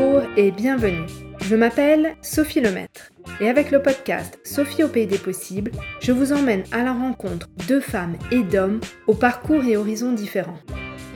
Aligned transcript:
Bonjour 0.00 0.22
et 0.36 0.52
bienvenue. 0.52 1.06
Je 1.40 1.56
m'appelle 1.56 2.14
Sophie 2.22 2.60
Lemaître 2.60 3.10
et 3.40 3.48
avec 3.48 3.72
le 3.72 3.82
podcast 3.82 4.38
Sophie 4.44 4.84
au 4.84 4.88
pays 4.88 5.08
des 5.08 5.18
possibles, 5.18 5.72
je 6.00 6.12
vous 6.12 6.32
emmène 6.32 6.62
à 6.70 6.84
la 6.84 6.92
rencontre 6.92 7.48
de 7.68 7.80
femmes 7.80 8.16
et 8.30 8.44
d'hommes 8.44 8.78
au 9.08 9.14
parcours 9.14 9.64
et 9.64 9.76
horizons 9.76 10.12
différents. 10.12 10.60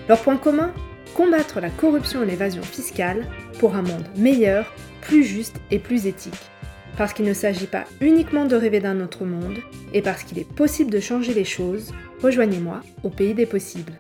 Leur 0.09 0.21
point 0.21 0.37
commun 0.37 0.73
Combattre 1.15 1.61
la 1.61 1.71
corruption 1.71 2.25
et 2.25 2.27
l'évasion 2.27 2.63
fiscale 2.63 3.29
pour 3.61 3.77
un 3.77 3.83
monde 3.83 4.09
meilleur, 4.17 4.75
plus 5.01 5.23
juste 5.23 5.61
et 5.71 5.79
plus 5.79 6.07
éthique. 6.09 6.51
Parce 6.99 7.13
qu'il 7.13 7.27
ne 7.27 7.35
s'agit 7.35 7.69
pas 7.69 7.85
uniquement 8.01 8.47
de 8.47 8.57
rêver 8.57 8.81
d'un 8.81 9.01
autre 9.01 9.25
monde, 9.25 9.59
et 9.95 10.03
parce 10.03 10.25
qu'il 10.25 10.41
est 10.41 10.55
possible 10.55 10.91
de 10.91 10.99
changer 10.99 11.35
les 11.35 11.45
choses, 11.45 11.93
rejoignez-moi 12.21 12.81
au 13.05 13.11
pays 13.11 13.35
des 13.35 13.47
possibles. 13.47 13.93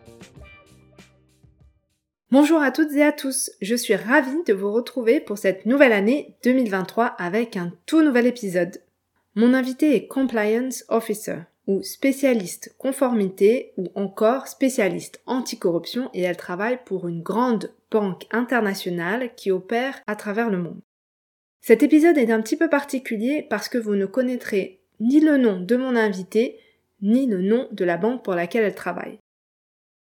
Bonjour 2.32 2.62
à 2.62 2.70
toutes 2.70 2.92
et 2.92 3.02
à 3.02 3.12
tous, 3.12 3.50
je 3.60 3.74
suis 3.74 3.94
ravie 3.94 4.42
de 4.46 4.54
vous 4.54 4.72
retrouver 4.72 5.20
pour 5.20 5.36
cette 5.36 5.66
nouvelle 5.66 5.92
année 5.92 6.34
2023 6.44 7.04
avec 7.04 7.58
un 7.58 7.74
tout 7.84 8.00
nouvel 8.00 8.26
épisode. 8.26 8.80
Mon 9.34 9.52
invité 9.52 9.94
est 9.94 10.06
Compliance 10.06 10.86
Officer, 10.88 11.40
ou 11.66 11.82
spécialiste 11.82 12.74
conformité, 12.78 13.74
ou 13.76 13.88
encore 13.96 14.48
spécialiste 14.48 15.20
anticorruption, 15.26 16.08
et 16.14 16.22
elle 16.22 16.38
travaille 16.38 16.78
pour 16.86 17.06
une 17.06 17.20
grande 17.20 17.70
banque 17.90 18.24
internationale 18.30 19.34
qui 19.34 19.50
opère 19.50 20.00
à 20.06 20.16
travers 20.16 20.48
le 20.48 20.56
monde. 20.56 20.80
Cet 21.60 21.82
épisode 21.82 22.16
est 22.16 22.32
un 22.32 22.40
petit 22.40 22.56
peu 22.56 22.70
particulier 22.70 23.46
parce 23.50 23.68
que 23.68 23.76
vous 23.76 23.94
ne 23.94 24.06
connaîtrez 24.06 24.80
ni 25.00 25.20
le 25.20 25.36
nom 25.36 25.60
de 25.60 25.76
mon 25.76 25.96
invité, 25.96 26.58
ni 27.02 27.26
le 27.26 27.42
nom 27.42 27.68
de 27.72 27.84
la 27.84 27.98
banque 27.98 28.24
pour 28.24 28.34
laquelle 28.34 28.64
elle 28.64 28.74
travaille. 28.74 29.18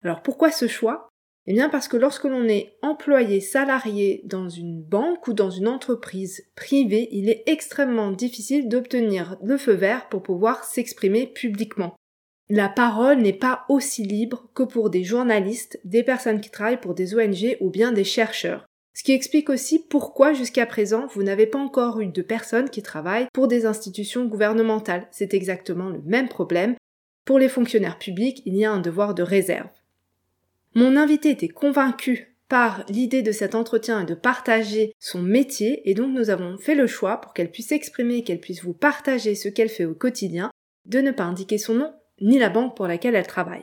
Alors 0.04 0.22
pourquoi 0.22 0.52
ce 0.52 0.69
choix? 0.69 1.09
Eh 1.50 1.52
bien 1.52 1.68
parce 1.68 1.88
que 1.88 1.96
lorsque 1.96 2.26
l'on 2.26 2.44
est 2.44 2.76
employé 2.80 3.40
salarié 3.40 4.22
dans 4.22 4.48
une 4.48 4.80
banque 4.80 5.26
ou 5.26 5.32
dans 5.32 5.50
une 5.50 5.66
entreprise 5.66 6.44
privée, 6.54 7.08
il 7.10 7.28
est 7.28 7.42
extrêmement 7.46 8.12
difficile 8.12 8.68
d'obtenir 8.68 9.36
le 9.42 9.56
feu 9.56 9.72
vert 9.72 10.08
pour 10.08 10.22
pouvoir 10.22 10.62
s'exprimer 10.62 11.26
publiquement. 11.26 11.96
La 12.50 12.68
parole 12.68 13.18
n'est 13.18 13.32
pas 13.32 13.64
aussi 13.68 14.04
libre 14.04 14.48
que 14.54 14.62
pour 14.62 14.90
des 14.90 15.02
journalistes, 15.02 15.80
des 15.82 16.04
personnes 16.04 16.40
qui 16.40 16.50
travaillent 16.50 16.80
pour 16.80 16.94
des 16.94 17.16
ONG 17.16 17.56
ou 17.60 17.68
bien 17.68 17.90
des 17.90 18.04
chercheurs. 18.04 18.64
Ce 18.94 19.02
qui 19.02 19.10
explique 19.10 19.50
aussi 19.50 19.80
pourquoi 19.80 20.32
jusqu'à 20.32 20.66
présent 20.66 21.08
vous 21.08 21.24
n'avez 21.24 21.48
pas 21.48 21.58
encore 21.58 22.00
eu 22.00 22.06
de 22.06 22.22
personnes 22.22 22.70
qui 22.70 22.82
travaillent 22.82 23.26
pour 23.32 23.48
des 23.48 23.66
institutions 23.66 24.24
gouvernementales. 24.24 25.08
C'est 25.10 25.34
exactement 25.34 25.88
le 25.88 26.00
même 26.04 26.28
problème. 26.28 26.76
Pour 27.24 27.40
les 27.40 27.48
fonctionnaires 27.48 27.98
publics, 27.98 28.40
il 28.46 28.54
y 28.54 28.64
a 28.64 28.70
un 28.70 28.80
devoir 28.80 29.16
de 29.16 29.24
réserve. 29.24 29.79
Mon 30.74 30.96
invité 30.96 31.30
était 31.30 31.48
convaincu 31.48 32.36
par 32.48 32.84
l'idée 32.88 33.22
de 33.22 33.32
cet 33.32 33.54
entretien 33.54 34.02
et 34.02 34.06
de 34.06 34.14
partager 34.14 34.92
son 34.98 35.22
métier 35.22 35.88
et 35.88 35.94
donc 35.94 36.12
nous 36.12 36.30
avons 36.30 36.58
fait 36.58 36.74
le 36.74 36.86
choix 36.86 37.20
pour 37.20 37.32
qu'elle 37.32 37.50
puisse 37.50 37.68
s'exprimer, 37.68 38.24
qu'elle 38.24 38.40
puisse 38.40 38.62
vous 38.62 38.74
partager 38.74 39.34
ce 39.34 39.48
qu'elle 39.48 39.68
fait 39.68 39.84
au 39.84 39.94
quotidien, 39.94 40.50
de 40.86 41.00
ne 41.00 41.12
pas 41.12 41.24
indiquer 41.24 41.58
son 41.58 41.74
nom 41.74 41.92
ni 42.20 42.38
la 42.38 42.50
banque 42.50 42.76
pour 42.76 42.86
laquelle 42.86 43.14
elle 43.14 43.26
travaille. 43.26 43.62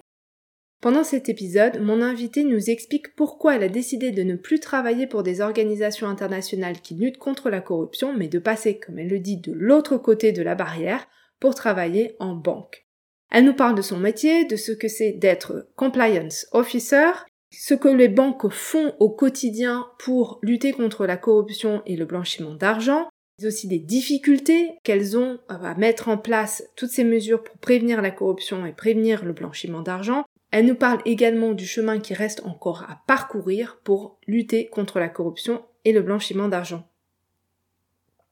Pendant 0.82 1.04
cet 1.04 1.28
épisode, 1.28 1.82
mon 1.82 2.02
invité 2.02 2.44
nous 2.44 2.70
explique 2.70 3.16
pourquoi 3.16 3.56
elle 3.56 3.64
a 3.64 3.70
décidé 3.70 4.12
de 4.12 4.24
ne 4.24 4.36
plus 4.36 4.60
travailler 4.60 5.08
pour 5.08 5.24
des 5.24 5.42
organisations 5.42 6.08
internationales 6.08 6.82
qui 6.82 6.94
luttent 6.94 7.18
contre 7.18 7.50
la 7.50 7.62
corruption, 7.62 8.16
mais 8.16 8.28
de 8.28 8.38
passer, 8.38 8.78
comme 8.78 9.00
elle 9.00 9.10
le 9.10 9.20
dit, 9.20 9.38
de 9.38 9.54
l'autre 9.54 9.98
côté 9.98 10.32
de 10.32 10.44
la 10.44 10.56
barrière 10.56 11.08
pour 11.40 11.56
travailler 11.56 12.16
en 12.20 12.36
banque. 12.36 12.87
Elle 13.32 13.46
nous 13.46 13.54
parle 13.54 13.76
de 13.76 13.82
son 13.82 13.98
métier, 13.98 14.46
de 14.46 14.56
ce 14.56 14.72
que 14.72 14.88
c'est 14.88 15.14
d'être 15.14 15.68
compliance 15.76 16.48
officer, 16.52 17.12
ce 17.52 17.74
que 17.74 17.88
les 17.88 18.08
banques 18.08 18.50
font 18.50 18.94
au 19.00 19.10
quotidien 19.10 19.88
pour 20.00 20.40
lutter 20.42 20.74
contre 20.74 21.06
la 21.06 21.18
corruption 21.18 21.82
et 21.86 21.96
le 21.96 22.06
blanchiment 22.06 22.56
d'argent, 22.56 23.10
mais 23.40 23.48
aussi 23.48 23.68
des 23.68 23.80
difficultés 23.80 24.72
qu'elles 24.84 25.18
ont 25.18 25.40
à 25.50 25.76
mettre 25.76 26.10
en 26.10 26.18
place 26.18 26.64
toutes 26.76 26.90
ces 26.90 27.04
mesures 27.04 27.44
pour 27.44 27.58
prévenir 27.58 28.02
la 28.02 28.12
corruption 28.12 28.66
et 28.66 28.74
prévenir 28.74 29.26
le 29.26 29.34
blanchiment 29.34 29.82
d'argent. 29.82 30.24
Elle 30.52 30.66
nous 30.66 30.76
parle 30.76 31.02
également 31.06 31.52
du 31.52 31.66
chemin 31.66 32.00
qui 32.00 32.14
reste 32.14 32.42
encore 32.46 32.84
à 32.84 33.02
parcourir 33.08 33.80
pour 33.84 34.18
lutter 34.28 34.68
contre 34.68 35.00
la 35.00 35.10
corruption 35.10 35.64
et 35.84 35.92
le 35.92 36.02
blanchiment 36.02 36.48
d'argent. 36.48 36.88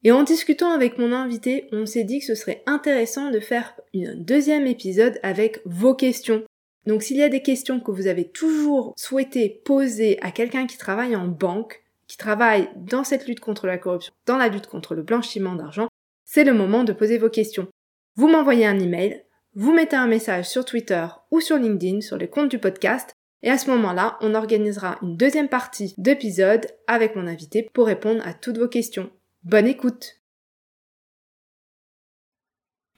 Et 0.06 0.12
en 0.12 0.22
discutant 0.22 0.70
avec 0.70 1.00
mon 1.00 1.12
invité, 1.12 1.68
on 1.72 1.88
s'est 1.88 2.04
dit 2.04 2.20
que 2.20 2.26
ce 2.26 2.36
serait 2.36 2.62
intéressant 2.68 3.32
de 3.32 3.40
faire 3.40 3.74
un 3.96 4.14
deuxième 4.16 4.68
épisode 4.68 5.20
avec 5.24 5.62
vos 5.66 5.96
questions. 5.96 6.44
Donc 6.86 7.02
s'il 7.02 7.18
y 7.18 7.24
a 7.24 7.30
des 7.30 7.42
questions 7.42 7.80
que 7.80 7.90
vous 7.90 8.06
avez 8.06 8.30
toujours 8.30 8.94
souhaité 8.98 9.50
poser 9.66 10.20
à 10.22 10.30
quelqu'un 10.30 10.68
qui 10.68 10.78
travaille 10.78 11.16
en 11.16 11.28
banque, 11.28 11.84
qui 12.06 12.18
travaille 12.18 12.70
dans 12.76 13.04
cette 13.04 13.26
lutte 13.28 13.40
contre 13.40 13.66
la 13.66 13.80
corruption, 13.80 14.14
dans 14.28 14.38
la 14.38 14.48
lutte 14.48 14.68
contre 14.68 14.94
le 14.94 15.02
blanchiment 15.02 15.56
d'argent, 15.56 15.88
c'est 16.24 16.44
le 16.44 16.54
moment 16.54 16.84
de 16.84 16.94
poser 16.94 17.18
vos 17.18 17.32
questions. 17.32 17.68
Vous 18.16 18.28
m'envoyez 18.28 18.68
un 18.68 18.78
email, 18.78 19.24
vous 19.56 19.74
mettez 19.74 19.96
un 19.96 20.06
message 20.06 20.48
sur 20.48 20.66
Twitter 20.66 21.08
ou 21.32 21.42
sur 21.42 21.58
LinkedIn 21.58 22.02
sur 22.02 22.18
les 22.18 22.28
comptes 22.28 22.52
du 22.52 22.60
podcast 22.60 23.16
et 23.42 23.50
à 23.50 23.58
ce 23.58 23.72
moment-là, 23.72 24.20
on 24.22 24.36
organisera 24.36 25.00
une 25.02 25.18
deuxième 25.18 25.50
partie 25.50 25.96
d'épisode 25.98 26.68
avec 26.86 27.16
mon 27.16 27.26
invité 27.26 27.68
pour 27.74 27.88
répondre 27.88 28.22
à 28.24 28.36
toutes 28.36 28.60
vos 28.60 28.68
questions. 28.68 29.10
Bonne 29.46 29.68
écoute 29.68 30.16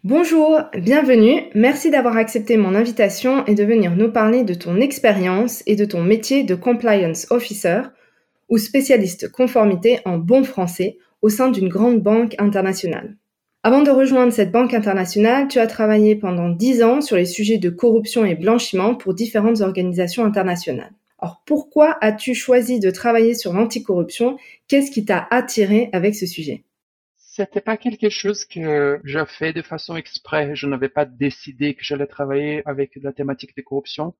Bonjour, 0.05 0.61
bienvenue, 0.77 1.41
merci 1.55 1.91
d'avoir 1.91 2.15
accepté 2.15 2.55
mon 2.55 2.73
invitation 2.73 3.45
et 3.47 3.53
de 3.53 3.65
venir 3.65 3.97
nous 3.97 4.13
parler 4.13 4.45
de 4.45 4.53
ton 4.53 4.79
expérience 4.79 5.61
et 5.65 5.75
de 5.75 5.83
ton 5.83 6.01
métier 6.01 6.45
de 6.45 6.55
compliance 6.55 7.27
officer 7.31 7.81
ou 8.47 8.57
spécialiste 8.57 9.29
conformité 9.29 9.99
en 10.05 10.19
bon 10.19 10.45
français 10.45 10.97
au 11.21 11.27
sein 11.27 11.51
d'une 11.51 11.67
grande 11.67 12.01
banque 12.01 12.35
internationale. 12.39 13.17
Avant 13.63 13.81
de 13.81 13.91
rejoindre 13.91 14.31
cette 14.31 14.53
banque 14.53 14.73
internationale, 14.73 15.49
tu 15.49 15.59
as 15.59 15.67
travaillé 15.67 16.15
pendant 16.15 16.47
dix 16.47 16.81
ans 16.81 17.01
sur 17.01 17.17
les 17.17 17.25
sujets 17.25 17.57
de 17.57 17.69
corruption 17.69 18.23
et 18.23 18.35
blanchiment 18.35 18.95
pour 18.95 19.13
différentes 19.13 19.59
organisations 19.59 20.23
internationales. 20.23 20.93
Alors 21.19 21.41
pourquoi 21.45 21.97
as-tu 22.01 22.35
choisi 22.35 22.79
de 22.79 22.91
travailler 22.91 23.33
sur 23.33 23.53
l'anticorruption? 23.53 24.37
Qu'est-ce 24.67 24.91
qui 24.91 25.03
t'a 25.03 25.27
attiré 25.31 25.89
avec 25.91 26.15
ce 26.15 26.27
sujet? 26.27 26.63
C'était 27.15 27.61
pas 27.61 27.77
quelque 27.77 28.09
chose 28.09 28.45
que 28.45 28.99
j'ai 29.03 29.23
fait 29.27 29.53
de 29.53 29.61
façon 29.61 29.95
exprès. 29.95 30.55
Je 30.55 30.67
n'avais 30.67 30.89
pas 30.89 31.05
décidé 31.05 31.73
que 31.73 31.83
j'allais 31.83 32.07
travailler 32.07 32.61
avec 32.67 32.97
la 33.01 33.13
thématique 33.13 33.55
de 33.55 33.61
corruption. 33.61 34.15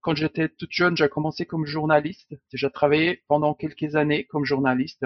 Quand 0.00 0.14
j'étais 0.14 0.48
toute 0.48 0.72
jeune, 0.72 0.96
j'ai 0.96 1.08
commencé 1.08 1.46
comme 1.46 1.66
journaliste. 1.66 2.34
J'ai 2.52 2.70
travaillé 2.70 3.22
pendant 3.28 3.54
quelques 3.54 3.96
années 3.96 4.24
comme 4.24 4.44
journaliste 4.44 5.04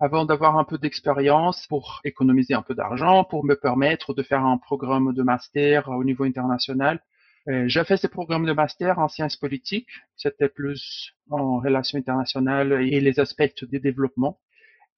avant 0.00 0.24
d'avoir 0.24 0.58
un 0.58 0.64
peu 0.64 0.76
d'expérience 0.76 1.66
pour 1.66 2.00
économiser 2.04 2.54
un 2.54 2.62
peu 2.62 2.74
d'argent, 2.74 3.24
pour 3.24 3.44
me 3.44 3.54
permettre 3.54 4.12
de 4.12 4.22
faire 4.22 4.44
un 4.44 4.58
programme 4.58 5.12
de 5.14 5.22
master 5.22 5.88
au 5.88 6.04
niveau 6.04 6.24
international 6.24 7.00
j'ai 7.46 7.84
fait 7.84 7.96
ces 7.96 8.08
programmes 8.08 8.46
de 8.46 8.52
master 8.52 8.98
en 8.98 9.08
sciences 9.08 9.36
politiques. 9.36 9.90
C'était 10.16 10.48
plus 10.48 11.12
en 11.30 11.58
relations 11.58 11.98
internationales 11.98 12.86
et 12.90 13.00
les 13.00 13.20
aspects 13.20 13.64
du 13.68 13.78
développement. 13.80 14.38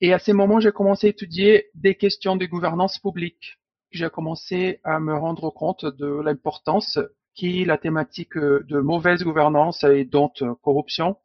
Et 0.01 0.13
à 0.13 0.19
ces 0.19 0.33
moments, 0.33 0.61
j'ai 0.61 0.73
commencé 0.73 1.07
à 1.07 1.11
étudier 1.11 1.67
des 1.75 1.95
questions 1.95 2.37
de 2.37 2.47
gouvernance 2.47 2.99
publique. 2.99 3.59
J'ai 3.91 4.11
commencé 4.11 4.81
à 4.85 5.01
me 5.01 5.15
rendre 5.15 5.51
compte 5.51 5.87
de 5.87 6.21
l'importance 6.23 6.99
qui 7.35 7.65
la 7.65 7.79
thématique 7.79 8.37
de 8.37 8.81
mauvaise 8.81 9.23
gouvernance 9.23 9.85
et 9.85 10.05
donc 10.05 10.43
corruption 10.63 11.17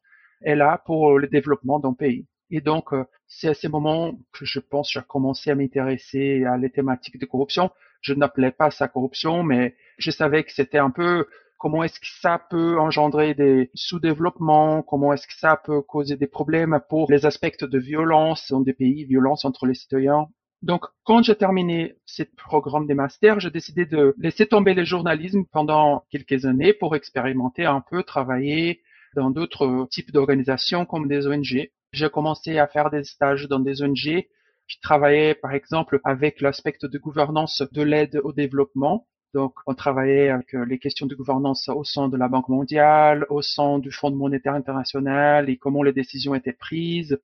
est 0.41 0.55
là 0.55 0.81
pour 0.85 1.19
le 1.19 1.27
développement 1.27 1.79
d'un 1.79 1.93
pays. 1.93 2.27
Et 2.49 2.61
donc, 2.61 2.89
c'est 3.27 3.49
à 3.49 3.53
ces 3.53 3.69
moments 3.69 4.13
que 4.33 4.45
je 4.45 4.59
pense 4.59 4.91
j'ai 4.91 5.01
commencé 5.07 5.51
à 5.51 5.55
m'intéresser 5.55 6.43
à 6.45 6.57
les 6.57 6.69
thématiques 6.69 7.19
de 7.19 7.25
corruption 7.25 7.71
je 8.01 8.13
n'appelais 8.13 8.51
pas 8.51 8.71
ça 8.71 8.87
corruption, 8.87 9.43
mais 9.43 9.75
je 9.97 10.11
savais 10.11 10.43
que 10.43 10.51
c'était 10.51 10.77
un 10.77 10.91
peu 10.91 11.25
comment 11.57 11.83
est-ce 11.83 11.99
que 11.99 12.07
ça 12.21 12.39
peut 12.49 12.79
engendrer 12.79 13.35
des 13.35 13.69
sous-développements, 13.75 14.81
comment 14.81 15.13
est-ce 15.13 15.27
que 15.27 15.37
ça 15.37 15.55
peut 15.63 15.81
causer 15.81 16.15
des 16.17 16.25
problèmes 16.25 16.79
pour 16.89 17.11
les 17.11 17.27
aspects 17.27 17.63
de 17.63 17.77
violence 17.77 18.47
dans 18.49 18.61
des 18.61 18.73
pays, 18.73 19.05
violence 19.05 19.45
entre 19.45 19.67
les 19.67 19.75
citoyens. 19.75 20.27
Donc, 20.63 20.85
quand 21.03 21.23
j'ai 21.23 21.35
terminé 21.35 21.95
ce 22.05 22.23
programme 22.35 22.87
des 22.87 22.95
masters, 22.95 23.39
j'ai 23.39 23.51
décidé 23.51 23.85
de 23.85 24.15
laisser 24.17 24.47
tomber 24.47 24.73
le 24.73 24.85
journalisme 24.85 25.43
pendant 25.51 26.03
quelques 26.09 26.45
années 26.45 26.73
pour 26.73 26.95
expérimenter 26.95 27.65
un 27.65 27.81
peu, 27.81 28.01
travailler 28.03 28.81
dans 29.15 29.29
d'autres 29.29 29.87
types 29.91 30.11
d'organisations 30.11 30.85
comme 30.85 31.07
des 31.07 31.27
ONG. 31.27 31.69
J'ai 31.93 32.09
commencé 32.09 32.57
à 32.57 32.67
faire 32.67 32.89
des 32.89 33.03
stages 33.03 33.47
dans 33.47 33.59
des 33.59 33.83
ONG 33.83 34.25
je 34.71 34.79
travaillais 34.81 35.35
par 35.35 35.51
exemple 35.53 35.99
avec 36.05 36.39
l'aspect 36.39 36.77
de 36.81 36.97
gouvernance 36.97 37.61
de 37.73 37.81
l'aide 37.81 38.21
au 38.23 38.31
développement. 38.31 39.05
Donc, 39.33 39.53
on 39.67 39.73
travaillait 39.73 40.29
avec 40.29 40.53
euh, 40.55 40.65
les 40.65 40.79
questions 40.79 41.07
de 41.07 41.15
gouvernance 41.15 41.67
au 41.69 41.83
sein 41.83 42.07
de 42.07 42.17
la 42.17 42.29
Banque 42.29 42.47
mondiale, 42.47 43.25
au 43.29 43.41
sein 43.41 43.79
du 43.79 43.91
Fonds 43.91 44.11
monétaire 44.11 44.53
international 44.53 45.49
et 45.49 45.57
comment 45.57 45.83
les 45.83 45.91
décisions 45.91 46.35
étaient 46.35 46.53
prises. 46.53 47.19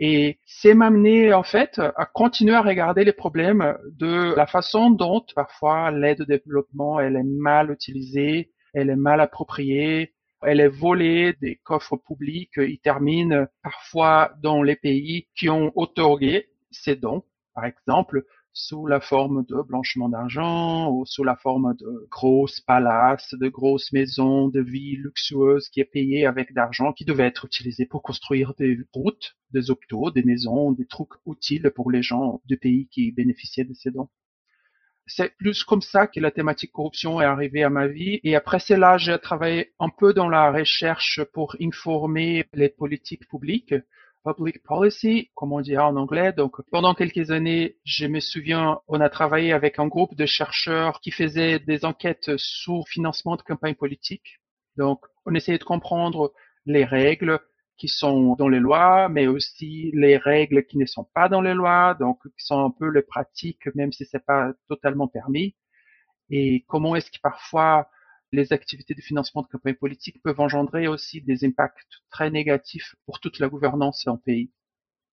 Et 0.00 0.38
c'est 0.44 0.74
m'amener 0.74 1.32
en 1.32 1.42
fait 1.44 1.78
à 1.78 2.04
continuer 2.06 2.54
à 2.54 2.62
regarder 2.62 3.04
les 3.04 3.12
problèmes 3.12 3.76
de 3.90 4.34
la 4.36 4.46
façon 4.46 4.90
dont 4.90 5.24
parfois 5.34 5.90
l'aide 5.90 6.20
au 6.20 6.24
développement 6.24 7.00
elle 7.00 7.16
est 7.16 7.24
mal 7.24 7.72
utilisée, 7.72 8.52
elle 8.74 8.90
est 8.90 8.96
mal 8.96 9.20
appropriée, 9.20 10.14
Elle 10.42 10.60
est 10.60 10.68
volée 10.68 11.34
des 11.40 11.56
coffres 11.64 11.96
publics. 11.96 12.56
Ils 12.56 12.78
terminent 12.80 13.46
parfois 13.62 14.32
dans 14.40 14.62
les 14.62 14.76
pays 14.76 15.26
qui 15.36 15.48
ont 15.48 15.72
otorgué 15.74 16.46
ces 16.70 16.96
dons. 16.96 17.24
Par 17.54 17.64
exemple, 17.64 18.24
sous 18.52 18.86
la 18.86 19.00
forme 19.00 19.44
de 19.46 19.62
blanchiment 19.62 20.08
d'argent 20.08 20.90
ou 20.90 21.06
sous 21.06 21.24
la 21.24 21.36
forme 21.36 21.74
de 21.76 22.08
grosses 22.10 22.60
palaces, 22.60 23.34
de 23.34 23.48
grosses 23.48 23.92
maisons, 23.92 24.48
de 24.48 24.60
villes 24.60 25.02
luxueuses 25.02 25.68
qui 25.68 25.80
est 25.80 25.84
payée 25.84 26.26
avec 26.26 26.52
d'argent 26.54 26.92
qui 26.92 27.04
devait 27.04 27.26
être 27.26 27.44
utilisé 27.44 27.86
pour 27.86 28.02
construire 28.02 28.54
des 28.54 28.78
routes, 28.92 29.36
des 29.52 29.70
hôpitaux, 29.70 30.10
des 30.10 30.22
maisons, 30.22 30.72
des 30.72 30.86
trucs 30.86 31.12
utiles 31.26 31.70
pour 31.74 31.90
les 31.90 32.02
gens 32.02 32.40
du 32.46 32.56
pays 32.56 32.88
qui 32.88 33.12
bénéficiaient 33.12 33.64
de 33.64 33.74
ces 33.74 33.90
dons. 33.90 34.08
C'est 35.06 35.34
plus 35.38 35.64
comme 35.64 35.80
ça 35.80 36.06
que 36.06 36.20
la 36.20 36.30
thématique 36.30 36.72
corruption 36.72 37.20
est 37.20 37.24
arrivée 37.24 37.62
à 37.62 37.70
ma 37.70 37.86
vie. 37.86 38.20
Et 38.24 38.36
après 38.36 38.58
cela, 38.58 38.98
j'ai 38.98 39.18
travaillé 39.18 39.72
un 39.78 39.88
peu 39.88 40.12
dans 40.12 40.28
la 40.28 40.52
recherche 40.52 41.22
pour 41.32 41.56
informer 41.60 42.44
les 42.52 42.68
politiques 42.68 43.26
publiques 43.26 43.74
public 44.24 44.62
policy, 44.62 45.30
comme 45.34 45.52
on 45.52 45.60
dit 45.60 45.76
en 45.78 45.96
anglais. 45.96 46.32
Donc, 46.32 46.60
pendant 46.70 46.94
quelques 46.94 47.30
années, 47.30 47.76
je 47.84 48.06
me 48.06 48.20
souviens, 48.20 48.80
on 48.88 49.00
a 49.00 49.08
travaillé 49.08 49.52
avec 49.52 49.78
un 49.78 49.86
groupe 49.86 50.14
de 50.14 50.26
chercheurs 50.26 51.00
qui 51.00 51.10
faisaient 51.10 51.58
des 51.58 51.84
enquêtes 51.84 52.36
sur 52.36 52.86
financement 52.88 53.36
de 53.36 53.42
campagnes 53.42 53.74
politiques. 53.74 54.40
Donc, 54.76 55.00
on 55.26 55.34
essayait 55.34 55.58
de 55.58 55.64
comprendre 55.64 56.32
les 56.66 56.84
règles 56.84 57.40
qui 57.78 57.88
sont 57.88 58.34
dans 58.34 58.48
les 58.48 58.58
lois, 58.58 59.08
mais 59.08 59.28
aussi 59.28 59.90
les 59.94 60.16
règles 60.16 60.66
qui 60.66 60.78
ne 60.78 60.86
sont 60.86 61.06
pas 61.14 61.28
dans 61.28 61.40
les 61.40 61.54
lois, 61.54 61.94
donc 61.98 62.18
qui 62.36 62.44
sont 62.44 62.64
un 62.64 62.70
peu 62.70 62.90
les 62.90 63.02
pratiques, 63.02 63.66
même 63.74 63.92
si 63.92 64.04
c'est 64.04 64.24
pas 64.24 64.52
totalement 64.68 65.06
permis. 65.06 65.54
Et 66.30 66.64
comment 66.68 66.96
est-ce 66.96 67.10
que 67.10 67.20
parfois 67.22 67.88
les 68.32 68.52
activités 68.52 68.94
de 68.94 69.00
financement 69.00 69.42
de 69.42 69.48
campagne 69.48 69.74
politique 69.74 70.22
peuvent 70.22 70.40
engendrer 70.40 70.88
aussi 70.88 71.20
des 71.22 71.44
impacts 71.44 72.02
très 72.10 72.30
négatifs 72.30 72.94
pour 73.06 73.20
toute 73.20 73.38
la 73.38 73.48
gouvernance 73.48 74.06
en 74.06 74.16
pays. 74.16 74.50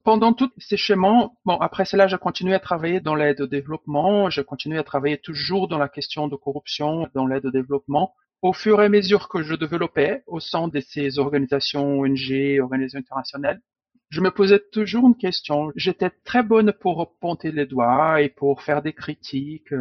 Pendant 0.03 0.33
tous 0.33 0.51
ces 0.57 0.77
schémas, 0.77 1.29
bon, 1.45 1.57
après 1.57 1.85
cela, 1.85 2.07
j'ai 2.07 2.17
continué 2.17 2.53
à 2.53 2.59
travailler 2.59 2.99
dans 2.99 3.15
l'aide 3.15 3.41
au 3.41 3.47
développement, 3.47 4.29
j'ai 4.29 4.43
continué 4.43 4.77
à 4.77 4.83
travailler 4.83 5.17
toujours 5.17 5.67
dans 5.67 5.79
la 5.79 5.89
question 5.89 6.27
de 6.27 6.35
corruption 6.35 7.07
dans 7.15 7.25
l'aide 7.25 7.45
au 7.45 7.51
développement. 7.51 8.13
Au 8.43 8.53
fur 8.53 8.81
et 8.81 8.85
à 8.85 8.89
mesure 8.89 9.29
que 9.29 9.41
je 9.41 9.55
développais 9.55 10.23
au 10.27 10.39
sein 10.39 10.67
de 10.67 10.79
ces 10.79 11.17
organisations 11.17 12.01
ONG, 12.01 12.59
organisations 12.61 12.99
internationales, 12.99 13.61
je 14.09 14.21
me 14.21 14.29
posais 14.29 14.61
toujours 14.71 15.07
une 15.07 15.17
question. 15.17 15.71
J'étais 15.75 16.11
très 16.23 16.43
bonne 16.43 16.71
pour 16.71 17.17
pointer 17.19 17.51
les 17.51 17.65
doigts 17.65 18.21
et 18.21 18.29
pour 18.29 18.61
faire 18.61 18.83
des 18.83 18.93
critiques 18.93 19.73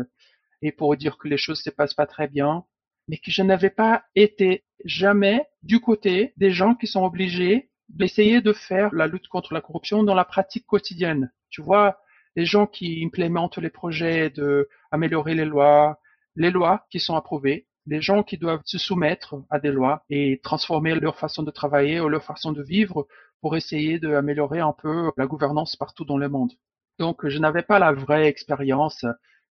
et 0.63 0.73
pour 0.73 0.97
dire 0.97 1.19
que 1.19 1.29
les 1.29 1.37
choses 1.37 1.61
se 1.61 1.69
passent 1.69 1.93
pas 1.93 2.07
très 2.07 2.29
bien 2.29 2.65
mais 3.09 3.19
que 3.19 3.31
je 3.31 3.43
n'avais 3.43 3.71
pas 3.71 4.05
été 4.15 4.65
jamais 4.85 5.47
du 5.63 5.81
côté 5.81 6.33
des 6.37 6.51
gens 6.51 6.75
qui 6.75 6.87
sont 6.87 7.05
obligés 7.05 7.71
d'essayer 7.89 8.41
de 8.41 8.53
faire 8.53 8.95
la 8.95 9.07
lutte 9.07 9.29
contre 9.29 9.53
la 9.53 9.61
corruption 9.61 10.03
dans 10.03 10.15
la 10.15 10.25
pratique 10.25 10.67
quotidienne. 10.67 11.33
Tu 11.51 11.63
vois, 11.63 11.99
les 12.37 12.47
gens 12.47 12.67
qui 12.67 13.03
implémentent 13.05 13.59
les 13.59 13.71
projets 13.71 14.31
de 14.31 14.69
améliorer 14.91 15.35
les 15.35 15.45
lois, 15.45 16.01
les 16.37 16.51
lois 16.51 16.87
qui 16.91 16.99
sont 16.99 17.15
approuvées, 17.15 17.67
les 17.87 18.01
gens 18.01 18.23
qui 18.23 18.39
doivent 18.39 18.63
se 18.65 18.79
soumettre 18.79 19.37
à 19.51 19.59
des 19.59 19.71
lois 19.71 20.05
et 20.09 20.41
transformer 20.43 20.95
leur 20.95 21.19
façon 21.19 21.43
de 21.43 21.51
travailler 21.51 22.01
ou 22.01 22.09
leur 22.09 22.25
façon 22.25 22.53
de 22.53 22.63
vivre 22.63 23.07
pour 23.41 23.57
essayer 23.57 23.99
d'améliorer 23.99 24.61
un 24.61 24.73
peu 24.73 25.13
la 25.17 25.27
gouvernance 25.27 25.77
partout 25.77 26.05
dans 26.05 26.17
le 26.17 26.29
monde. 26.29 26.53
Donc, 26.99 27.29
je 27.29 27.39
n'avais 27.39 27.63
pas 27.63 27.79
la 27.79 27.93
vraie 27.93 28.27
expérience, 28.27 29.05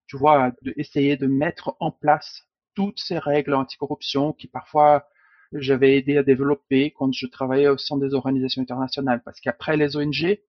tu 0.08 0.18
vois, 0.18 0.52
d'essayer 0.64 1.16
de 1.16 1.28
mettre 1.28 1.76
en 1.80 1.92
place 1.92 2.48
toutes 2.76 3.00
ces 3.00 3.18
règles 3.18 3.54
anticorruption 3.54 4.34
qui 4.34 4.48
parfois 4.48 5.08
j'avais 5.54 5.98
aidé 5.98 6.18
à 6.18 6.24
développer 6.24 6.92
quand 6.92 7.12
je 7.14 7.28
travaillais 7.28 7.68
au 7.68 7.78
sein 7.78 7.98
des 7.98 8.14
organisations 8.14 8.62
internationales. 8.62 9.22
Parce 9.24 9.40
qu'après 9.40 9.78
les 9.78 9.96
ONG, 9.96 10.40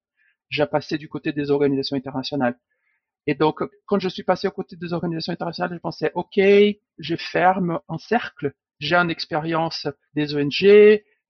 j'ai 0.51 0.67
passé 0.67 0.99
du 0.99 1.09
côté 1.09 1.33
des 1.33 1.51
organisations 1.51 1.97
internationales. 1.97 2.59
Et 3.27 3.35
donc, 3.35 3.63
quand 3.87 3.99
je 3.99 4.09
suis 4.09 4.23
passé 4.23 4.49
au 4.49 4.51
côté 4.51 4.77
des 4.77 4.93
organisations 4.93 5.33
internationales, 5.33 5.73
je 5.75 5.81
pensais, 5.81 6.13
OK, 6.15 6.39
je 6.99 7.17
ferme 7.17 7.81
un 7.89 7.99
cercle. 7.99 8.55
J'ai 8.81 8.97
une 8.97 9.11
expérience 9.11 9.87
des 10.15 10.35
ONG, 10.35 10.53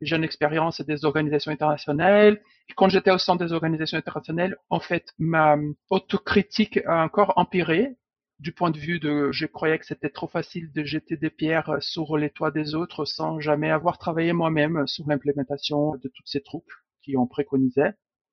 j'ai 0.00 0.16
une 0.16 0.24
expérience 0.24 0.80
des 0.80 1.04
organisations 1.04 1.52
internationales. 1.52 2.40
Et 2.68 2.72
quand 2.74 2.88
j'étais 2.88 3.10
au 3.10 3.18
sein 3.18 3.36
des 3.36 3.52
organisations 3.52 3.98
internationales, 3.98 4.56
en 4.70 4.80
fait, 4.80 5.12
ma 5.18 5.56
autocritique 5.90 6.78
a 6.86 7.04
encore 7.04 7.32
empiré 7.36 7.96
du 8.38 8.52
point 8.52 8.70
de 8.70 8.78
vue 8.78 8.98
de 8.98 9.30
je 9.32 9.46
croyais 9.46 9.78
que 9.78 9.86
c'était 9.86 10.10
trop 10.10 10.26
facile 10.26 10.72
de 10.72 10.84
jeter 10.84 11.16
des 11.16 11.30
pierres 11.30 11.76
sur 11.80 12.16
les 12.16 12.30
toits 12.30 12.50
des 12.50 12.74
autres 12.74 13.04
sans 13.04 13.40
jamais 13.40 13.70
avoir 13.70 13.98
travaillé 13.98 14.32
moi-même 14.32 14.86
sur 14.86 15.06
l'implémentation 15.08 15.92
de 15.96 16.08
toutes 16.08 16.26
ces 16.26 16.42
troupes 16.42 16.72
qui 17.02 17.16
ont 17.16 17.26
préconisé. 17.26 17.82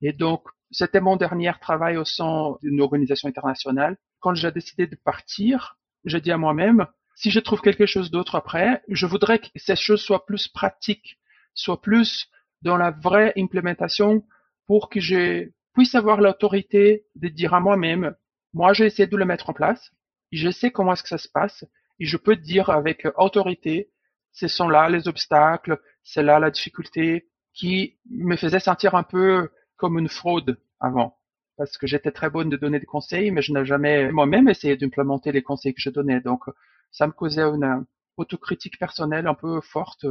Et 0.01 0.13
donc, 0.13 0.43
c'était 0.71 1.01
mon 1.01 1.15
dernier 1.17 1.51
travail 1.61 1.97
au 1.97 2.05
sein 2.05 2.55
d'une 2.61 2.81
organisation 2.81 3.29
internationale. 3.29 3.97
Quand 4.19 4.33
j'ai 4.33 4.51
décidé 4.51 4.87
de 4.87 4.95
partir, 4.95 5.77
j'ai 6.05 6.21
dit 6.21 6.31
à 6.31 6.37
moi-même, 6.37 6.87
si 7.15 7.29
je 7.29 7.39
trouve 7.39 7.61
quelque 7.61 7.85
chose 7.85 8.09
d'autre 8.09 8.35
après, 8.35 8.81
je 8.87 9.05
voudrais 9.05 9.39
que 9.39 9.47
ces 9.55 9.75
choses 9.75 10.01
soient 10.01 10.25
plus 10.25 10.47
pratiques, 10.47 11.19
soient 11.53 11.81
plus 11.81 12.29
dans 12.61 12.77
la 12.77 12.91
vraie 12.91 13.33
implémentation 13.37 14.23
pour 14.65 14.89
que 14.89 14.99
je 14.99 15.49
puisse 15.73 15.95
avoir 15.95 16.21
l'autorité 16.21 17.05
de 17.15 17.27
dire 17.27 17.53
à 17.53 17.59
moi-même, 17.59 18.15
moi, 18.53 18.73
j'ai 18.73 18.85
essayé 18.85 19.07
de 19.07 19.17
le 19.17 19.25
mettre 19.25 19.49
en 19.49 19.53
place. 19.53 19.91
Je 20.31 20.49
sais 20.49 20.71
comment 20.71 20.93
est-ce 20.93 21.03
que 21.03 21.09
ça 21.09 21.17
se 21.17 21.29
passe. 21.29 21.65
Et 21.99 22.05
je 22.05 22.17
peux 22.17 22.35
dire 22.35 22.69
avec 22.69 23.07
autorité, 23.17 23.91
ce 24.31 24.47
sont 24.47 24.69
là 24.69 24.89
les 24.89 25.07
obstacles, 25.07 25.79
c'est 26.03 26.23
là 26.23 26.39
la 26.39 26.51
difficulté 26.51 27.29
qui 27.53 27.97
me 28.09 28.35
faisait 28.35 28.59
sentir 28.59 28.95
un 28.95 29.03
peu 29.03 29.49
comme 29.77 29.99
une 29.99 30.09
fraude 30.09 30.57
avant. 30.79 31.17
Parce 31.57 31.77
que 31.77 31.85
j'étais 31.85 32.11
très 32.11 32.29
bonne 32.29 32.49
de 32.49 32.57
donner 32.57 32.79
des 32.79 32.85
conseils, 32.85 33.29
mais 33.31 33.41
je 33.41 33.53
n'ai 33.53 33.65
jamais 33.65 34.11
moi-même 34.11 34.49
essayé 34.49 34.77
d'implémenter 34.77 35.31
les 35.31 35.43
conseils 35.43 35.73
que 35.73 35.81
je 35.81 35.89
donnais. 35.89 36.21
Donc, 36.21 36.43
ça 36.91 37.07
me 37.07 37.11
causait 37.11 37.41
une 37.43 37.85
autocritique 38.17 38.79
personnelle 38.79 39.27
un 39.27 39.33
peu 39.33 39.61
forte. 39.61 40.05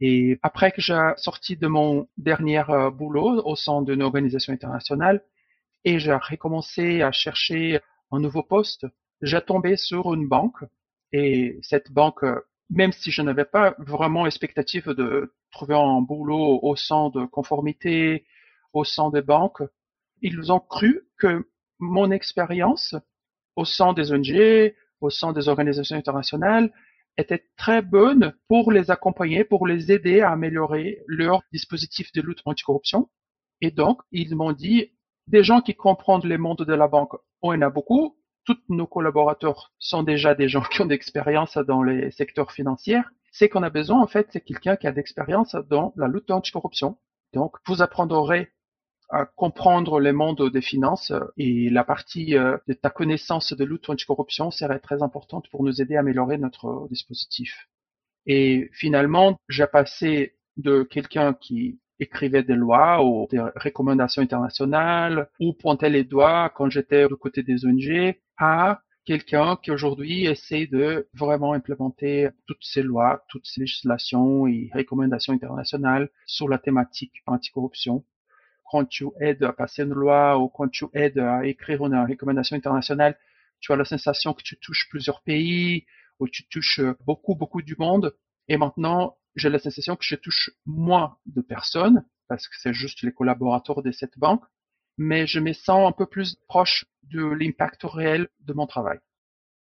Et 0.00 0.38
après 0.42 0.72
que 0.72 0.80
j'ai 0.80 1.12
sorti 1.16 1.56
de 1.56 1.66
mon 1.66 2.08
dernier 2.16 2.62
euh, 2.68 2.90
boulot 2.90 3.42
au 3.44 3.56
sein 3.56 3.82
d'une 3.82 4.02
organisation 4.02 4.52
internationale, 4.52 5.22
et 5.84 5.98
j'ai 5.98 6.12
recommencé 6.14 7.02
à 7.02 7.12
chercher 7.12 7.80
un 8.10 8.20
nouveau 8.20 8.42
poste. 8.42 8.86
J'ai 9.22 9.40
tombé 9.40 9.76
sur 9.76 10.14
une 10.14 10.28
banque 10.28 10.64
et 11.12 11.58
cette 11.62 11.90
banque, 11.92 12.24
même 12.70 12.92
si 12.92 13.10
je 13.10 13.22
n'avais 13.22 13.44
pas 13.44 13.74
vraiment 13.78 14.26
expectative 14.26 14.90
de 14.90 15.34
trouver 15.50 15.74
un 15.74 16.00
boulot 16.00 16.60
au 16.62 16.76
sein 16.76 17.10
de 17.10 17.24
conformité, 17.24 18.26
au 18.72 18.84
sein 18.84 19.10
des 19.10 19.22
banques, 19.22 19.62
ils 20.20 20.52
ont 20.52 20.60
cru 20.60 21.08
que 21.16 21.48
mon 21.78 22.10
expérience 22.10 22.94
au 23.56 23.64
sein 23.64 23.92
des 23.92 24.12
ONG, 24.12 24.74
au 25.00 25.10
sein 25.10 25.32
des 25.32 25.48
organisations 25.48 25.96
internationales, 25.96 26.72
était 27.16 27.44
très 27.56 27.82
bonne 27.82 28.34
pour 28.46 28.70
les 28.70 28.90
accompagner, 28.90 29.44
pour 29.44 29.66
les 29.66 29.90
aider 29.90 30.20
à 30.20 30.30
améliorer 30.30 31.02
leur 31.06 31.42
dispositif 31.52 32.12
de 32.12 32.22
lutte 32.22 32.42
anticorruption. 32.44 33.08
Et 33.60 33.72
donc, 33.72 34.00
ils 34.12 34.36
m'ont 34.36 34.52
dit, 34.52 34.92
des 35.28 35.44
gens 35.44 35.60
qui 35.60 35.74
comprennent 35.74 36.24
les 36.24 36.38
mondes 36.38 36.64
de 36.64 36.74
la 36.74 36.88
banque, 36.88 37.12
on 37.42 37.52
en 37.52 37.62
a 37.62 37.70
beaucoup. 37.70 38.16
Tous 38.44 38.58
nos 38.68 38.86
collaborateurs 38.86 39.72
sont 39.78 40.02
déjà 40.02 40.34
des 40.34 40.48
gens 40.48 40.62
qui 40.70 40.80
ont 40.80 40.86
d'expérience 40.86 41.56
dans 41.58 41.82
les 41.82 42.10
secteurs 42.10 42.52
financiers. 42.52 43.00
C'est 43.30 43.48
qu'on 43.48 43.62
a 43.62 43.70
besoin, 43.70 44.00
en 44.00 44.06
fait, 44.06 44.28
c'est 44.32 44.40
quelqu'un 44.40 44.76
qui 44.76 44.86
a 44.86 44.92
d'expérience 44.92 45.54
dans 45.68 45.92
la 45.96 46.08
lutte 46.08 46.30
anticorruption. 46.30 46.96
Donc, 47.34 47.56
vous 47.66 47.82
apprendrez 47.82 48.50
à 49.10 49.26
comprendre 49.26 50.00
les 50.00 50.12
mondes 50.12 50.50
des 50.50 50.60
finances 50.60 51.12
et 51.36 51.70
la 51.70 51.84
partie 51.84 52.36
euh, 52.36 52.58
de 52.66 52.74
ta 52.74 52.90
connaissance 52.90 53.54
de 53.54 53.64
lutte 53.64 53.88
anticorruption 53.88 54.50
serait 54.50 54.80
très 54.80 55.02
importante 55.02 55.48
pour 55.50 55.62
nous 55.64 55.80
aider 55.80 55.96
à 55.96 56.00
améliorer 56.00 56.36
notre 56.36 56.86
dispositif. 56.90 57.68
Et 58.26 58.68
finalement, 58.74 59.38
j'ai 59.48 59.66
passé 59.66 60.36
de 60.58 60.82
quelqu'un 60.82 61.32
qui 61.32 61.80
écrivait 62.00 62.42
des 62.42 62.54
lois 62.54 63.04
ou 63.04 63.26
des 63.30 63.40
recommandations 63.56 64.22
internationales 64.22 65.28
ou 65.40 65.52
pointait 65.52 65.90
les 65.90 66.04
doigts 66.04 66.50
quand 66.54 66.70
j'étais 66.70 67.06
du 67.08 67.16
côté 67.16 67.42
des 67.42 67.64
ONG 67.64 68.14
à 68.36 68.80
quelqu'un 69.04 69.56
qui 69.62 69.70
aujourd'hui 69.70 70.26
essaie 70.26 70.66
de 70.66 71.08
vraiment 71.14 71.54
implémenter 71.54 72.28
toutes 72.46 72.62
ces 72.62 72.82
lois, 72.82 73.24
toutes 73.28 73.46
ces 73.46 73.62
législations 73.62 74.46
et 74.46 74.70
recommandations 74.74 75.32
internationales 75.32 76.10
sur 76.26 76.46
la 76.46 76.58
thématique 76.58 77.14
anticorruption. 77.26 78.04
Quand 78.70 78.84
tu 78.84 79.06
aides 79.18 79.42
à 79.44 79.54
passer 79.54 79.82
une 79.82 79.94
loi 79.94 80.38
ou 80.38 80.48
quand 80.48 80.68
tu 80.68 80.84
aides 80.92 81.18
à 81.18 81.46
écrire 81.46 81.86
une 81.86 81.96
recommandation 81.96 82.54
internationale, 82.54 83.16
tu 83.60 83.72
as 83.72 83.76
la 83.76 83.86
sensation 83.86 84.34
que 84.34 84.42
tu 84.42 84.58
touches 84.58 84.88
plusieurs 84.90 85.22
pays 85.22 85.86
ou 86.20 86.28
tu 86.28 86.46
touches 86.48 86.82
beaucoup, 87.06 87.34
beaucoup 87.34 87.62
du 87.62 87.76
monde. 87.78 88.14
Et 88.46 88.58
maintenant, 88.58 89.16
j'ai 89.38 89.50
la 89.50 89.58
sensation 89.58 89.96
que 89.96 90.04
je 90.04 90.16
touche 90.16 90.50
moins 90.66 91.16
de 91.26 91.40
personnes, 91.40 92.04
parce 92.28 92.48
que 92.48 92.54
c'est 92.60 92.74
juste 92.74 93.02
les 93.02 93.12
collaborateurs 93.12 93.82
de 93.82 93.90
cette 93.90 94.18
banque, 94.18 94.42
mais 94.98 95.26
je 95.26 95.40
me 95.40 95.52
sens 95.52 95.88
un 95.88 95.92
peu 95.92 96.06
plus 96.06 96.36
proche 96.48 96.84
de 97.04 97.22
l'impact 97.22 97.82
réel 97.84 98.28
de 98.40 98.52
mon 98.52 98.66
travail. 98.66 98.98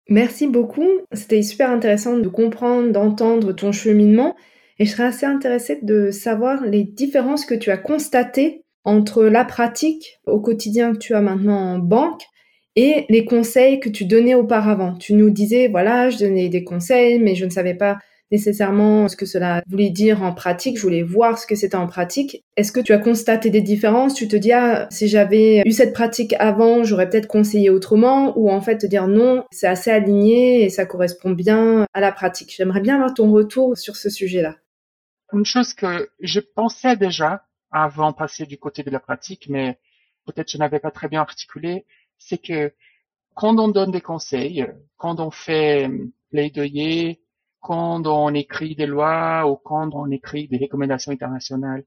Merci 0.09 0.47
beaucoup. 0.47 0.87
C'était 1.11 1.41
super 1.41 1.69
intéressant 1.69 2.17
de 2.17 2.29
comprendre, 2.29 2.91
d'entendre 2.91 3.51
ton 3.51 3.71
cheminement. 3.71 4.35
Et 4.79 4.85
je 4.85 4.91
serais 4.91 5.07
assez 5.07 5.25
intéressée 5.25 5.79
de 5.81 6.11
savoir 6.11 6.63
les 6.63 6.83
différences 6.83 7.45
que 7.45 7.55
tu 7.55 7.71
as 7.71 7.77
constatées 7.77 8.63
entre 8.83 9.25
la 9.25 9.43
pratique 9.43 10.19
au 10.25 10.39
quotidien 10.39 10.93
que 10.93 10.99
tu 10.99 11.13
as 11.13 11.21
maintenant 11.21 11.57
en 11.57 11.79
banque 11.79 12.23
et 12.75 13.05
les 13.09 13.25
conseils 13.25 13.79
que 13.79 13.89
tu 13.89 14.05
donnais 14.05 14.35
auparavant. 14.35 14.95
Tu 14.95 15.13
nous 15.13 15.29
disais, 15.29 15.67
voilà, 15.67 16.09
je 16.09 16.19
donnais 16.19 16.47
des 16.47 16.63
conseils, 16.63 17.19
mais 17.19 17.35
je 17.35 17.43
ne 17.43 17.49
savais 17.49 17.73
pas 17.73 17.97
nécessairement 18.31 19.07
ce 19.07 19.15
que 19.15 19.25
cela 19.25 19.63
voulait 19.67 19.89
dire 19.89 20.23
en 20.23 20.33
pratique. 20.33 20.77
Je 20.77 20.81
voulais 20.81 21.03
voir 21.03 21.37
ce 21.37 21.47
que 21.47 21.55
c'était 21.55 21.75
en 21.75 21.87
pratique. 21.87 22.43
Est-ce 22.55 22.71
que 22.71 22.79
tu 22.79 22.93
as 22.93 22.97
constaté 22.97 23.49
des 23.49 23.61
différences? 23.61 24.13
Tu 24.13 24.27
te 24.27 24.35
dis, 24.35 24.51
ah, 24.51 24.87
si 24.91 25.07
j'avais 25.07 25.61
eu 25.65 25.71
cette 25.71 25.93
pratique 25.93 26.33
avant, 26.39 26.83
j'aurais 26.83 27.09
peut-être 27.09 27.27
conseillé 27.27 27.69
autrement 27.69 28.37
ou 28.37 28.51
en 28.51 28.61
fait 28.61 28.77
te 28.77 28.85
dire 28.85 29.07
non, 29.07 29.45
c'est 29.51 29.67
assez 29.67 29.91
aligné 29.91 30.63
et 30.63 30.69
ça 30.69 30.85
correspond 30.85 31.31
bien 31.31 31.85
à 31.93 31.99
la 32.01 32.11
pratique. 32.11 32.53
J'aimerais 32.55 32.81
bien 32.81 32.95
avoir 32.95 33.13
ton 33.13 33.31
retour 33.31 33.77
sur 33.77 33.95
ce 33.95 34.09
sujet-là. 34.09 34.55
Une 35.33 35.45
chose 35.45 35.73
que 35.73 36.09
je 36.19 36.39
pensais 36.39 36.95
déjà 36.95 37.43
avant 37.71 38.11
de 38.11 38.15
passer 38.15 38.45
du 38.45 38.57
côté 38.57 38.83
de 38.83 38.89
la 38.89 38.99
pratique, 38.99 39.47
mais 39.49 39.77
peut-être 40.25 40.51
je 40.51 40.57
n'avais 40.57 40.79
pas 40.79 40.91
très 40.91 41.07
bien 41.07 41.21
articulé, 41.21 41.85
c'est 42.17 42.37
que 42.37 42.73
quand 43.35 43.59
on 43.59 43.67
donne 43.67 43.91
des 43.91 44.01
conseils, 44.01 44.65
quand 44.97 45.19
on 45.19 45.31
fait 45.31 45.89
plaidoyer, 46.31 47.21
quand 47.67 48.07
on 48.07 48.33
écrit 48.33 48.75
des 48.75 48.85
lois 48.85 49.45
ou 49.45 49.57
quand 49.57 49.93
on 49.93 50.09
écrit 50.09 50.47
des 50.47 50.57
recommandations 50.57 51.11
internationales, 51.11 51.83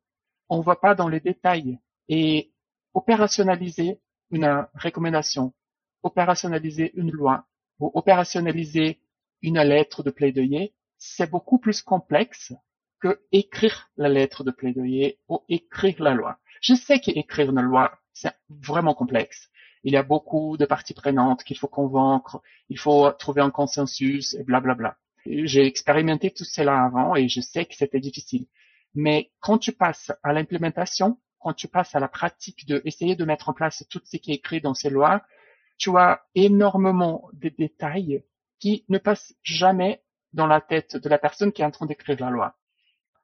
on 0.51 0.59
ne 0.59 0.63
va 0.63 0.77
pas 0.77 0.95
dans 0.95 1.09
les 1.09 1.21
détails. 1.21 1.79
Et 2.07 2.53
opérationnaliser 2.93 3.99
une 4.31 4.67
recommandation, 4.75 5.55
opérationnaliser 6.03 6.93
une 6.97 7.11
loi 7.11 7.47
ou 7.79 7.91
opérationnaliser 7.95 9.01
une 9.41 9.59
lettre 9.63 10.03
de 10.03 10.11
plaidoyer, 10.11 10.75
c'est 10.99 11.31
beaucoup 11.31 11.59
plus 11.59 11.81
complexe 11.81 12.53
que 13.01 13.19
écrire 13.33 13.89
la 13.97 14.11
lettre 14.11 14.45
de 14.45 14.51
plaidoyer 14.51 15.19
ou 15.31 15.41
écrire 15.49 16.03
la 16.03 16.13
loi. 16.13 16.39
Je 16.61 16.75
sais 16.75 17.01
qu'écrire 17.01 17.49
une 17.49 17.63
loi, 17.63 17.99
c'est 18.13 18.35
vraiment 18.51 18.93
complexe. 18.93 19.49
Il 19.83 19.95
y 19.95 19.97
a 19.97 20.03
beaucoup 20.03 20.59
de 20.59 20.67
parties 20.67 20.93
prenantes 20.93 21.43
qu'il 21.43 21.57
faut 21.57 21.69
convaincre, 21.69 22.43
il 22.69 22.79
faut 22.79 23.11
trouver 23.13 23.41
un 23.41 23.51
consensus 23.51 24.35
et 24.35 24.45
blablabla. 24.45 24.75
Bla 24.75 24.91
bla. 24.91 24.97
J'ai 25.27 25.67
expérimenté 25.67 26.31
tout 26.31 26.45
cela 26.45 26.85
avant 26.85 27.15
et 27.15 27.29
je 27.29 27.41
sais 27.41 27.65
que 27.65 27.75
c'était 27.75 28.01
difficile. 28.01 28.47
Mais 28.95 29.31
quand 29.41 29.59
tu 29.59 29.73
passes 29.73 30.13
à 30.23 30.33
l'implémentation, 30.33 31.19
quand 31.39 31.55
tu 31.55 31.69
passes 31.69 31.95
à 31.95 32.01
la 32.01 32.09
pratique 32.09 32.67
de 32.67 32.83
essayer 32.85 33.17
de 33.17 33.25
mettre 33.25 33.49
en 33.49 33.55
place 33.55 33.85
tout 33.91 34.01
ce 34.05 34.17
qui 34.17 34.33
est 34.33 34.37
écrit 34.37 34.61
dans 34.61 34.75
ces 34.75 34.91
lois, 34.91 35.23
tu 35.79 35.97
as 35.97 36.23
énormément 36.35 37.29
de 37.33 37.49
détails 37.49 38.23
qui 38.59 38.85
ne 38.89 38.99
passent 38.99 39.35
jamais 39.43 40.03
dans 40.33 40.47
la 40.47 40.61
tête 40.61 40.97
de 40.97 41.09
la 41.09 41.19
personne 41.19 41.53
qui 41.53 41.63
est 41.63 41.65
en 41.65 41.71
train 41.71 41.87
d'écrire 41.87 42.21
la 42.21 42.31
loi. 42.31 42.57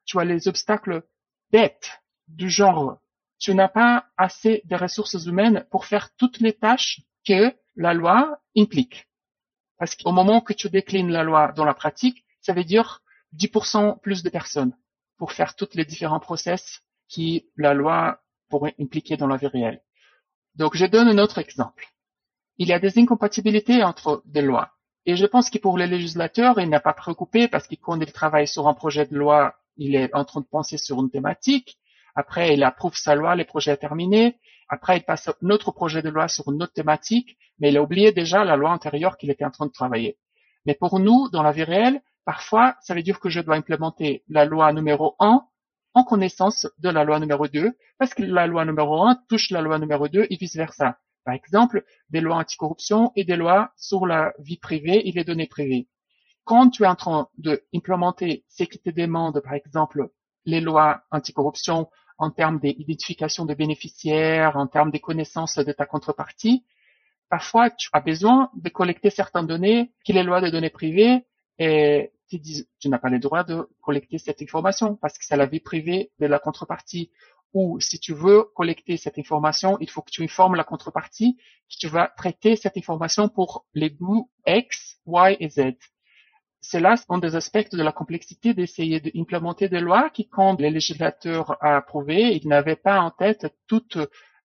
Tu 0.06 0.18
as 0.18 0.24
les 0.24 0.48
obstacles 0.48 1.02
bêtes 1.50 2.00
du 2.28 2.48
genre, 2.48 2.98
tu 3.38 3.54
n'as 3.54 3.68
pas 3.68 4.06
assez 4.16 4.62
de 4.64 4.76
ressources 4.76 5.26
humaines 5.26 5.66
pour 5.70 5.84
faire 5.84 6.14
toutes 6.16 6.40
les 6.40 6.54
tâches 6.54 7.02
que 7.26 7.54
la 7.76 7.92
loi 7.92 8.40
implique. 8.56 9.06
Parce 9.78 9.95
qu'au 9.95 10.12
moment 10.12 10.40
que 10.40 10.52
tu 10.52 10.71
déclines 10.71 11.11
la 11.11 11.23
loi 11.23 11.52
dans 11.52 11.64
la 11.64 11.75
pratique, 11.75 12.25
ça 12.40 12.52
veut 12.52 12.64
dire 12.64 13.02
10% 13.35 14.00
plus 14.00 14.23
de 14.23 14.30
personnes 14.30 14.76
pour 15.18 15.33
faire 15.33 15.54
tous 15.54 15.75
les 15.75 15.85
différents 15.85 16.21
process 16.21 16.83
qui 17.09 17.50
la 17.56 17.75
loi 17.75 18.21
pourrait 18.49 18.75
impliquer 18.80 19.16
dans 19.16 19.26
la 19.26 19.37
vie 19.37 19.47
réelle. 19.47 19.83
Donc, 20.54 20.76
je 20.76 20.87
donne 20.87 21.09
un 21.09 21.18
autre 21.18 21.38
exemple. 21.38 21.87
Il 22.59 22.68
y 22.68 22.73
a 22.73 22.78
des 22.78 22.99
incompatibilités 22.99 23.83
entre 23.83 24.23
des 24.25 24.42
lois. 24.42 24.73
Et 25.04 25.14
je 25.14 25.26
pense 25.26 25.50
que 25.50 25.59
pour 25.59 25.78
les 25.78 25.87
législateurs, 25.87 26.59
il 26.59 26.68
n'a 26.68 26.80
pas 26.80 26.95
préoccupé 26.95 27.49
parce 27.49 27.68
que 27.68 27.76
quand 27.76 28.00
il 28.00 28.12
travaille 28.12 28.49
sur 28.49 28.66
un 28.66 28.75
projet 28.75 29.06
de 29.06 29.14
loi, 29.14 29.54
il 29.76 29.95
est 29.95 30.12
en 30.14 30.25
train 30.25 30.40
de 30.40 30.47
penser 30.47 30.78
sur 30.78 31.00
une 31.00 31.11
thématique. 31.11 31.78
Après, 32.14 32.54
il 32.54 32.64
approuve 32.64 32.97
sa 32.97 33.14
loi, 33.14 33.37
les 33.37 33.45
projets 33.45 33.76
terminés. 33.76 34.38
Après, 34.68 34.99
il 34.99 35.04
passe 35.04 35.28
un 35.28 35.50
autre 35.50 35.70
projet 35.70 36.02
de 36.02 36.08
loi 36.08 36.28
sur 36.28 36.50
une 36.50 36.62
autre 36.62 36.73
thématique, 36.73 37.37
mais 37.58 37.70
il 37.70 37.76
a 37.76 37.82
oublié 37.82 38.12
déjà 38.12 38.44
la 38.44 38.56
loi 38.56 38.70
antérieure 38.70 39.16
qu'il 39.16 39.30
était 39.30 39.44
en 39.44 39.50
train 39.50 39.66
de 39.66 39.73
travailler. 39.73 40.18
Mais 40.64 40.75
pour 40.75 40.99
nous, 40.99 41.28
dans 41.30 41.42
la 41.42 41.52
vie 41.52 41.64
réelle, 41.64 42.02
parfois, 42.25 42.76
ça 42.80 42.94
veut 42.94 43.02
dire 43.02 43.20
que 43.20 43.28
je 43.28 43.40
dois 43.40 43.56
implémenter 43.56 44.25
la 44.28 44.44
loi 44.44 44.73
numéro 44.73 45.14
1 45.20 45.44
en 45.94 46.04
connaissance 46.04 46.66
de 46.78 46.90
la 46.90 47.04
loi 47.04 47.20
numéro 47.20 47.46
2, 47.46 47.73
parce 47.99 48.12
que 48.12 48.23
la 48.23 48.46
loi 48.46 48.64
numéro 48.64 49.02
1 49.02 49.23
touche 49.28 49.50
la 49.50 49.62
loi 49.62 49.78
numéro 49.78 50.08
2 50.08 50.26
et 50.28 50.37
vice-versa. 50.37 50.99
Par 51.25 51.35
exemple, 51.35 51.85
des 52.11 52.20
lois 52.20 52.37
anticorruption 52.37 53.12
et 53.16 53.25
des 53.25 53.37
lois 53.37 53.73
sur 53.76 54.06
la 54.06 54.32
vie 54.38 54.58
privée 54.58 55.08
et 55.08 55.12
les 55.12 55.25
données 55.25 55.46
privées. 55.46 55.88
Quand 56.44 56.70
tu 56.70 56.85
es 56.85 56.87
en 56.87 56.94
train 56.94 57.28
d'implémenter 57.38 58.44
ce 58.49 58.64
qui 58.64 58.78
te 58.78 58.90
demande, 58.90 59.40
par 59.40 59.54
exemple, 59.54 60.11
les 60.44 60.61
lois 60.61 61.02
anticorruption 61.11 61.88
en 62.18 62.30
termes 62.30 62.58
d'identification 62.58 63.44
de 63.44 63.54
bénéficiaires, 63.54 64.56
en 64.56 64.66
termes 64.66 64.90
des 64.90 65.00
connaissances 65.00 65.56
de 65.56 65.73
ta 65.73 65.87
contrepartie, 65.87 66.64
parfois 67.28 67.70
tu 67.70 67.88
as 67.92 68.00
besoin 68.00 68.50
de 68.54 68.68
collecter 68.68 69.11
certaines 69.11 69.46
données 69.46 69.92
qui 70.04 70.12
les 70.12 70.23
lois 70.23 70.40
des 70.40 70.50
données 70.50 70.70
privées 70.70 71.26
et 71.58 72.12
tu 72.28 72.38
dis 72.38 72.66
tu 72.80 72.88
n'as 72.88 72.99
pas 72.99 73.08
le 73.08 73.18
droit 73.18 73.44
de 73.44 73.68
collecter 73.80 74.18
cette 74.18 74.42
information 74.42 74.96
parce 74.96 75.18
que 75.18 75.25
c'est 75.25 75.37
la 75.37 75.46
vie 75.46 75.61
privée 75.61 76.11
de 76.18 76.26
la 76.26 76.38
contrepartie. 76.38 77.11
Ou 77.54 77.80
si 77.80 77.99
tu 77.99 78.12
veux 78.12 78.44
collecter 78.54 78.96
cette 78.96 79.18
information, 79.18 79.78
il 79.80 79.88
faut 79.88 80.02
que 80.02 80.11
tu 80.11 80.23
informes 80.23 80.56
la 80.56 80.64
contrepartie 80.64 81.37
que 81.70 81.78
tu 81.78 81.88
vas 81.88 82.12
traiter 82.16 82.56
cette 82.56 82.76
information 82.76 83.28
pour 83.28 83.66
les 83.73 83.88
bouts 83.88 84.30
X, 84.46 84.99
Y 85.06 85.37
et 85.40 85.49
Z. 85.49 85.61
Cela 86.60 86.96
sont 86.96 87.18
des 87.18 87.36
aspects 87.36 87.70
de 87.72 87.82
la 87.82 87.92
complexité 87.92 88.54
d'essayer 88.54 89.00
d'implémenter 89.00 89.68
des 89.68 89.80
lois 89.80 90.10
qui, 90.10 90.28
quand 90.28 90.60
les 90.60 90.70
législateurs 90.70 91.56
a 91.62 91.76
approuvé, 91.76 92.36
ils 92.36 92.48
n'avaient 92.48 92.76
pas 92.76 93.00
en 93.00 93.10
tête 93.10 93.46
toutes 93.66 93.98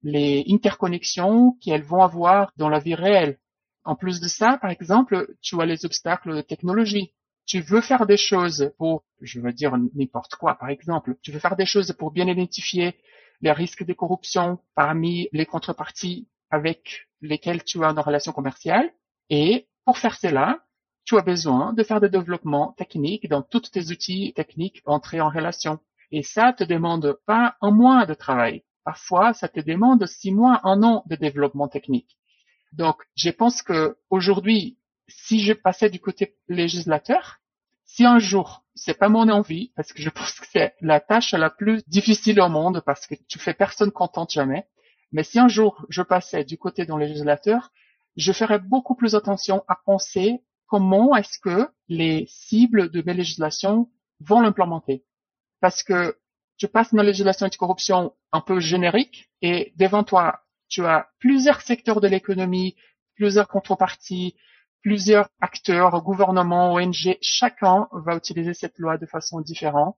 les 0.03 0.45
interconnexions 0.51 1.53
qu'elles 1.61 1.83
vont 1.83 2.03
avoir 2.03 2.53
dans 2.57 2.69
la 2.69 2.79
vie 2.79 2.95
réelle. 2.95 3.39
En 3.85 3.97
plus 3.97 4.21
de 4.21 4.29
ça, 4.29 4.59
par 4.59 4.71
exemple, 4.71 5.35
tu 5.41 5.61
as 5.61 5.67
les 5.67 5.85
obstacles 5.85 6.37
de 6.37 6.43
technologie. 6.43 7.15
Tu 7.47 7.61
veux 7.61 7.81
faire 7.81 8.07
des 8.07 8.17
choses 8.17 8.73
pour, 8.79 9.05
je 9.21 9.41
veux 9.41 9.53
dire 9.53 9.77
n'importe 9.95 10.35
quoi, 10.35 10.55
par 10.55 10.69
exemple, 10.69 11.17
tu 11.23 11.33
veux 11.33 11.39
faire 11.39 11.57
des 11.57 11.67
choses 11.67 11.93
pour 11.93 12.11
bien 12.11 12.29
identifier 12.29 12.95
les 13.41 13.53
risques 13.53 13.85
de 13.85 13.93
corruption 13.93 14.59
parmi 14.75 15.29
les 15.33 15.47
contreparties 15.47 16.29
avec 16.51 17.09
lesquelles 17.23 17.65
tu 17.65 17.83
as 17.83 17.89
une 17.89 17.99
relation 17.99 18.33
commerciale. 18.33 18.93
Et 19.31 19.69
pour 19.85 19.99
faire 19.99 20.17
cela, 20.17 20.61
tu 21.05 21.17
as 21.19 21.23
besoin 21.23 21.73
de 21.73 21.83
faire 21.83 22.01
des 22.01 22.09
développements 22.09 22.73
techniques 22.79 23.29
dans 23.29 23.43
tous 23.43 23.71
tes 23.71 23.91
outils 23.91 24.33
techniques 24.35 24.83
entrés 24.87 25.21
en 25.21 25.31
relation. 25.31 25.79
Et 26.13 26.23
ça 26.23 26.53
te 26.53 26.65
demande 26.65 27.19
pas 27.27 27.57
un 27.61 27.71
mois 27.71 28.07
de 28.07 28.15
travail. 28.15 28.63
Parfois, 28.85 29.33
ça 29.35 29.49
te 29.49 29.61
demande 29.61 30.07
six 30.07 30.33
mois, 30.33 30.61
un 30.65 30.83
an 30.83 31.05
de 31.07 31.17
développement 31.17 31.69
technique. 31.69 32.17
Donc, 32.73 33.03
je 33.17 33.31
pense 33.31 33.63
que 33.63 33.97
aujourd'hui, 34.09 34.79
si 35.09 35.41
je 35.41 35.53
passais 35.53 35.91
du 35.91 36.01
côté 36.01 36.37
législateur, 36.49 37.41
si 37.85 38.05
un 38.05 38.19
jour, 38.19 38.65
c'est 38.75 38.99
pas 38.99 39.09
mon 39.09 39.29
envie, 39.29 39.73
parce 39.77 39.93
que 39.93 40.03
je 40.03 40.11
pense 40.17 40.39
que 40.39 40.47
c'est 40.51 40.75
la 40.81 41.01
tâche 41.01 41.33
la 41.33 41.51
plus 41.51 41.83
difficile 41.89 42.41
au 42.41 42.49
monde, 42.49 42.83
parce 42.87 43.07
que 43.07 43.15
tu 43.29 43.39
fais 43.39 43.55
personne 43.55 43.91
contente 43.91 44.33
jamais, 44.33 44.67
mais 45.13 45.25
si 45.25 45.39
un 45.39 45.49
jour 45.49 45.85
je 45.89 46.03
passais 46.03 46.45
du 46.45 46.57
côté 46.57 46.87
d'un 46.87 46.99
législateur, 46.99 47.71
je 48.17 48.33
ferais 48.33 48.59
beaucoup 48.59 48.95
plus 48.95 49.15
attention 49.15 49.65
à 49.69 49.77
penser 49.85 50.41
comment 50.71 51.17
est-ce 51.17 51.39
que 51.41 51.69
les 51.89 52.27
cibles 52.29 52.91
de 52.91 53.03
mes 53.05 53.13
législations 53.13 53.91
vont 54.21 54.41
l'implémenter. 54.41 55.05
Parce 55.61 55.83
que 55.83 56.17
tu 56.57 56.69
passes 56.69 56.93
une 56.93 57.03
législation 57.03 57.47
anticorruption 57.47 58.15
un 58.33 58.41
peu 58.41 58.61
générique 58.61 59.29
et 59.43 59.73
devant 59.77 60.05
toi, 60.05 60.41
tu 60.69 60.87
as 60.87 61.09
plusieurs 61.19 61.61
secteurs 61.61 62.01
de 62.01 62.07
l'économie, 62.07 62.77
plusieurs 63.17 63.49
contreparties, 63.49 64.37
plusieurs 64.83 65.29
acteurs, 65.41 66.03
gouvernements, 66.03 66.75
ONG, 66.75 67.19
chacun 67.21 67.89
va 67.93 68.15
utiliser 68.15 68.55
cette 68.55 68.79
loi 68.79 68.97
de 68.97 69.07
façon 69.07 69.41
différente. 69.41 69.97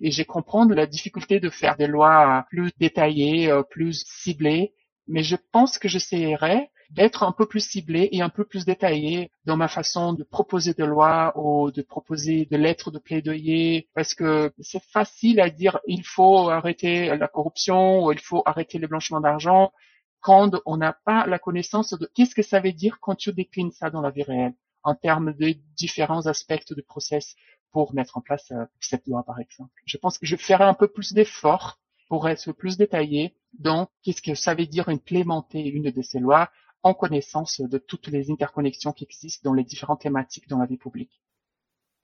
Et 0.00 0.10
j'ai 0.10 0.24
comprendre 0.24 0.74
la 0.74 0.86
difficulté 0.86 1.40
de 1.40 1.50
faire 1.50 1.76
des 1.76 1.86
lois 1.86 2.46
plus 2.48 2.70
détaillées, 2.78 3.50
euh, 3.50 3.62
plus 3.62 4.04
ciblées, 4.06 4.72
mais 5.08 5.22
je 5.22 5.36
pense 5.52 5.78
que 5.78 5.88
j'essaierai 5.88 6.70
d'être 6.90 7.22
un 7.22 7.32
peu 7.32 7.46
plus 7.46 7.66
ciblé 7.66 8.08
et 8.12 8.20
un 8.20 8.28
peu 8.28 8.44
plus 8.44 8.64
détaillé 8.64 9.30
dans 9.44 9.56
ma 9.56 9.68
façon 9.68 10.12
de 10.12 10.24
proposer 10.24 10.74
des 10.74 10.84
lois 10.84 11.32
ou 11.36 11.70
de 11.70 11.82
proposer 11.82 12.44
des 12.46 12.58
lettres 12.58 12.90
de 12.90 12.98
plaidoyer 12.98 13.88
parce 13.94 14.14
que 14.14 14.52
c'est 14.60 14.82
facile 14.82 15.40
à 15.40 15.48
dire 15.48 15.80
il 15.86 16.04
faut 16.04 16.50
arrêter 16.50 17.16
la 17.16 17.28
corruption 17.28 18.04
ou 18.04 18.12
il 18.12 18.20
faut 18.20 18.42
arrêter 18.44 18.78
le 18.78 18.88
blanchiment 18.88 19.20
d'argent 19.20 19.72
quand 20.20 20.52
on 20.66 20.76
n'a 20.76 20.92
pas 20.92 21.26
la 21.26 21.38
connaissance 21.38 21.94
de 21.94 22.10
qu'est-ce 22.14 22.34
que 22.34 22.42
ça 22.42 22.60
veut 22.60 22.72
dire 22.72 22.98
quand 23.00 23.14
tu 23.14 23.32
déclines 23.32 23.72
ça 23.72 23.90
dans 23.90 24.02
la 24.02 24.10
vie 24.10 24.22
réelle 24.22 24.54
en 24.82 24.94
termes 24.94 25.32
de 25.32 25.54
différents 25.76 26.26
aspects 26.26 26.74
du 26.74 26.82
process 26.82 27.34
pour 27.72 27.94
mettre 27.94 28.18
en 28.18 28.20
place 28.20 28.50
euh, 28.52 28.66
cette 28.80 29.06
loi 29.06 29.22
par 29.24 29.40
exemple. 29.40 29.72
Je 29.86 29.96
pense 29.96 30.18
que 30.18 30.26
je 30.26 30.36
ferai 30.36 30.64
un 30.64 30.74
peu 30.74 30.88
plus 30.88 31.12
d'efforts 31.12 31.78
pour 32.12 32.28
être 32.28 32.52
plus 32.52 32.76
détaillé 32.76 33.32
dans 33.58 33.88
qu'est-ce 34.02 34.20
que 34.20 34.34
ça 34.34 34.54
veut 34.54 34.66
dire 34.66 34.90
implémenter 34.90 35.66
une 35.66 35.90
de 35.90 36.02
ces 36.02 36.18
lois 36.18 36.50
en 36.82 36.92
connaissance 36.92 37.62
de 37.62 37.78
toutes 37.78 38.08
les 38.08 38.30
interconnexions 38.30 38.92
qui 38.92 39.04
existent 39.04 39.48
dans 39.48 39.54
les 39.54 39.64
différentes 39.64 40.02
thématiques 40.02 40.46
dans 40.46 40.58
la 40.58 40.66
vie 40.66 40.76
publique. 40.76 41.22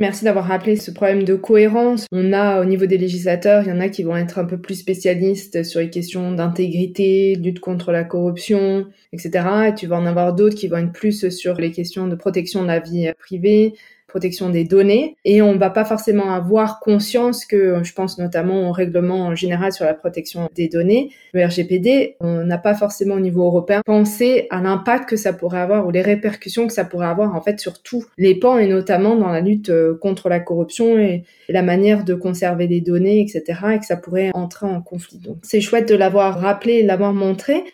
Merci 0.01 0.25
d'avoir 0.25 0.47
rappelé 0.47 0.77
ce 0.77 0.91
problème 0.93 1.25
de 1.25 1.35
cohérence. 1.35 2.07
On 2.11 2.33
a 2.33 2.63
au 2.63 2.65
niveau 2.65 2.87
des 2.87 2.97
législateurs, 2.97 3.65
il 3.65 3.69
y 3.69 3.73
en 3.73 3.81
a 3.81 3.91
qui 3.91 4.03
vont 4.03 4.17
être 4.17 4.39
un 4.39 4.47
peu 4.47 4.59
plus 4.59 4.77
spécialistes 4.77 5.63
sur 5.63 5.81
les 5.81 5.91
questions 5.91 6.33
d'intégrité, 6.33 7.35
lutte 7.35 7.61
contre 7.61 7.93
la 7.93 8.05
corruption, 8.05 8.87
etc. 9.13 9.47
Et 9.69 9.75
tu 9.75 9.89
vas 9.89 9.99
en 9.99 10.07
avoir 10.07 10.35
d'autres 10.35 10.57
qui 10.57 10.69
vont 10.69 10.79
être 10.79 10.93
plus 10.93 11.29
sur 11.29 11.57
les 11.57 11.71
questions 11.71 12.09
de 12.09 12.15
protection 12.15 12.63
de 12.63 12.69
la 12.69 12.81
vie 12.81 13.13
privée, 13.19 13.75
protection 14.09 14.51
des 14.51 14.65
données 14.65 15.17
et 15.25 15.43
on 15.43 15.57
va 15.57 15.71
pas 15.71 15.85
forcément 15.85 16.33
avoir 16.33 16.81
conscience 16.81 17.45
que, 17.45 17.83
je 17.85 17.93
pense 17.93 18.19
notamment 18.19 18.69
au 18.69 18.73
règlement 18.73 19.35
général 19.35 19.73
sur 19.73 19.85
la 19.85 19.95
protection 19.95 20.49
des 20.55 20.69
données, 20.69 21.11
le 21.35 21.45
RGPD, 21.45 22.17
on 22.21 22.45
n'a 22.45 22.59
pas 22.59 22.75
forcément 22.75 23.17
au 23.17 23.21
niveau 23.21 23.45
européen 23.45 23.83
pensé 23.85 24.47
à 24.51 24.61
l'impact 24.61 25.11
que 25.11 25.17
ça 25.17 25.33
pourrait 25.33 25.61
avoir 25.61 25.87
ou 25.87 25.91
les 25.91 26.03
répercussions 26.03 26.67
que 26.67 26.73
ça 26.73 26.85
pourrait 26.85 27.07
avoir 27.07 27.35
en 27.35 27.43
fait 27.43 27.61
sur 27.61 27.83
tous 27.83 28.07
les 28.17 28.35
pans 28.35 28.59
et 28.59 28.67
notamment 28.67 29.15
dans 29.15 29.29
la 29.29 29.41
lutte 29.41 29.69
euh, 29.69 29.95
contre 30.01 30.29
la 30.29 30.41
corruption 30.41 30.99
et 30.99 31.25
la 31.49 31.63
manière 31.63 32.05
de 32.05 32.15
conserver 32.15 32.67
des 32.67 32.81
données, 32.81 33.21
etc. 33.21 33.61
et 33.75 33.79
que 33.79 33.87
ça 33.87 33.97
pourrait 33.97 34.31
entrer 34.35 34.67
en 34.67 34.81
conflit. 34.81 35.19
Donc 35.19 35.37
c'est 35.43 35.61
chouette 35.61 35.89
de 35.89 35.95
l'avoir 35.95 36.41
rappelé 36.41 36.83
de 36.83 36.89
l'avoir 36.89 37.13
montré. 37.13 37.65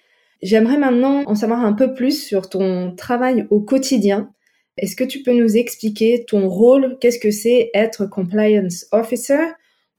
J'aimerais 0.43 0.77
maintenant 0.77 1.23
en 1.27 1.35
savoir 1.35 1.65
un 1.65 1.73
peu 1.73 1.95
plus 1.95 2.23
sur 2.23 2.49
ton 2.49 2.95
travail 2.95 3.47
au 3.51 3.61
quotidien. 3.61 4.31
Est-ce 4.77 4.97
que 4.97 5.05
tu 5.05 5.23
peux 5.23 5.33
nous 5.33 5.57
expliquer 5.57 6.25
ton 6.27 6.49
rôle? 6.49 6.99
Qu'est-ce 7.01 7.21
que 7.21 7.31
c'est 7.31 7.71
être 7.75 8.07
compliance 8.07 8.87
officer? 8.93 9.53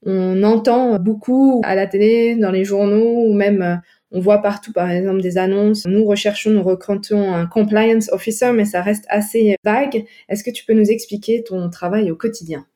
On 0.04 0.42
entend 0.42 0.98
beaucoup 0.98 1.62
à 1.64 1.74
la 1.74 1.86
télé, 1.86 2.36
dans 2.36 2.50
les 2.50 2.64
journaux 2.64 3.26
ou 3.26 3.32
même 3.32 3.62
euh, 3.62 3.76
on 4.12 4.20
voit 4.20 4.42
partout 4.42 4.72
par 4.72 4.90
exemple 4.90 5.20
des 5.20 5.38
annonces. 5.38 5.84
Nous 5.86 6.04
recherchons, 6.04 6.50
nous 6.50 6.62
recrutons 6.62 7.32
un 7.32 7.46
compliance 7.46 8.10
officer, 8.12 8.52
mais 8.52 8.64
ça 8.64 8.82
reste 8.82 9.04
assez 9.08 9.56
vague. 9.64 10.04
Est-ce 10.28 10.44
que 10.44 10.50
tu 10.50 10.64
peux 10.64 10.74
nous 10.74 10.90
expliquer 10.90 11.42
ton 11.42 11.68
travail 11.70 12.10
au 12.10 12.16
quotidien? 12.16 12.66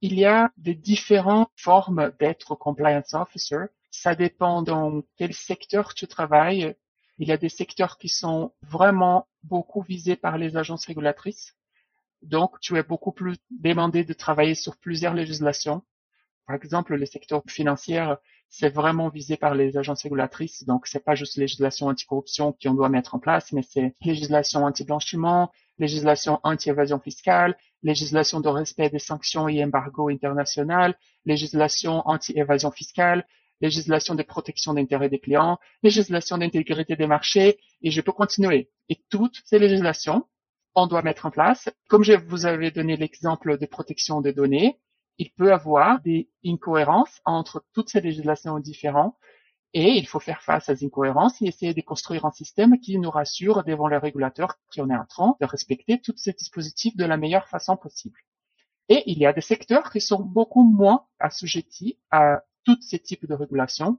Il 0.00 0.18
y 0.18 0.24
a 0.24 0.50
des 0.56 0.74
différentes 0.74 1.50
formes 1.56 2.12
d'être 2.20 2.54
compliance 2.54 3.14
officer. 3.14 3.66
Ça 3.90 4.14
dépend 4.14 4.62
dans 4.62 5.02
quel 5.16 5.34
secteur 5.34 5.92
tu 5.94 6.06
travailles. 6.06 6.74
Il 7.18 7.28
y 7.28 7.32
a 7.32 7.36
des 7.36 7.48
secteurs 7.48 7.98
qui 7.98 8.08
sont 8.08 8.52
vraiment 8.62 9.26
beaucoup 9.42 9.82
visés 9.82 10.16
par 10.16 10.38
les 10.38 10.56
agences 10.56 10.86
régulatrices. 10.86 11.54
Donc, 12.22 12.58
tu 12.60 12.76
es 12.76 12.82
beaucoup 12.82 13.12
plus 13.12 13.36
demandé 13.50 14.04
de 14.04 14.12
travailler 14.12 14.54
sur 14.54 14.76
plusieurs 14.76 15.14
législations. 15.14 15.82
Par 16.46 16.56
exemple, 16.56 16.94
le 16.94 17.06
secteur 17.06 17.42
financier, 17.46 18.14
c'est 18.48 18.70
vraiment 18.70 19.08
visé 19.08 19.36
par 19.36 19.54
les 19.54 19.76
agences 19.76 20.02
régulatrices. 20.02 20.64
Donc, 20.64 20.86
c'est 20.86 21.04
pas 21.04 21.14
juste 21.14 21.36
législation 21.36 21.88
anticorruption 21.88 22.56
qu'on 22.60 22.74
doit 22.74 22.88
mettre 22.88 23.14
en 23.14 23.18
place, 23.18 23.52
mais 23.52 23.62
c'est 23.62 23.94
législation 24.02 24.64
anti-blanchiment, 24.64 25.52
législation 25.78 26.40
anti-évasion 26.42 27.00
fiscale, 27.00 27.56
législation 27.82 28.40
de 28.40 28.48
respect 28.48 28.90
des 28.90 28.98
sanctions 28.98 29.48
et 29.48 29.62
embargo 29.62 30.08
international, 30.08 30.96
législation 31.26 32.02
anti-évasion 32.06 32.70
fiscale, 32.70 33.26
législation 33.60 34.14
de 34.14 34.22
protection 34.22 34.74
d'intérêts 34.74 35.08
des 35.08 35.18
clients, 35.18 35.58
législation 35.82 36.38
d'intégrité 36.38 36.96
des 36.96 37.06
marchés, 37.06 37.58
et 37.82 37.90
je 37.90 38.00
peux 38.00 38.12
continuer. 38.12 38.70
Et 38.88 39.00
toutes 39.10 39.42
ces 39.44 39.58
législations, 39.58 40.26
on 40.74 40.86
doit 40.86 41.02
mettre 41.02 41.26
en 41.26 41.30
place. 41.30 41.68
Comme 41.88 42.04
je 42.04 42.12
vous 42.12 42.46
avais 42.46 42.70
donné 42.70 42.96
l'exemple 42.96 43.58
de 43.58 43.66
protection 43.66 44.20
des 44.20 44.32
données, 44.32 44.78
il 45.18 45.32
peut 45.32 45.52
avoir 45.52 46.00
des 46.02 46.30
incohérences 46.44 47.20
entre 47.24 47.64
toutes 47.74 47.88
ces 47.90 48.00
législations 48.00 48.58
différentes 48.60 49.16
et 49.74 49.90
il 49.90 50.06
faut 50.06 50.20
faire 50.20 50.42
face 50.42 50.68
à 50.68 50.76
ces 50.76 50.86
incohérences 50.86 51.42
et 51.42 51.46
essayer 51.46 51.74
de 51.74 51.80
construire 51.82 52.24
un 52.24 52.30
système 52.30 52.78
qui 52.80 52.98
nous 52.98 53.10
rassure 53.10 53.64
devant 53.64 53.88
les 53.88 53.98
régulateurs 53.98 54.58
qui 54.70 54.80
en 54.80 54.88
est 54.88 54.96
en 54.96 55.04
train 55.04 55.36
de 55.40 55.46
respecter 55.46 56.00
tous 56.00 56.16
ces 56.16 56.32
dispositifs 56.32 56.96
de 56.96 57.04
la 57.04 57.16
meilleure 57.16 57.48
façon 57.48 57.76
possible. 57.76 58.20
Et 58.88 59.02
il 59.06 59.18
y 59.18 59.26
a 59.26 59.32
des 59.32 59.42
secteurs 59.42 59.90
qui 59.90 60.00
sont 60.00 60.22
beaucoup 60.22 60.64
moins 60.64 61.04
assujettis 61.18 61.98
à 62.10 62.42
tous 62.68 62.82
ces 62.82 62.98
types 62.98 63.26
de 63.26 63.32
régulations. 63.32 63.98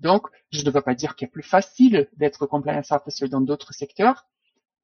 Donc, 0.00 0.28
je 0.50 0.64
ne 0.64 0.70
veux 0.70 0.80
pas 0.80 0.94
dire 0.94 1.16
qu'il 1.16 1.28
est 1.28 1.30
plus 1.30 1.42
facile 1.42 2.08
d'être 2.16 2.46
compliance 2.46 2.90
officer 2.90 3.28
dans 3.28 3.42
d'autres 3.42 3.74
secteurs, 3.74 4.26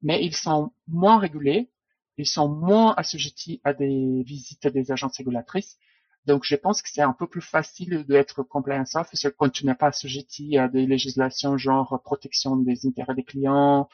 mais 0.02 0.22
ils 0.22 0.34
sont 0.34 0.72
moins 0.86 1.18
régulés, 1.18 1.70
ils 2.18 2.26
sont 2.26 2.48
moins 2.48 2.92
assujettis 2.98 3.62
à 3.64 3.72
des 3.72 4.22
visites 4.22 4.66
des 4.66 4.92
agences 4.92 5.16
régulatrices. 5.16 5.78
Donc, 6.26 6.44
je 6.44 6.56
pense 6.56 6.82
que 6.82 6.90
c'est 6.90 7.00
un 7.00 7.14
peu 7.14 7.26
plus 7.26 7.40
facile 7.40 8.04
d'être 8.04 8.42
compliance 8.42 8.96
officer 8.96 9.30
quand 9.34 9.48
tu 9.48 9.64
n'es 9.64 9.74
pas 9.74 9.88
assujetti 9.88 10.58
à 10.58 10.68
des 10.68 10.84
législations 10.86 11.56
genre 11.56 12.02
protection 12.04 12.56
des 12.56 12.86
intérêts 12.86 13.14
des 13.14 13.24
clients 13.24 13.88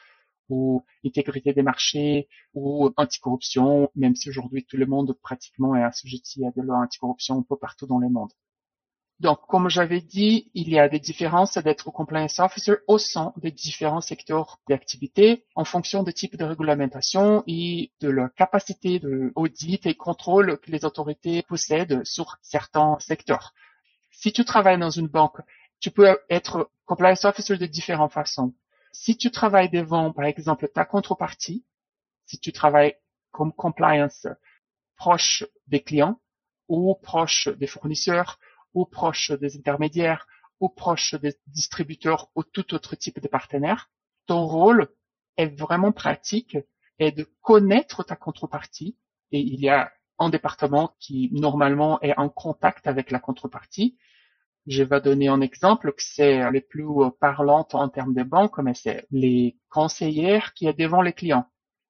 ou 0.49 0.83
intégrité 1.05 1.53
des 1.53 1.63
marchés 1.63 2.27
ou 2.53 2.89
anticorruption, 2.97 3.89
même 3.95 4.15
si 4.15 4.29
aujourd'hui 4.29 4.65
tout 4.65 4.75
le 4.75 4.85
monde 4.85 5.17
pratiquement 5.21 5.77
est 5.77 5.83
assujetti 5.83 6.45
à 6.45 6.51
des 6.51 6.61
lois 6.61 6.79
anticorruption 6.79 7.39
un 7.39 7.43
peu 7.43 7.55
partout 7.55 7.87
dans 7.87 7.99
le 7.99 8.09
monde. 8.09 8.33
Donc, 9.19 9.39
comme 9.47 9.69
j'avais 9.69 9.99
dit, 9.99 10.49
il 10.53 10.69
y 10.69 10.79
a 10.79 10.87
des 10.87 10.99
différences 10.99 11.57
d'être 11.57 11.91
compliance 11.91 12.39
officer 12.39 12.75
au 12.87 12.97
sein 12.97 13.33
des 13.35 13.51
différents 13.51 13.99
secteurs 13.99 14.59
d'activité 14.69 15.45
en 15.55 15.65
fonction 15.65 16.03
des 16.03 16.13
types 16.13 16.37
de 16.37 16.45
réglementation 16.45 17.43
et 17.45 17.91
de 17.99 18.09
la 18.09 18.29
capacité 18.29 18.99
de 18.99 19.33
audit 19.35 19.85
et 19.85 19.95
contrôle 19.95 20.57
que 20.59 20.71
les 20.71 20.85
autorités 20.85 21.43
possèdent 21.43 22.05
sur 22.05 22.37
certains 22.41 22.97
secteurs. 22.99 23.53
Si 24.11 24.31
tu 24.31 24.45
travailles 24.45 24.79
dans 24.79 24.89
une 24.89 25.07
banque, 25.07 25.41
tu 25.81 25.91
peux 25.91 26.17
être 26.29 26.71
compliance 26.85 27.25
officer 27.25 27.57
de 27.57 27.65
différentes 27.65 28.13
façons. 28.13 28.53
Si 28.93 29.17
tu 29.17 29.31
travailles 29.31 29.69
devant, 29.69 30.13
par 30.13 30.25
exemple, 30.25 30.69
ta 30.73 30.85
contrepartie, 30.85 31.65
si 32.25 32.39
tu 32.39 32.53
travailles 32.53 32.95
comme 33.31 33.51
compliance 33.51 34.27
proche 34.95 35.43
des 35.67 35.81
clients 35.81 36.21
ou 36.69 36.95
proche 36.95 37.49
des 37.49 37.67
fournisseurs, 37.67 38.39
ou 38.73 38.85
proche 38.85 39.31
des 39.31 39.57
intermédiaires, 39.57 40.27
ou 40.59 40.69
proche 40.69 41.15
des 41.15 41.35
distributeurs 41.47 42.29
ou 42.35 42.43
tout 42.43 42.73
autre 42.73 42.95
type 42.95 43.19
de 43.19 43.27
partenaire. 43.27 43.89
Ton 44.25 44.45
rôle 44.45 44.89
est 45.37 45.47
vraiment 45.47 45.91
pratique 45.91 46.57
et 46.99 47.11
de 47.11 47.27
connaître 47.41 48.03
ta 48.03 48.15
contrepartie. 48.15 48.97
Et 49.31 49.39
il 49.39 49.59
y 49.61 49.69
a 49.69 49.91
un 50.19 50.29
département 50.29 50.95
qui 50.99 51.29
normalement 51.31 51.99
est 52.01 52.17
en 52.17 52.29
contact 52.29 52.87
avec 52.87 53.09
la 53.11 53.19
contrepartie. 53.19 53.97
Je 54.67 54.83
vais 54.83 55.01
donner 55.01 55.29
un 55.29 55.41
exemple 55.41 55.93
que 55.93 56.03
c'est 56.03 56.51
les 56.51 56.61
plus 56.61 56.85
parlantes 57.19 57.73
en 57.73 57.87
termes 57.89 58.13
de 58.13 58.23
banques, 58.23 58.59
mais 58.59 58.73
c'est 58.73 59.07
les 59.11 59.57
conseillères 59.69 60.53
qui 60.53 60.67
est 60.67 60.77
devant 60.77 61.01
les 61.01 61.13
clients. 61.13 61.47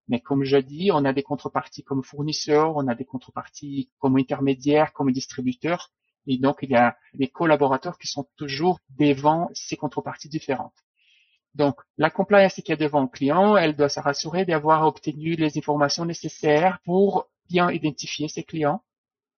Mais 0.07 0.21
comme 0.21 0.43
je 0.43 0.57
dis, 0.57 0.91
on 0.91 1.05
a 1.05 1.13
des 1.13 1.23
contreparties 1.23 1.83
comme 1.83 2.03
fournisseurs, 2.03 2.75
on 2.75 2.87
a 2.87 2.95
des 2.95 3.05
contreparties 3.05 3.91
comme 3.99 4.17
intermédiaires, 4.17 4.93
comme 4.93 5.11
distributeurs. 5.11 5.91
Et 6.27 6.37
donc, 6.37 6.59
il 6.61 6.69
y 6.69 6.75
a 6.75 6.97
des 7.13 7.27
collaborateurs 7.27 7.97
qui 7.97 8.07
sont 8.07 8.27
toujours 8.35 8.79
devant 8.97 9.49
ces 9.53 9.77
contreparties 9.77 10.29
différentes. 10.29 10.75
Donc, 11.55 11.81
la 11.97 12.09
compliance 12.09 12.55
qui 12.55 12.71
est 12.71 12.77
devant 12.77 13.01
le 13.01 13.07
client, 13.07 13.57
elle 13.57 13.75
doit 13.75 13.89
se 13.89 13.99
rassurer 13.99 14.45
d'avoir 14.45 14.85
obtenu 14.85 15.35
les 15.35 15.57
informations 15.57 16.05
nécessaires 16.05 16.79
pour 16.85 17.29
bien 17.49 17.71
identifier 17.71 18.27
ses 18.27 18.43
clients, 18.43 18.83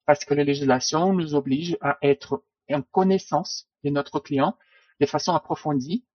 parce 0.05 0.25
que 0.25 0.33
la 0.33 0.43
législation 0.43 1.13
nous 1.13 1.35
oblige 1.35 1.77
à 1.81 1.97
être 2.01 2.43
en 2.69 2.81
connaissance 2.81 3.67
de 3.83 3.89
notre 3.89 4.19
client 4.19 4.57
de 4.99 5.05
façon 5.05 5.33
approfondie, 5.33 6.05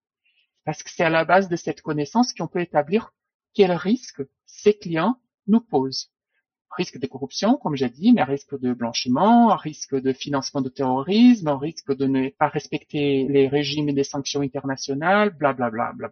parce 0.65 0.83
que 0.83 0.89
c'est 0.91 1.03
à 1.03 1.09
la 1.09 1.25
base 1.25 1.49
de 1.49 1.55
cette 1.55 1.81
connaissance 1.81 2.33
qu'on 2.33 2.47
peut 2.47 2.61
établir 2.61 3.11
quels 3.53 3.71
risques 3.71 4.21
ces 4.45 4.77
clients 4.77 5.19
nous 5.47 5.61
posent 5.61 6.11
risque 6.71 6.99
de 6.99 7.07
corruption, 7.07 7.57
comme 7.57 7.75
j'ai 7.75 7.89
dit, 7.89 8.11
mais 8.13 8.23
risque 8.23 8.59
de 8.59 8.73
blanchiment, 8.73 9.55
risque 9.55 9.95
de 9.95 10.13
financement 10.13 10.61
de 10.61 10.69
terrorisme, 10.69 11.49
risque 11.49 11.95
de 11.95 12.05
ne 12.05 12.29
pas 12.29 12.49
respecter 12.49 13.27
les 13.27 13.47
régimes 13.47 13.93
des 13.93 14.03
sanctions 14.03 14.41
internationales, 14.41 15.29
bla 15.31 15.53
bla 15.53 15.69
bla 15.69 15.93
bla. 15.93 16.09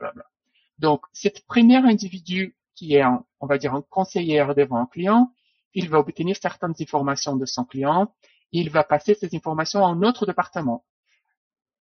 Donc, 0.79 1.01
cette 1.13 1.45
première 1.45 1.85
individu 1.85 2.55
qui 2.73 2.95
est, 2.95 3.03
on 3.05 3.47
va 3.47 3.57
dire, 3.57 3.73
un 3.73 3.81
conseiller 3.81 4.45
devant 4.55 4.77
un 4.77 4.85
client, 4.85 5.31
il 5.73 5.89
va 5.89 5.99
obtenir 5.99 6.35
certaines 6.35 6.73
informations 6.79 7.35
de 7.35 7.45
son 7.45 7.63
client, 7.65 8.13
il 8.51 8.69
va 8.69 8.83
passer 8.83 9.13
ces 9.13 9.35
informations 9.35 9.85
à 9.85 9.89
un 9.89 10.01
autre 10.03 10.25
département. 10.25 10.83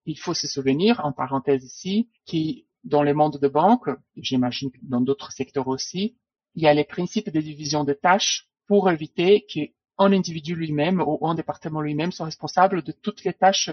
Il 0.07 0.19
faut 0.19 0.35
se 0.35 0.47
souvenir, 0.47 1.01
en 1.05 1.13
parenthèse 1.13 1.65
ici, 1.65 2.11
qui 2.25 2.67
dans 2.85 3.03
les 3.03 3.15
mondes 3.15 3.39
de 3.39 3.49
banque, 3.49 3.89
j'imagine 4.17 4.71
dans 4.83 5.01
d'autres 5.01 5.33
secteurs 5.33 5.69
aussi, 5.69 6.17
il 6.55 6.63
y 6.63 6.67
a 6.67 6.75
les 6.75 6.85
principes 6.85 7.31
de 7.31 7.41
division 7.41 7.83
des 7.83 7.97
tâches 7.97 8.47
pour 8.67 8.91
éviter 8.91 9.47
qu'un 9.47 10.13
individu 10.13 10.55
lui-même 10.55 11.01
ou 11.01 11.27
un 11.27 11.35
département 11.35 11.81
lui-même 11.81 12.13
soit 12.13 12.27
responsable 12.27 12.83
de 12.83 12.93
toutes 12.93 13.25
les 13.25 13.35
tâches 13.35 13.71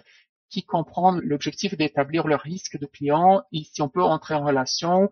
qui 0.50 0.64
comprennent 0.64 1.20
l'objectif 1.22 1.78
d'établir 1.78 2.28
le 2.28 2.36
risque 2.36 2.78
de 2.78 2.86
client 2.86 3.42
et 3.54 3.64
si 3.64 3.82
on 3.82 3.90
peut 3.90 4.04
entrer 4.04 4.34
en 4.34 4.46
relation 4.46 5.10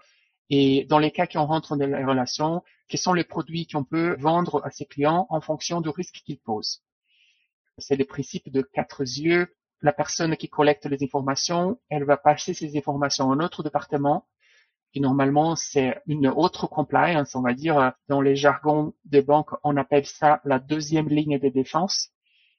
et 0.49 0.85
dans 0.85 0.99
les 0.99 1.11
cas 1.11 1.27
qui 1.27 1.37
on 1.37 1.45
rentre 1.45 1.75
dans 1.75 1.85
les 1.85 2.03
relations, 2.03 2.63
quels 2.87 2.99
sont 2.99 3.13
les 3.13 3.23
produits 3.23 3.67
qu'on 3.67 3.83
peut 3.83 4.15
vendre 4.19 4.65
à 4.65 4.71
ses 4.71 4.85
clients 4.85 5.27
en 5.29 5.41
fonction 5.41 5.79
du 5.79 5.89
risque 5.89 6.21
qu'ils 6.25 6.39
posent? 6.39 6.83
C'est 7.77 7.95
le 7.95 8.05
principe 8.05 8.51
de 8.51 8.61
quatre 8.61 9.01
yeux. 9.01 9.55
La 9.81 9.93
personne 9.93 10.35
qui 10.35 10.49
collecte 10.49 10.85
les 10.87 11.01
informations, 11.03 11.79
elle 11.89 12.03
va 12.03 12.17
passer 12.17 12.53
ces 12.53 12.75
informations 12.77 13.31
à 13.31 13.35
un 13.35 13.39
autre 13.39 13.63
département 13.63 14.27
qui 14.91 15.02
normalement 15.02 15.56
c'est 15.56 16.02
une 16.08 16.28
autre 16.28 16.67
compliance, 16.67 17.36
on 17.36 17.41
va 17.41 17.54
dire, 17.54 17.93
dans 18.08 18.21
les 18.21 18.36
jargons 18.36 18.93
des 19.06 19.21
banques, 19.21 19.52
on 19.63 19.78
appelle 19.78 20.06
ça 20.06 20.41
la 20.45 20.60
deuxième 20.60 21.10
ligne 21.10 21.39
de 21.39 21.49
défense. 21.49 22.10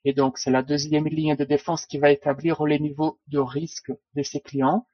Et 0.03 0.13
donc, 0.13 0.37
c'est 0.37 0.51
la 0.51 0.63
deuxième 0.63 1.07
ligne 1.07 1.35
de 1.35 1.43
défense 1.43 1.85
qui 1.85 1.99
va 1.99 2.11
établir 2.11 2.63
les 2.63 2.79
niveaux 2.79 3.19
de 3.27 3.39
risque 3.39 3.91
de 4.15 4.23
ses 4.23 4.41
clients 4.41 4.87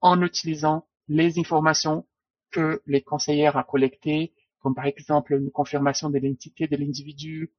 en 0.00 0.20
utilisant 0.22 0.86
les 1.08 1.38
informations 1.38 2.06
que 2.50 2.82
les 2.86 3.02
conseillères 3.02 3.56
a 3.56 3.64
collectées, 3.64 4.34
comme 4.60 4.74
par 4.74 4.86
exemple 4.86 5.34
une 5.34 5.50
confirmation 5.50 6.10
de 6.10 6.18
l'identité 6.18 6.66
de 6.66 6.76
l'individu, 6.76 7.52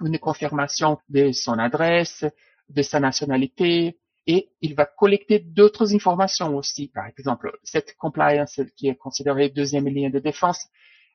une 0.00 0.18
confirmation 0.18 0.98
de 1.08 1.32
son 1.32 1.58
adresse, 1.58 2.24
de 2.68 2.82
sa 2.82 3.00
nationalité, 3.00 3.98
et 4.26 4.50
il 4.60 4.74
va 4.74 4.86
collecter 4.86 5.38
d'autres 5.38 5.94
informations 5.94 6.56
aussi. 6.56 6.88
Par 6.88 7.06
exemple, 7.06 7.56
cette 7.62 7.96
compliance 7.96 8.60
qui 8.76 8.88
est 8.88 8.96
considérée 8.96 9.48
deuxième 9.48 9.88
ligne 9.88 10.10
de 10.10 10.18
défense, 10.18 10.66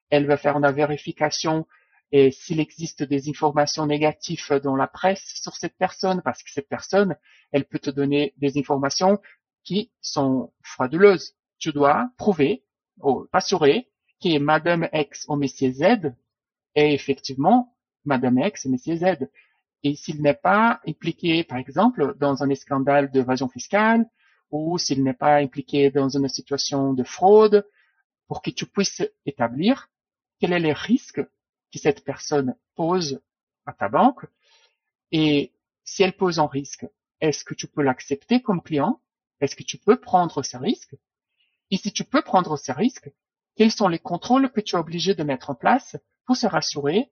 elle 0.10 0.26
va 0.26 0.38
faire 0.38 0.58
une 0.58 0.72
vérification 0.72 1.66
et 2.12 2.32
s'il 2.32 2.60
existe 2.60 3.04
des 3.04 3.30
informations 3.30 3.86
négatives 3.86 4.60
dans 4.64 4.76
la 4.76 4.88
presse 4.88 5.24
sur 5.42 5.56
cette 5.56 5.78
personne, 5.78 6.22
parce 6.24 6.44
que 6.44 6.52
cette 6.52 6.68
personne, 6.68 7.16
elle 7.52 7.66
peut 7.66 7.80
te 7.80 7.90
donner 7.90 8.34
des 8.38 8.58
informations 8.58 9.20
qui 9.64 9.92
sont 10.02 10.52
frauduleuses. 10.62 11.36
Tu 11.58 11.72
dois 11.72 12.10
prouver, 12.18 12.66
ou 13.02 13.28
assurer, 13.32 13.88
que 14.22 14.38
Madame 14.40 14.90
X 14.92 15.26
ou 15.30 15.36
Monsieur 15.36 15.72
Z 15.72 16.14
est 16.76 16.94
effectivement 16.94 17.76
Madame 18.04 18.40
X 18.40 18.66
et 18.66 18.70
Monsieur 18.70 18.98
Z. 18.98 19.30
Et 19.84 19.96
s'il 19.96 20.22
n'est 20.22 20.34
pas 20.36 20.80
impliqué, 20.88 21.44
par 21.44 21.58
exemple, 21.58 22.16
dans 22.20 22.44
un 22.44 22.56
scandale 22.56 23.12
d'évasion 23.12 23.50
fiscale, 23.50 24.06
ou 24.52 24.78
s'il 24.78 25.04
n'est 25.04 25.14
pas 25.14 25.38
impliqué 25.38 25.90
dans 25.90 26.10
une 26.10 26.28
situation 26.28 26.94
de 26.94 27.04
fraude, 27.04 27.68
pour 28.28 28.42
que 28.42 28.52
tu 28.52 28.66
puisses 28.66 29.04
établir 29.26 29.90
quels 30.40 30.52
sont 30.52 30.58
les 30.58 30.74
risques 30.74 31.22
que 31.72 31.80
cette 31.80 32.04
personne 32.04 32.56
pose 32.76 33.22
à 33.66 33.74
ta 33.74 33.90
banque 33.90 34.26
et 35.12 35.54
si 35.84 36.04
elle 36.04 36.16
pose 36.16 36.40
un 36.40 36.48
risque, 36.48 36.86
est-ce 37.20 37.44
que 37.44 37.54
tu 37.54 37.68
peux 37.68 37.82
l'accepter 37.82 38.42
comme 38.42 38.62
client? 38.62 39.02
Est-ce 39.40 39.56
que 39.56 39.64
tu 39.64 39.78
peux 39.78 40.00
prendre 40.00 40.44
ce 40.44 40.58
risque? 40.58 40.96
Et 41.70 41.78
si 41.78 41.92
tu 41.92 42.04
peux 42.04 42.22
prendre 42.22 42.58
ce 42.58 42.72
risque, 42.72 43.12
quels 43.56 43.72
sont 43.72 43.88
les 43.88 44.00
contrôles 44.00 44.52
que 44.52 44.62
tu 44.62 44.76
es 44.76 44.80
obligé 44.80 45.14
de 45.14 45.24
mettre 45.24 45.50
en 45.50 45.56
place 45.56 45.98
pour 46.26 46.38
se 46.38 46.48
rassurer 46.48 47.12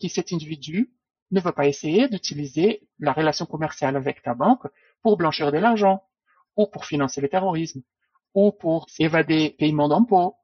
que 0.00 0.08
cet 0.08 0.32
individu 0.32 0.92
ne 1.30 1.40
veut 1.40 1.52
pas 1.52 1.66
essayer 1.66 2.08
d'utiliser 2.08 2.88
la 2.98 3.12
relation 3.12 3.46
commerciale 3.46 3.96
avec 3.96 4.22
ta 4.22 4.34
banque 4.34 4.66
pour 5.02 5.16
blanchir 5.16 5.52
de 5.52 5.58
l'argent, 5.58 6.02
ou 6.56 6.66
pour 6.66 6.84
financer 6.84 7.20
le 7.20 7.28
terrorisme, 7.28 7.82
ou 8.34 8.52
pour 8.52 8.86
évader 8.98 9.54
paiement 9.58 9.88
d'impôts, 9.88 10.36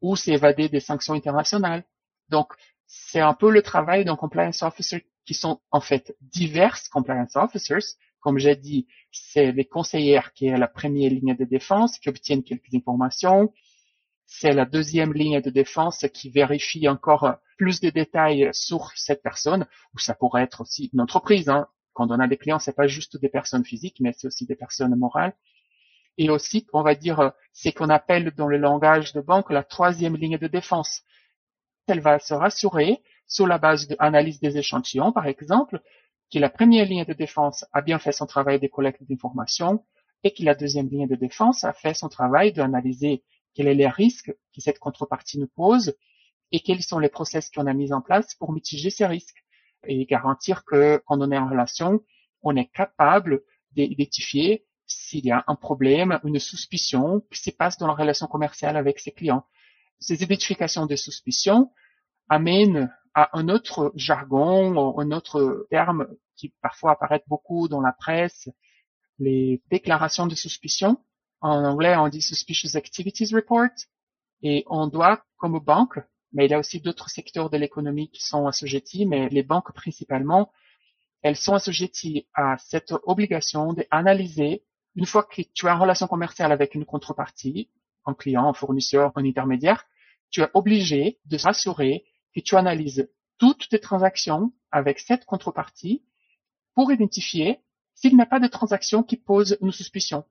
ou 0.00 0.16
s'évader 0.16 0.68
des 0.68 0.80
sanctions 0.80 1.14
internationales. 1.14 1.84
Donc, 2.28 2.52
c'est 2.86 3.20
un 3.20 3.34
peu 3.34 3.50
le 3.50 3.62
travail 3.62 4.04
d'un 4.04 4.16
compliance 4.16 4.62
officer 4.62 5.06
qui 5.24 5.34
sont 5.34 5.60
en 5.70 5.80
fait 5.80 6.16
diverses 6.20 6.88
compliance 6.88 7.36
officers. 7.36 7.96
Comme 8.20 8.38
j'ai 8.38 8.56
dit, 8.56 8.86
c'est 9.12 9.52
les 9.52 9.64
conseillères 9.64 10.32
qui 10.32 10.46
est 10.46 10.56
la 10.56 10.68
première 10.68 11.10
ligne 11.10 11.36
de 11.36 11.44
défense, 11.44 11.98
qui 11.98 12.08
obtiennent 12.08 12.42
quelques 12.42 12.74
informations. 12.74 13.52
C'est 14.30 14.52
la 14.52 14.64
deuxième 14.64 15.12
ligne 15.14 15.40
de 15.40 15.50
défense 15.50 16.06
qui 16.14 16.30
vérifie 16.30 16.86
encore 16.86 17.34
plus 17.56 17.80
de 17.80 17.90
détails 17.90 18.50
sur 18.52 18.92
cette 18.94 19.22
personne, 19.22 19.66
ou 19.94 19.98
ça 19.98 20.14
pourrait 20.14 20.42
être 20.42 20.60
aussi 20.60 20.90
une 20.92 21.00
entreprise. 21.00 21.48
Hein. 21.48 21.66
Quand 21.94 22.12
on 22.12 22.20
a 22.20 22.28
des 22.28 22.36
clients, 22.36 22.60
c'est 22.60 22.76
pas 22.76 22.86
juste 22.86 23.18
des 23.18 23.28
personnes 23.28 23.64
physiques, 23.64 23.96
mais 24.00 24.12
c'est 24.16 24.28
aussi 24.28 24.46
des 24.46 24.54
personnes 24.54 24.94
morales. 24.94 25.34
Et 26.18 26.30
aussi, 26.30 26.66
on 26.72 26.82
va 26.82 26.94
dire, 26.94 27.32
c'est 27.52 27.72
qu'on 27.72 27.88
appelle 27.88 28.30
dans 28.36 28.46
le 28.46 28.58
langage 28.58 29.12
de 29.12 29.20
banque 29.20 29.50
la 29.50 29.64
troisième 29.64 30.16
ligne 30.16 30.38
de 30.38 30.46
défense 30.46 31.02
elle 31.88 32.00
va 32.00 32.18
se 32.18 32.34
rassurer, 32.34 33.02
sur 33.26 33.46
la 33.46 33.58
base 33.58 33.88
de 33.88 33.96
l'analyse 33.98 34.40
des 34.40 34.56
échantillons, 34.56 35.12
par 35.12 35.26
exemple, 35.26 35.82
que 36.32 36.38
la 36.38 36.50
première 36.50 36.84
ligne 36.86 37.04
de 37.04 37.12
défense 37.12 37.64
a 37.72 37.82
bien 37.82 37.98
fait 37.98 38.12
son 38.12 38.26
travail 38.26 38.60
de 38.60 38.66
collecte 38.68 39.02
d'informations 39.02 39.84
et 40.24 40.32
que 40.32 40.42
la 40.42 40.54
deuxième 40.54 40.88
ligne 40.88 41.08
de 41.08 41.14
défense 41.14 41.64
a 41.64 41.72
fait 41.72 41.94
son 41.94 42.08
travail 42.08 42.52
d'analyser 42.52 43.22
quels 43.54 43.66
sont 43.66 43.76
les 43.76 43.88
risques 43.88 44.32
que 44.54 44.60
cette 44.60 44.78
contrepartie 44.78 45.38
nous 45.38 45.48
pose 45.48 45.96
et 46.52 46.60
quels 46.60 46.82
sont 46.82 46.98
les 46.98 47.08
process 47.08 47.50
qu'on 47.50 47.66
a 47.66 47.74
mis 47.74 47.92
en 47.92 48.00
place 48.00 48.34
pour 48.34 48.52
mitiger 48.52 48.90
ces 48.90 49.06
risques 49.06 49.44
et 49.86 50.04
garantir 50.06 50.64
que 50.64 51.02
quand 51.06 51.20
on 51.20 51.30
est 51.30 51.38
en 51.38 51.48
relation, 51.48 52.02
on 52.42 52.56
est 52.56 52.70
capable 52.72 53.42
d'identifier 53.72 54.64
s'il 54.86 55.26
y 55.26 55.30
a 55.30 55.44
un 55.46 55.54
problème, 55.54 56.18
une 56.24 56.38
suspicion 56.38 57.22
qui 57.32 57.40
se 57.42 57.50
passe 57.50 57.76
dans 57.78 57.86
la 57.86 57.94
relation 57.94 58.26
commerciale 58.26 58.76
avec 58.76 58.98
ses 58.98 59.12
clients. 59.12 59.44
Ces 60.00 60.22
identifications 60.22 60.86
de 60.86 60.96
suspicion 60.96 61.70
amènent 62.28 62.90
à 63.14 63.36
un 63.38 63.48
autre 63.48 63.92
jargon, 63.96 64.98
un 64.98 65.10
autre 65.10 65.66
terme 65.70 66.06
qui 66.36 66.54
parfois 66.62 66.92
apparaît 66.92 67.22
beaucoup 67.26 67.68
dans 67.68 67.80
la 67.80 67.92
presse, 67.92 68.48
les 69.18 69.62
déclarations 69.70 70.26
de 70.26 70.34
suspicion. 70.34 70.98
En 71.40 71.64
anglais, 71.64 71.96
on 71.96 72.08
dit 72.08 72.22
Suspicious 72.22 72.76
Activities 72.76 73.34
Report. 73.34 73.70
Et 74.42 74.64
on 74.68 74.86
doit, 74.86 75.22
comme 75.36 75.58
banque, 75.58 75.98
mais 76.32 76.46
il 76.46 76.50
y 76.50 76.54
a 76.54 76.58
aussi 76.58 76.80
d'autres 76.80 77.08
secteurs 77.10 77.50
de 77.50 77.56
l'économie 77.56 78.10
qui 78.10 78.22
sont 78.22 78.46
assujettis, 78.46 79.06
mais 79.06 79.28
les 79.28 79.42
banques 79.42 79.72
principalement, 79.72 80.52
elles 81.22 81.36
sont 81.36 81.54
assujetties 81.54 82.26
à 82.34 82.56
cette 82.58 82.94
obligation 83.04 83.72
d'analyser, 83.72 84.64
une 84.94 85.06
fois 85.06 85.24
que 85.24 85.42
tu 85.42 85.66
as 85.68 85.72
une 85.72 85.80
relation 85.80 86.06
commerciale 86.06 86.52
avec 86.52 86.74
une 86.74 86.84
contrepartie, 86.84 87.70
un 88.04 88.14
client, 88.14 88.48
un 88.48 88.52
fournisseur, 88.52 89.12
un 89.16 89.24
intermédiaire, 89.24 89.84
tu 90.30 90.42
es 90.42 90.48
obligé 90.54 91.18
de 91.24 91.38
s'assurer 91.38 92.04
que 92.34 92.40
tu 92.40 92.56
analyses 92.56 93.08
toutes 93.38 93.68
tes 93.68 93.80
transactions 93.80 94.52
avec 94.70 94.98
cette 94.98 95.24
contrepartie 95.24 96.04
pour 96.74 96.92
identifier 96.92 97.60
s'il 97.94 98.14
n'y 98.14 98.22
a 98.22 98.26
pas 98.26 98.40
de 98.40 98.46
transaction 98.46 99.02
qui 99.02 99.16
pose 99.16 99.56
une 99.60 99.72
suspicion. 99.72 100.24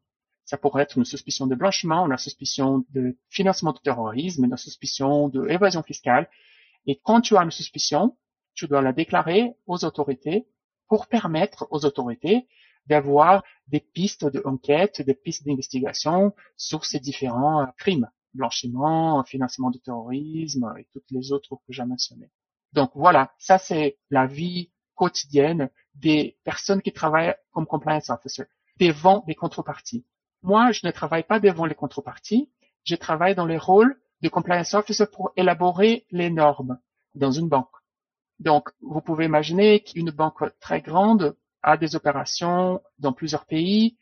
Ça 0.47 0.57
pourrait 0.57 0.83
être 0.83 0.97
une 0.97 1.03
suspicion 1.03 1.45
de 1.45 1.55
blanchiment, 1.55 2.07
une 2.07 2.17
suspicion 2.17 2.85
de 2.91 3.17
financement 3.29 3.73
du 3.73 3.81
terrorisme, 3.81 4.45
une 4.45 4.55
suspicion 4.55 5.27
d'évasion 5.27 5.83
fiscale. 5.83 6.29
Et 6.85 7.01
quand 7.03 7.19
tu 7.19 7.35
as 7.35 7.43
une 7.43 7.51
suspicion, 7.51 8.17
tu 8.53 8.65
dois 8.67 8.81
la 8.81 8.93
déclarer 8.93 9.53
aux 9.67 9.83
autorités 9.83 10.47
pour 10.87 11.07
permettre 11.07 11.67
aux 11.69 11.83
autorités 11.83 12.47
d'avoir 12.85 13.43
des 13.67 13.81
pistes 13.81 14.25
d'enquête, 14.25 15.01
des 15.01 15.13
pistes 15.13 15.45
d'investigation 15.45 16.33
sur 16.55 16.85
ces 16.85 17.01
différents 17.01 17.63
euh, 17.63 17.65
crimes, 17.77 18.09
blanchiment, 18.33 19.21
financement 19.25 19.69
du 19.69 19.81
terrorisme 19.81 20.73
et 20.79 20.87
toutes 20.93 21.11
les 21.11 21.33
autres 21.33 21.57
que 21.57 21.73
j'ai 21.73 21.83
mentionnées. 21.83 22.31
Donc 22.71 22.91
voilà, 22.95 23.33
ça 23.37 23.57
c'est 23.57 23.97
la 24.09 24.25
vie 24.25 24.71
quotidienne 24.95 25.69
des 25.95 26.37
personnes 26.45 26.81
qui 26.81 26.93
travaillent 26.93 27.35
comme 27.51 27.65
compliance 27.65 28.09
officer 28.09 28.45
devant 28.79 29.25
les 29.27 29.35
contreparties. 29.35 30.05
Moi, 30.43 30.71
je 30.71 30.81
ne 30.85 30.91
travaille 30.91 31.23
pas 31.23 31.39
devant 31.39 31.65
les 31.65 31.75
contreparties, 31.75 32.49
je 32.83 32.95
travaille 32.95 33.35
dans 33.35 33.45
les 33.45 33.57
rôles 33.57 33.99
de 34.21 34.29
compliance 34.29 34.73
officer 34.73 35.05
pour 35.07 35.31
élaborer 35.35 36.05
les 36.11 36.29
normes 36.29 36.79
dans 37.15 37.31
une 37.31 37.49
banque. 37.49 37.69
Donc, 38.39 38.69
vous 38.81 39.01
pouvez 39.01 39.25
imaginer 39.25 39.81
qu'une 39.81 40.11
banque 40.11 40.43
très 40.59 40.81
grande 40.81 41.35
a 41.63 41.77
des 41.77 41.95
opérations 41.95 42.81
dans 42.99 43.13
plusieurs 43.13 43.45
pays 43.45 43.97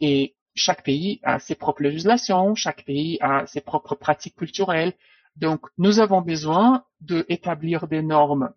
et 0.00 0.36
chaque 0.54 0.82
pays 0.82 1.20
a 1.22 1.38
ses 1.38 1.54
propres 1.54 1.82
législations, 1.82 2.54
chaque 2.54 2.84
pays 2.84 3.18
a 3.20 3.46
ses 3.46 3.60
propres 3.60 3.94
pratiques 3.94 4.36
culturelles. 4.36 4.94
Donc, 5.36 5.66
nous 5.78 6.00
avons 6.00 6.20
besoin 6.20 6.84
d'établir 7.00 7.86
des 7.86 8.02
normes 8.02 8.52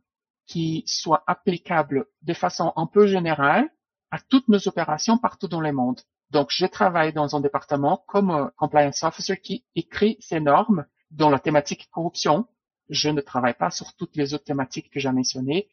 qui 0.47 0.83
soient 0.87 1.23
applicables 1.27 2.07
de 2.23 2.33
façon 2.33 2.73
un 2.75 2.87
peu 2.87 3.05
générale 3.05 3.69
à 4.09 4.19
toutes 4.19 4.47
nos 4.47 4.67
opérations 4.67 5.17
partout 5.17 5.47
dans 5.47 5.61
le 5.61 5.71
monde. 5.71 6.01
Donc, 6.31 6.47
je 6.49 6.65
travaille 6.65 7.11
dans 7.11 7.35
un 7.35 7.41
département 7.41 8.03
comme 8.07 8.51
compliance 8.57 9.03
officer 9.03 9.37
qui 9.37 9.65
écrit 9.75 10.17
ces 10.21 10.39
normes 10.39 10.85
dans 11.11 11.29
la 11.29 11.39
thématique 11.39 11.89
corruption. 11.91 12.47
Je 12.89 13.09
ne 13.09 13.19
travaille 13.19 13.53
pas 13.53 13.69
sur 13.69 13.93
toutes 13.95 14.15
les 14.15 14.33
autres 14.33 14.45
thématiques 14.45 14.89
que 14.89 14.99
j'ai 14.99 15.11
mentionnées, 15.11 15.67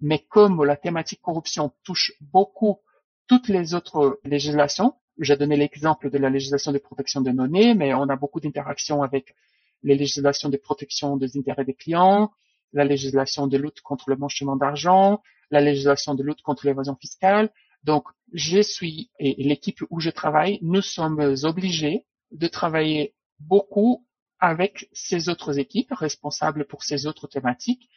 mais 0.00 0.18
comme 0.18 0.64
la 0.64 0.76
thématique 0.76 1.22
corruption 1.22 1.72
touche 1.82 2.12
beaucoup 2.20 2.80
toutes 3.26 3.48
les 3.48 3.72
autres 3.72 4.20
législations, 4.24 4.94
j'ai 5.18 5.36
donné 5.36 5.56
l'exemple 5.56 6.10
de 6.10 6.18
la 6.18 6.28
législation 6.28 6.72
de 6.72 6.78
protection 6.78 7.22
des 7.22 7.32
données, 7.32 7.74
mais 7.74 7.94
on 7.94 8.08
a 8.08 8.16
beaucoup 8.16 8.40
d'interactions 8.40 9.02
avec 9.02 9.34
les 9.82 9.96
législations 9.96 10.50
de 10.50 10.58
protection 10.58 11.16
des 11.16 11.38
intérêts 11.38 11.64
des 11.64 11.74
clients, 11.74 12.32
la 12.72 12.84
législation 12.84 13.46
de 13.46 13.56
lutte 13.56 13.80
contre 13.80 14.10
le 14.10 14.16
blanchiment 14.16 14.56
d'argent, 14.56 15.22
la 15.50 15.60
législation 15.60 16.14
de 16.14 16.22
lutte 16.22 16.42
contre 16.42 16.66
l'évasion 16.66 16.96
fiscale. 16.96 17.50
Donc, 17.84 18.06
je 18.32 18.60
suis, 18.60 19.10
et 19.18 19.42
l'équipe 19.42 19.80
où 19.90 20.00
je 20.00 20.10
travaille, 20.10 20.58
nous 20.62 20.82
sommes 20.82 21.34
obligés 21.42 22.06
de 22.30 22.46
travailler 22.46 23.14
beaucoup 23.40 24.06
avec 24.38 24.88
ces 24.92 25.28
autres 25.28 25.58
équipes 25.58 25.92
responsables 25.92 26.66
pour 26.66 26.82
ces 26.82 27.06
autres 27.06 27.28
thématiques 27.28 27.88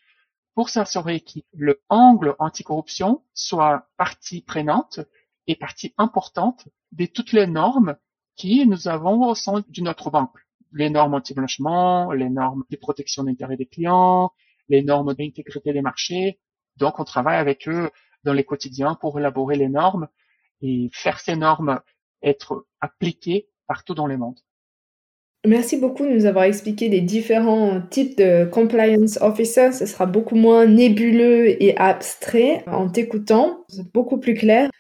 pour 0.56 0.70
s'assurer 0.70 1.20
que 1.20 1.40
le 1.54 1.82
angle 1.90 2.36
anticorruption 2.40 3.24
soit 3.34 3.90
partie 3.98 4.42
prenante 4.42 5.02
et 5.48 5.56
partie 5.56 5.94
importante 5.98 6.68
de 6.94 7.06
toutes 7.06 7.34
les 7.34 7.46
normes 7.46 7.98
qui 8.36 8.66
nous 8.66 8.88
avons 8.88 9.28
au 9.28 9.36
sein 9.36 9.64
de 9.68 9.82
notre 9.82 10.10
banque. 10.10 10.38
les 10.72 10.90
normes 10.90 11.14
anti-blanchiment, 11.14 12.12
les 12.12 12.30
normes 12.30 12.64
de 12.70 12.76
protection 12.76 13.24
d'intérêt 13.24 13.56
des 13.56 13.66
clients, 13.66 14.32
les 14.68 14.82
normes 14.82 15.14
d'intégrité 15.14 15.72
des 15.72 15.82
marchés. 15.82 16.40
Donc, 16.78 17.00
on 17.00 17.06
travaille 17.06 17.38
avec 17.38 17.68
eux 17.70 17.90
dans 18.26 18.34
les 18.34 18.44
quotidiens 18.44 18.98
pour 19.00 19.18
élaborer 19.20 19.56
les 19.56 19.70
normes 19.70 20.08
et 20.62 20.90
faire 20.92 21.20
ces 21.20 21.36
normes 21.36 21.80
être 22.22 22.66
appliquées 22.82 23.48
partout 23.68 23.94
dans 23.94 24.08
le 24.08 24.18
monde. 24.18 24.40
Merci 25.48 25.78
beaucoup 25.78 26.04
de 26.04 26.10
nous 26.10 26.26
avoir 26.26 26.46
expliqué 26.46 26.90
les 26.90 27.02
différents 27.02 27.80
types 27.92 28.18
de 28.18 28.46
compliance 28.46 29.20
officer. 29.22 29.72
Ce 29.74 29.86
sera 29.86 30.08
beaucoup 30.08 30.36
moins 30.36 30.66
nébuleux 30.66 31.62
et 31.62 31.78
abstrait 31.78 32.64
en 32.66 32.90
t'écoutant. 32.90 33.64
Beaucoup 33.94 34.20
plus 34.20 34.34
clair. 34.34 34.72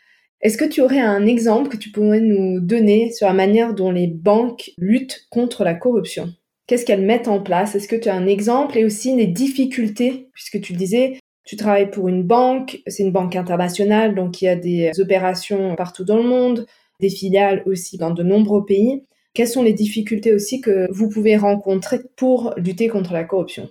Est-ce 0.42 0.58
que 0.58 0.66
tu 0.66 0.82
aurais 0.82 1.00
un 1.00 1.28
exemple 1.28 1.70
que 1.70 1.78
tu 1.78 1.92
pourrais 1.92 2.20
nous 2.20 2.60
donner 2.60 3.12
sur 3.12 3.28
la 3.28 3.34
manière 3.34 3.74
dont 3.74 3.92
les 3.92 4.08
banques 4.08 4.72
luttent 4.78 5.28
contre 5.30 5.64
la 5.64 5.76
corruption? 5.76 6.34
Qu'est-ce 6.68 6.86
qu'elles 6.86 7.06
mettent 7.06 7.28
en 7.28 7.42
place? 7.42 7.76
Est-ce 7.76 7.88
que 7.88 7.96
tu 7.96 8.10
as 8.10 8.16
un 8.16 8.26
exemple 8.26 8.78
et 8.78 8.86
aussi 8.86 9.16
des 9.16 9.28
difficultés? 9.28 10.30
Puisque 10.34 10.62
tu 10.62 10.74
disais, 10.74 11.20
tu 11.46 11.56
travailles 11.56 11.92
pour 11.92 12.08
une 12.08 12.24
banque, 12.24 12.82
c'est 12.88 13.04
une 13.04 13.12
banque 13.12 13.36
internationale, 13.36 14.16
donc 14.16 14.42
il 14.42 14.46
y 14.46 14.48
a 14.48 14.56
des 14.56 14.92
opérations 15.00 15.76
partout 15.76 16.04
dans 16.04 16.18
le 16.18 16.24
monde, 16.24 16.66
des 17.00 17.10
filiales 17.10 17.62
aussi 17.66 17.98
dans 17.98 18.12
de 18.12 18.24
nombreux 18.24 18.66
pays. 18.66 19.06
Quelles 19.34 19.48
sont 19.48 19.64
les 19.64 19.74
difficultés 19.74 20.34
aussi 20.34 20.60
que 20.60 20.92
vous 20.92 21.10
pouvez 21.10 21.38
rencontrer 21.38 22.00
pour 22.16 22.54
lutter 22.58 22.88
contre 22.88 23.14
la 23.14 23.26
corruption? 23.26 23.70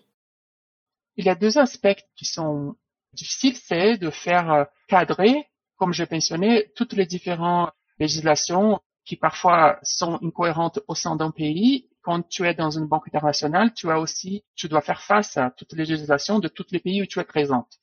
Il 1.17 1.25
y 1.25 1.31
a 1.31 1.35
deux 1.35 1.59
aspects 1.59 2.05
qui 2.17 2.27
sont 2.27 2.77
difficiles, 3.13 3.57
c'est 3.57 3.97
de 3.97 4.11
faire 4.11 4.67
cadrer, 4.89 5.47
comme 5.77 5.93
j'ai 5.93 6.07
mentionné, 6.11 6.67
toutes 6.77 6.93
les 6.93 7.07
différentes 7.07 7.71
législations 7.99 8.81
qui 9.05 9.17
parfois 9.17 9.79
sont 9.83 10.19
incohérentes 10.23 10.81
au 10.87 10.95
sein 10.95 11.17
d'un 11.17 11.31
pays. 11.31 11.89
Quand 12.05 12.23
tu 12.29 12.47
es 12.47 12.55
dans 12.55 12.71
une 12.71 12.87
banque 12.87 13.09
internationale, 13.09 13.73
tu 13.73 13.91
as 13.91 13.99
aussi, 13.99 14.45
tu 14.55 14.69
dois 14.69 14.83
faire 14.83 15.01
face 15.01 15.39
à 15.39 15.51
toutes 15.51 15.73
les 15.73 15.87
législations 15.87 16.39
de 16.39 16.49
tous 16.49 16.67
les 16.71 16.79
pays 16.79 17.03
où 17.03 17.07
tu 17.07 17.19
es 17.19 17.25
présente. 17.25 17.81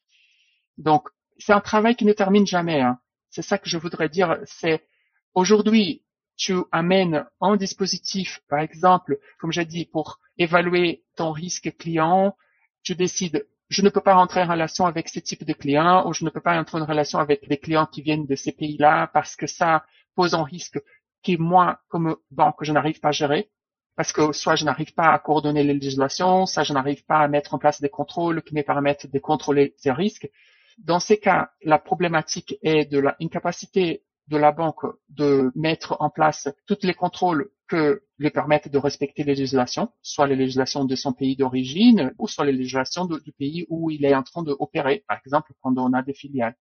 Donc, 0.77 1.09
c'est 1.39 1.53
un 1.53 1.59
travail 1.59 1.95
qui 1.95 2.05
ne 2.05 2.13
termine 2.13 2.45
jamais. 2.45 2.81
Hein. 2.81 2.99
C'est 3.31 3.41
ça 3.41 3.57
que 3.57 3.67
je 3.67 3.79
voudrais 3.79 4.09
dire. 4.09 4.37
C'est 4.45 4.85
aujourd'hui, 5.33 6.03
tu 6.37 6.55
amènes 6.71 7.25
un 7.41 7.55
dispositif, 7.55 8.41
par 8.47 8.59
exemple, 8.59 9.17
comme 9.39 9.51
j'ai 9.51 9.65
dit, 9.65 9.85
pour 9.85 10.19
évaluer 10.37 11.03
ton 11.15 11.31
risque 11.31 11.75
client, 11.77 12.35
tu 12.83 12.93
décides, 12.93 13.47
je 13.69 13.81
ne 13.81 13.89
peux 13.89 14.01
pas 14.01 14.13
rentrer 14.13 14.43
en 14.43 14.47
relation 14.47 14.85
avec 14.85 15.09
ce 15.09 15.19
type 15.19 15.45
de 15.45 15.53
clients 15.53 16.07
ou 16.07 16.13
je 16.13 16.25
ne 16.25 16.29
peux 16.29 16.41
pas 16.41 16.59
entrer 16.59 16.79
en 16.79 16.85
relation 16.85 17.17
avec 17.17 17.47
des 17.47 17.57
clients 17.57 17.87
qui 17.87 18.03
viennent 18.03 18.27
de 18.27 18.35
ces 18.35 18.51
pays-là 18.51 19.07
parce 19.13 19.35
que 19.35 19.47
ça 19.47 19.83
pose 20.15 20.35
un 20.35 20.43
risque 20.43 20.79
qui, 21.23 21.37
moi, 21.37 21.79
comme 21.87 22.17
banque, 22.29 22.63
je 22.63 22.71
n'arrive 22.71 22.99
pas 22.99 23.09
à 23.09 23.13
gérer. 23.13 23.49
Parce 23.95 24.13
que 24.13 24.31
soit 24.31 24.55
je 24.55 24.65
n'arrive 24.65 24.93
pas 24.93 25.11
à 25.11 25.19
coordonner 25.19 25.63
les 25.63 25.73
législations, 25.73 26.45
soit 26.45 26.63
je 26.63 26.73
n'arrive 26.73 27.05
pas 27.05 27.19
à 27.19 27.27
mettre 27.27 27.53
en 27.53 27.59
place 27.59 27.81
des 27.81 27.89
contrôles 27.89 28.41
qui 28.41 28.55
me 28.55 28.63
permettent 28.63 29.11
de 29.11 29.19
contrôler 29.19 29.73
ces 29.77 29.91
risques. 29.91 30.29
Dans 30.77 30.99
ces 30.99 31.19
cas, 31.19 31.51
la 31.63 31.77
problématique 31.77 32.55
est 32.63 32.85
de 32.85 32.99
l'incapacité 32.99 34.03
de 34.27 34.37
la 34.37 34.51
banque 34.51 34.85
de 35.09 35.51
mettre 35.55 35.97
en 35.99 36.09
place 36.09 36.47
tous 36.65 36.79
les 36.83 36.93
contrôles 36.93 37.51
que 37.67 38.03
lui 38.17 38.29
permettent 38.29 38.69
de 38.69 38.77
respecter 38.77 39.23
les 39.23 39.35
législations, 39.35 39.91
soit 40.01 40.27
les 40.27 40.35
législations 40.35 40.85
de 40.85 40.95
son 40.95 41.11
pays 41.11 41.35
d'origine 41.35 42.13
ou 42.17 42.27
soit 42.27 42.45
les 42.45 42.53
législations 42.53 43.05
du 43.05 43.31
pays 43.33 43.65
où 43.69 43.91
il 43.91 44.05
est 44.05 44.15
en 44.15 44.23
train 44.23 44.43
d'opérer, 44.43 45.03
par 45.07 45.19
exemple 45.25 45.53
quand 45.61 45.77
on 45.77 45.93
a 45.93 46.01
des 46.01 46.13
filiales. 46.13 46.55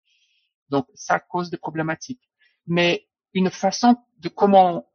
Donc 0.70 0.88
ça 0.94 1.20
cause 1.20 1.50
des 1.50 1.58
problématiques. 1.58 2.22
Mais 2.66 3.08
une 3.34 3.50
façon 3.50 3.98
de 4.20 4.30
comment 4.30 4.88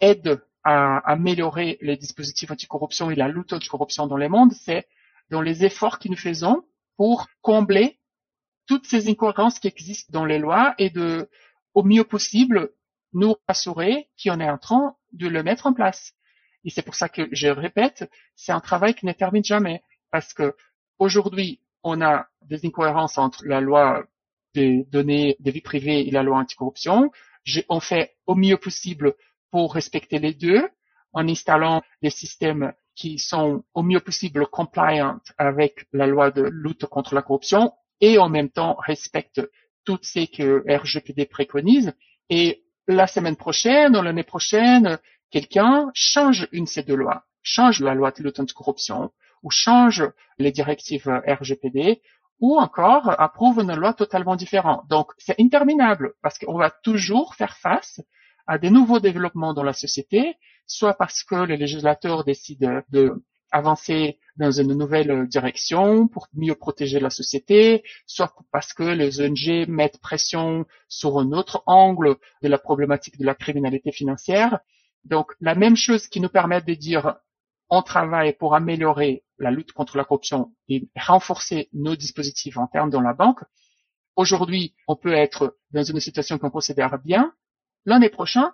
aide 0.00 0.42
à 0.64 0.98
améliorer 1.10 1.78
les 1.80 1.96
dispositifs 1.96 2.50
anticorruption 2.50 3.10
et 3.10 3.14
la 3.14 3.28
lutte 3.28 3.52
anticorruption 3.52 4.06
dans 4.06 4.16
le 4.16 4.28
monde, 4.28 4.52
c'est 4.52 4.86
dans 5.30 5.40
les 5.40 5.64
efforts 5.64 5.98
que 5.98 6.08
nous 6.08 6.16
faisons 6.16 6.64
pour 6.96 7.26
combler 7.40 7.98
toutes 8.66 8.86
ces 8.86 9.08
incohérences 9.08 9.58
qui 9.58 9.68
existent 9.68 10.10
dans 10.12 10.24
les 10.24 10.38
lois 10.38 10.74
et 10.78 10.90
de 10.90 11.28
au 11.74 11.82
mieux 11.82 12.04
possible 12.04 12.70
nous 13.12 13.34
assurer 13.48 14.08
qu'on 14.22 14.40
est 14.40 14.50
en 14.50 14.58
train 14.58 14.94
de 15.12 15.28
le 15.28 15.42
mettre 15.42 15.66
en 15.66 15.72
place. 15.72 16.12
Et 16.64 16.70
c'est 16.70 16.82
pour 16.82 16.94
ça 16.94 17.08
que 17.08 17.28
je 17.32 17.48
répète, 17.48 18.08
c'est 18.36 18.52
un 18.52 18.60
travail 18.60 18.94
qui 18.94 19.06
ne 19.06 19.12
termine 19.12 19.44
jamais. 19.44 19.82
Parce 20.10 20.32
que 20.32 20.54
aujourd'hui, 20.98 21.60
on 21.82 22.00
a 22.00 22.26
des 22.42 22.64
incohérences 22.64 23.18
entre 23.18 23.44
la 23.44 23.60
loi 23.60 24.04
des 24.54 24.84
données 24.90 25.36
de 25.40 25.50
vie 25.50 25.60
privée 25.60 26.06
et 26.06 26.10
la 26.10 26.22
loi 26.22 26.38
anticorruption. 26.38 27.10
on 27.68 27.80
fait 27.80 28.14
au 28.26 28.34
mieux 28.34 28.56
possible 28.56 29.14
pour 29.52 29.74
respecter 29.74 30.18
les 30.18 30.34
deux 30.34 30.68
en 31.12 31.28
installant 31.28 31.82
des 32.02 32.10
systèmes 32.10 32.72
qui 32.96 33.18
sont 33.18 33.64
au 33.74 33.82
mieux 33.82 34.00
possible 34.00 34.46
compliant 34.46 35.20
avec 35.38 35.86
la 35.92 36.06
loi 36.06 36.30
de 36.30 36.42
lutte 36.42 36.86
contre 36.86 37.14
la 37.14 37.22
corruption 37.22 37.72
et 38.00 38.18
en 38.18 38.28
même 38.28 38.50
temps 38.50 38.76
respectent 38.80 39.48
toutes 39.84 40.04
ces 40.04 40.26
que 40.26 40.64
RGPD 40.66 41.26
préconise. 41.26 41.92
Et 42.28 42.64
la 42.88 43.06
semaine 43.06 43.36
prochaine 43.36 43.96
ou 43.96 44.02
l'année 44.02 44.24
prochaine, 44.24 44.98
quelqu'un 45.30 45.90
change 45.94 46.48
une 46.52 46.64
de 46.64 46.68
ces 46.68 46.82
deux 46.82 46.96
lois, 46.96 47.24
change 47.42 47.80
la 47.80 47.94
loi 47.94 48.10
de 48.10 48.22
lutte 48.22 48.52
corruption 48.52 49.12
ou 49.42 49.50
change 49.50 50.04
les 50.38 50.50
directives 50.50 51.08
RGPD 51.26 52.00
ou 52.40 52.58
encore 52.58 53.20
approuve 53.20 53.60
une 53.60 53.74
loi 53.74 53.92
totalement 53.92 54.34
différente. 54.34 54.86
Donc, 54.88 55.12
c'est 55.18 55.38
interminable 55.38 56.14
parce 56.22 56.38
qu'on 56.38 56.58
va 56.58 56.70
toujours 56.70 57.34
faire 57.34 57.56
face 57.56 58.00
à 58.46 58.58
des 58.58 58.70
nouveaux 58.70 59.00
développements 59.00 59.54
dans 59.54 59.62
la 59.62 59.72
société, 59.72 60.36
soit 60.66 60.94
parce 60.94 61.22
que 61.22 61.44
les 61.44 61.56
législateurs 61.56 62.24
décident 62.24 62.82
de 62.90 63.22
avancer 63.52 64.18
dans 64.36 64.50
une 64.50 64.72
nouvelle 64.72 65.28
direction 65.28 66.08
pour 66.08 66.26
mieux 66.32 66.54
protéger 66.54 66.98
la 67.00 67.10
société, 67.10 67.84
soit 68.06 68.34
parce 68.50 68.72
que 68.72 68.82
les 68.82 69.20
ONG 69.20 69.68
mettent 69.68 70.00
pression 70.00 70.64
sur 70.88 71.18
un 71.18 71.32
autre 71.32 71.62
angle 71.66 72.16
de 72.42 72.48
la 72.48 72.58
problématique 72.58 73.18
de 73.18 73.26
la 73.26 73.34
criminalité 73.34 73.92
financière. 73.92 74.60
Donc, 75.04 75.32
la 75.40 75.54
même 75.54 75.76
chose 75.76 76.08
qui 76.08 76.20
nous 76.20 76.30
permet 76.30 76.62
de 76.62 76.74
dire 76.74 77.16
on 77.68 77.82
travaille 77.82 78.34
pour 78.34 78.54
améliorer 78.54 79.24
la 79.38 79.50
lutte 79.50 79.72
contre 79.72 79.96
la 79.96 80.04
corruption 80.04 80.52
et 80.68 80.88
renforcer 80.94 81.70
nos 81.72 81.96
dispositifs 81.96 82.58
internes 82.58 82.90
dans 82.90 83.00
la 83.00 83.14
banque. 83.14 83.40
Aujourd'hui, 84.14 84.74
on 84.88 84.96
peut 84.96 85.14
être 85.14 85.56
dans 85.70 85.82
une 85.82 85.98
situation 85.98 86.38
qu'on 86.38 86.50
considère 86.50 86.98
bien. 86.98 87.32
L'année 87.84 88.10
prochaine, 88.10 88.50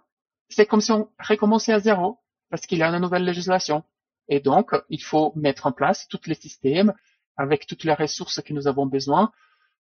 c'est 0.49 0.67
comme 0.67 0.81
si 0.81 0.93
on 0.93 1.11
recommençait 1.19 1.73
à 1.73 1.81
zéro 1.81 2.19
parce 2.51 2.67
qu'il 2.67 2.79
y 2.79 2.83
a 2.83 2.89
une 2.89 3.01
nouvelle 3.01 3.25
législation. 3.25 3.85
Et 4.29 4.41
donc, 4.41 4.73
il 4.89 5.03
faut 5.03 5.33
mettre 5.37 5.67
en 5.67 5.73
place 5.73 6.09
tous 6.09 6.21
les 6.27 6.35
systèmes 6.35 6.95
avec 7.37 7.67
toutes 7.67 7.85
les 7.85 7.95
ressources 7.95 8.43
que 8.43 8.53
nous 8.53 8.67
avons 8.67 8.87
besoin 8.87 9.31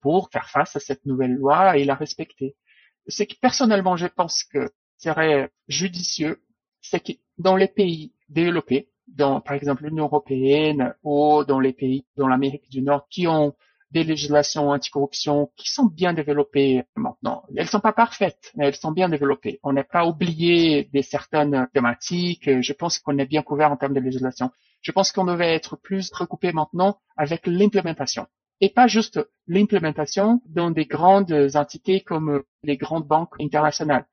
pour 0.02 0.30
faire 0.32 0.50
face 0.50 0.76
à 0.76 0.80
cette 0.80 1.06
nouvelle 1.06 1.34
loi 1.34 1.78
et 1.78 1.86
la 1.86 1.96
respecter. 1.96 2.56
Ce 3.08 3.24
qui, 3.24 3.36
personnellement, 3.36 3.96
je 3.96 4.08
pense 4.08 4.44
que 4.44 4.72
serait 4.98 5.52
judicieux, 5.68 6.42
c'est 6.82 7.00
que 7.00 7.14
dans 7.38 7.56
les 7.56 7.68
pays 7.68 8.14
développés, 8.30 8.90
dans, 9.08 9.40
par 9.40 9.56
exemple, 9.56 9.86
l'Union 9.86 10.06
européenne 10.06 10.94
ou 11.04 11.44
dans 11.46 11.60
les 11.60 11.74
pays 11.74 12.06
dans 12.16 12.28
l'Amérique 12.28 12.70
du 12.70 12.82
Nord 12.82 13.08
qui 13.10 13.28
ont 13.28 13.56
des 13.92 14.04
législations 14.04 14.70
anticorruption 14.70 15.52
qui 15.56 15.70
sont 15.72 15.86
bien 15.86 16.14
développées 16.14 16.84
maintenant. 16.96 17.44
Elles 17.56 17.68
sont 17.68 17.80
pas 17.80 17.94
parfaites, 17.94 18.52
mais 18.56 18.68
elles 18.68 18.76
sont 18.76 18.92
bien 18.92 19.10
développées. 19.10 19.60
On 19.64 19.74
n'est 19.74 19.84
pas 19.84 20.06
oublié 20.06 20.90
des 20.92 21.02
certaines 21.02 21.68
thématiques. 21.74 22.50
Je 22.62 22.74
pense 22.74 23.00
qu'on 23.00 23.18
est 23.18 23.26
bien 23.26 23.44
couvert 23.44 23.72
en 23.72 23.78
termes 23.78 23.94
de 23.94 24.00
législation. 24.00 24.52
Je 24.82 24.92
pense 24.92 25.12
qu'on 25.12 25.26
devait 25.26 25.54
être 25.54 25.78
plus 25.78 26.10
préoccupé 26.10 26.52
maintenant 26.52 27.00
avec 27.16 27.48
l'implémentation. 27.48 28.28
Et 28.60 28.70
pas 28.70 28.88
juste 28.88 29.20
l'implémentation 29.48 30.42
dans 30.48 30.72
des 30.72 30.86
grandes 30.86 31.52
entités 31.56 32.02
comme 32.02 32.44
les 32.64 32.78
grandes 32.78 33.08
banques 33.08 33.36
internationales. 33.40 34.06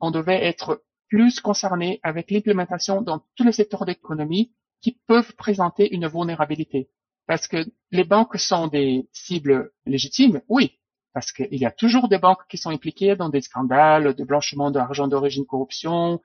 On 0.00 0.10
devait 0.10 0.44
être 0.44 0.82
plus 1.08 1.40
concerné 1.40 2.00
avec 2.02 2.30
l'implémentation 2.30 3.02
dans 3.02 3.22
tous 3.36 3.44
les 3.44 3.52
secteurs 3.52 3.84
d'économie 3.84 4.52
qui 4.80 4.98
peuvent 5.06 5.34
présenter 5.36 5.94
une 5.94 6.06
vulnérabilité. 6.06 6.88
Parce 7.30 7.46
que 7.46 7.64
les 7.92 8.02
banques 8.02 8.40
sont 8.40 8.66
des 8.66 9.08
cibles 9.12 9.70
légitimes, 9.86 10.42
oui, 10.48 10.80
parce 11.14 11.30
qu'il 11.30 11.46
y 11.54 11.64
a 11.64 11.70
toujours 11.70 12.08
des 12.08 12.18
banques 12.18 12.44
qui 12.48 12.58
sont 12.58 12.70
impliquées 12.70 13.14
dans 13.14 13.28
des 13.28 13.40
scandales 13.40 14.16
de 14.16 14.24
blanchiment 14.24 14.72
d'argent 14.72 15.06
d'origine 15.06 15.46
corruption, 15.46 16.20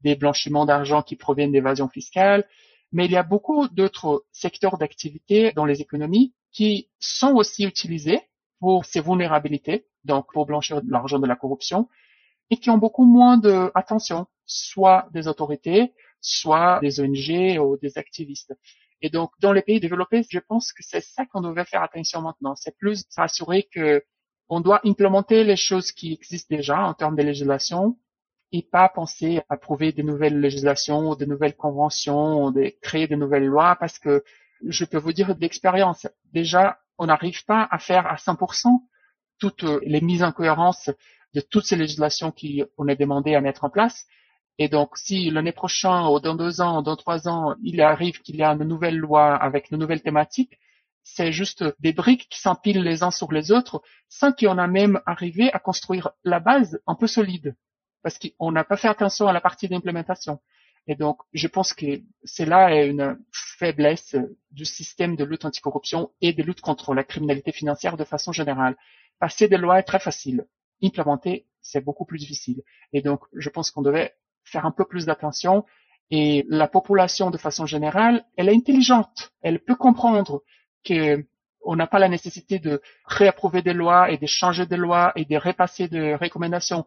des 0.00 0.16
blanchiments 0.16 0.66
d'argent 0.66 1.02
qui 1.02 1.14
proviennent 1.14 1.52
d'évasion 1.52 1.88
fiscale, 1.88 2.44
mais 2.90 3.04
il 3.04 3.12
y 3.12 3.16
a 3.16 3.22
beaucoup 3.22 3.68
d'autres 3.68 4.24
secteurs 4.32 4.78
d'activité 4.78 5.52
dans 5.52 5.64
les 5.64 5.80
économies 5.80 6.34
qui 6.50 6.88
sont 6.98 7.36
aussi 7.36 7.62
utilisés 7.62 8.20
pour 8.58 8.84
ces 8.84 9.00
vulnérabilités, 9.00 9.86
donc 10.02 10.26
pour 10.32 10.44
blanchir 10.44 10.80
l'argent 10.88 11.20
de 11.20 11.28
la 11.28 11.36
corruption, 11.36 11.88
et 12.50 12.56
qui 12.56 12.70
ont 12.70 12.78
beaucoup 12.78 13.04
moins 13.04 13.36
d'attention, 13.36 14.26
soit 14.44 15.08
des 15.12 15.28
autorités, 15.28 15.92
soit 16.20 16.80
des 16.80 16.98
ONG 16.98 17.60
ou 17.64 17.76
des 17.76 17.96
activistes. 17.96 18.54
Et 19.00 19.10
donc, 19.10 19.30
dans 19.40 19.52
les 19.52 19.62
pays 19.62 19.80
développés, 19.80 20.24
je 20.28 20.38
pense 20.38 20.72
que 20.72 20.82
c'est 20.82 21.00
ça 21.00 21.24
qu'on 21.26 21.40
devait 21.40 21.64
faire 21.64 21.82
attention 21.82 22.20
maintenant. 22.20 22.54
C'est 22.56 22.76
plus 22.76 23.04
s'assurer 23.08 23.68
que 23.72 24.02
on 24.48 24.60
doit 24.60 24.80
implémenter 24.84 25.44
les 25.44 25.56
choses 25.56 25.92
qui 25.92 26.12
existent 26.12 26.54
déjà 26.54 26.80
en 26.80 26.94
termes 26.94 27.16
de 27.16 27.22
législation 27.22 27.98
et 28.50 28.62
pas 28.62 28.88
penser 28.88 29.42
à 29.50 29.56
prouver 29.56 29.92
de 29.92 30.02
nouvelles 30.02 30.40
législations, 30.40 31.14
de 31.14 31.26
nouvelles 31.26 31.54
conventions, 31.54 32.50
de 32.50 32.72
créer 32.80 33.06
de 33.06 33.14
nouvelles 33.14 33.46
lois 33.46 33.76
parce 33.78 33.98
que 33.98 34.24
je 34.66 34.84
peux 34.84 34.98
vous 34.98 35.12
dire 35.12 35.36
d'expérience, 35.36 36.06
déjà, 36.32 36.78
on 36.96 37.06
n'arrive 37.06 37.44
pas 37.44 37.68
à 37.70 37.78
faire 37.78 38.06
à 38.06 38.16
100% 38.16 38.80
toutes 39.38 39.64
les 39.82 40.00
mises 40.00 40.22
en 40.22 40.32
cohérence 40.32 40.90
de 41.34 41.40
toutes 41.40 41.66
ces 41.66 41.76
législations 41.76 42.32
qu'on 42.32 42.88
est 42.88 42.96
demandé 42.96 43.34
à 43.34 43.40
mettre 43.40 43.64
en 43.64 43.70
place. 43.70 44.06
Et 44.58 44.68
donc, 44.68 44.98
si 44.98 45.30
l'année 45.30 45.52
prochaine, 45.52 46.06
ou 46.10 46.18
dans 46.18 46.34
deux 46.34 46.60
ans, 46.60 46.80
ou 46.80 46.82
dans 46.82 46.96
trois 46.96 47.28
ans, 47.28 47.54
il 47.62 47.80
arrive 47.80 48.20
qu'il 48.22 48.36
y 48.36 48.42
a 48.42 48.50
une 48.50 48.64
nouvelle 48.64 48.96
loi 48.96 49.36
avec 49.36 49.70
une 49.70 49.78
nouvelle 49.78 50.02
thématique, 50.02 50.58
c'est 51.04 51.32
juste 51.32 51.64
des 51.78 51.92
briques 51.92 52.28
qui 52.28 52.40
s'empilent 52.40 52.82
les 52.82 53.02
uns 53.02 53.10
sur 53.10 53.32
les 53.32 53.52
autres 53.52 53.80
sans 54.08 54.32
qu'on 54.32 54.58
a 54.58 54.66
même 54.66 55.00
arrivé 55.06 55.50
à 55.52 55.58
construire 55.58 56.10
la 56.24 56.40
base 56.40 56.80
un 56.86 56.96
peu 56.96 57.06
solide. 57.06 57.56
Parce 58.02 58.18
qu'on 58.18 58.52
n'a 58.52 58.64
pas 58.64 58.76
fait 58.76 58.88
attention 58.88 59.26
à 59.26 59.32
la 59.32 59.40
partie 59.40 59.68
d'implémentation. 59.68 60.40
Et 60.86 60.96
donc, 60.96 61.18
je 61.32 61.46
pense 61.48 61.72
que 61.72 61.86
c'est 62.24 62.46
là 62.46 62.84
une 62.84 63.18
faiblesse 63.32 64.16
du 64.50 64.64
système 64.64 65.16
de 65.16 65.24
lutte 65.24 65.44
anticorruption 65.44 66.10
et 66.20 66.32
de 66.32 66.42
lutte 66.42 66.60
contre 66.60 66.94
la 66.94 67.04
criminalité 67.04 67.52
financière 67.52 67.96
de 67.96 68.04
façon 68.04 68.32
générale. 68.32 68.76
Passer 69.18 69.48
des 69.48 69.58
lois 69.58 69.78
est 69.78 69.84
très 69.84 69.98
facile. 69.98 70.46
Implémenter, 70.82 71.46
c'est 71.60 71.84
beaucoup 71.84 72.04
plus 72.04 72.18
difficile. 72.18 72.62
Et 72.92 73.02
donc, 73.02 73.20
je 73.34 73.50
pense 73.50 73.70
qu'on 73.70 73.82
devait 73.82 74.14
faire 74.48 74.66
un 74.66 74.70
peu 74.70 74.84
plus 74.84 75.06
d'attention. 75.06 75.64
Et 76.10 76.46
la 76.48 76.68
population, 76.68 77.30
de 77.30 77.38
façon 77.38 77.66
générale, 77.66 78.24
elle 78.36 78.48
est 78.48 78.54
intelligente. 78.54 79.32
Elle 79.42 79.60
peut 79.60 79.76
comprendre 79.76 80.42
que 80.84 81.26
on 81.64 81.76
n'a 81.76 81.86
pas 81.86 81.98
la 81.98 82.08
nécessité 82.08 82.58
de 82.58 82.80
réapprouver 83.04 83.62
des 83.62 83.74
lois 83.74 84.10
et 84.10 84.16
de 84.16 84.26
changer 84.26 84.64
des 84.64 84.76
lois 84.76 85.12
et 85.16 85.24
de 85.24 85.36
repasser 85.36 85.88
des 85.88 86.14
recommandations. 86.14 86.86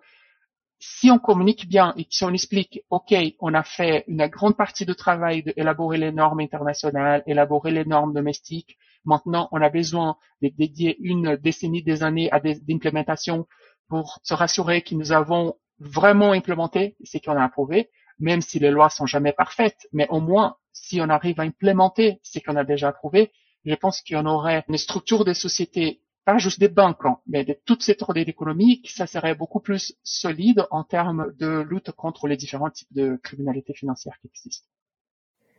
Si 0.80 1.12
on 1.12 1.20
communique 1.20 1.68
bien 1.68 1.94
et 1.98 2.08
si 2.10 2.24
on 2.24 2.34
explique, 2.34 2.82
OK, 2.90 3.14
on 3.40 3.54
a 3.54 3.62
fait 3.62 4.04
une 4.08 4.26
grande 4.28 4.58
partie 4.58 4.86
du 4.86 4.96
travail 4.96 5.44
d'élaborer 5.44 6.00
les 6.00 6.12
normes 6.12 6.40
internationales, 6.40 7.22
élaborer 7.28 7.70
les 7.70 7.86
normes 7.86 8.14
domestiques, 8.14 8.78
maintenant 9.06 9.48
on 9.52 9.62
a 9.62 9.70
besoin 9.70 10.18
de 10.42 10.50
dédier 10.50 10.98
une 11.00 11.36
décennie 11.36 11.84
des 11.84 12.02
années 12.02 12.32
à 12.32 12.40
d'implémentation 12.40 13.46
pour 13.88 14.20
se 14.24 14.34
rassurer 14.34 14.82
que 14.82 14.96
nous 14.96 15.12
avons 15.12 15.56
vraiment 15.82 16.32
implémenté 16.32 16.96
ce 17.04 17.18
qu'on 17.18 17.36
a 17.36 17.44
approuvé, 17.44 17.90
même 18.20 18.42
si 18.42 18.60
les 18.60 18.72
lois 18.72 18.90
sont 18.90 19.08
jamais 19.08 19.34
parfaites, 19.34 19.88
mais 19.92 20.08
au 20.10 20.20
moins 20.20 20.56
si 20.74 21.02
on 21.02 21.10
arrive 21.10 21.40
à 21.40 21.44
implémenter 21.44 22.20
ce 22.24 22.40
qu'on 22.40 22.56
a 22.56 22.64
déjà 22.64 22.90
approuvé, 22.90 23.32
je 23.66 23.76
pense 23.76 24.02
qu'on 24.02 24.26
aurait 24.26 24.64
une 24.70 24.78
structure 24.78 25.26
des 25.26 25.34
sociétés, 25.34 26.02
pas 26.24 26.38
juste 26.38 26.60
des 26.60 26.70
banques, 26.70 27.04
hein, 27.04 27.18
mais 27.28 27.44
de 27.44 27.56
toutes 27.66 27.84
ces 27.84 27.96
tours 27.96 28.14
d'économie, 28.14 28.82
ça 28.86 29.08
serait 29.08 29.36
beaucoup 29.36 29.60
plus 29.60 29.94
solide 30.04 30.66
en 30.72 30.84
termes 30.84 31.34
de 31.40 31.66
lutte 31.68 31.92
contre 31.92 32.28
les 32.28 32.38
différents 32.38 32.70
types 32.70 32.94
de 32.94 33.20
criminalité 33.24 33.74
financière 33.74 34.16
qui 34.22 34.28
existent. 34.28 34.68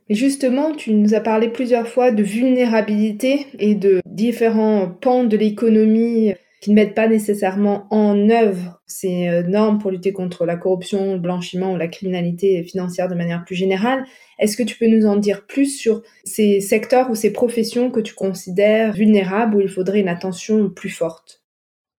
Et 0.09 0.15
justement, 0.15 0.73
tu 0.73 0.93
nous 0.93 1.13
as 1.13 1.21
parlé 1.21 1.49
plusieurs 1.49 1.87
fois 1.87 2.11
de 2.11 2.23
vulnérabilité 2.23 3.47
et 3.57 3.73
de 3.73 4.01
différents 4.05 4.89
pans 4.89 5.23
de 5.23 5.37
l'économie 5.37 6.33
qui 6.63 6.69
ne 6.69 6.75
mettent 6.75 6.95
pas 6.95 7.09
nécessairement 7.09 7.87
en 7.89 8.29
œuvre 8.29 8.81
ces 8.87 9.27
euh, 9.27 9.43
normes 9.43 9.79
pour 9.79 9.91
lutter 9.91 10.13
contre 10.13 10.45
la 10.45 10.55
corruption, 10.55 11.11
le 11.11 11.19
blanchiment 11.19 11.73
ou 11.73 11.77
la 11.77 11.89
criminalité 11.89 12.63
financière 12.63 13.09
de 13.09 13.15
manière 13.15 13.43
plus 13.43 13.55
générale. 13.55 14.05
Est-ce 14.39 14.55
que 14.55 14.63
tu 14.63 14.77
peux 14.77 14.87
nous 14.87 15.05
en 15.05 15.17
dire 15.17 15.45
plus 15.45 15.77
sur 15.77 16.03
ces 16.23 16.61
secteurs 16.61 17.09
ou 17.09 17.15
ces 17.15 17.33
professions 17.33 17.91
que 17.91 17.99
tu 17.99 18.13
considères 18.13 18.93
vulnérables 18.93 19.57
où 19.57 19.59
il 19.59 19.67
faudrait 19.67 19.99
une 19.99 20.07
attention 20.07 20.69
plus 20.69 20.89
forte? 20.89 21.43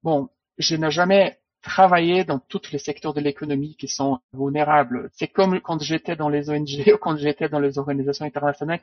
Bon, 0.03 0.31
je 0.57 0.77
n'ai 0.77 0.91
jamais 0.91 1.37
travaillé 1.61 2.25
dans 2.25 2.39
tous 2.39 2.73
les 2.73 2.79
secteurs 2.79 3.13
de 3.13 3.21
l'économie 3.21 3.77
qui 3.77 3.89
sont 3.89 4.19
vulnérables. 4.33 5.11
C'est 5.13 5.29
comme 5.29 5.61
quand 5.61 5.83
j'étais 5.83 6.17
dans 6.17 6.31
les 6.31 6.49
ONG 6.49 6.85
ou 6.95 6.97
quand 6.97 7.19
j'étais 7.19 7.51
dans 7.51 7.61
les 7.61 7.77
organisations 7.77 8.25
internationales, 8.25 8.81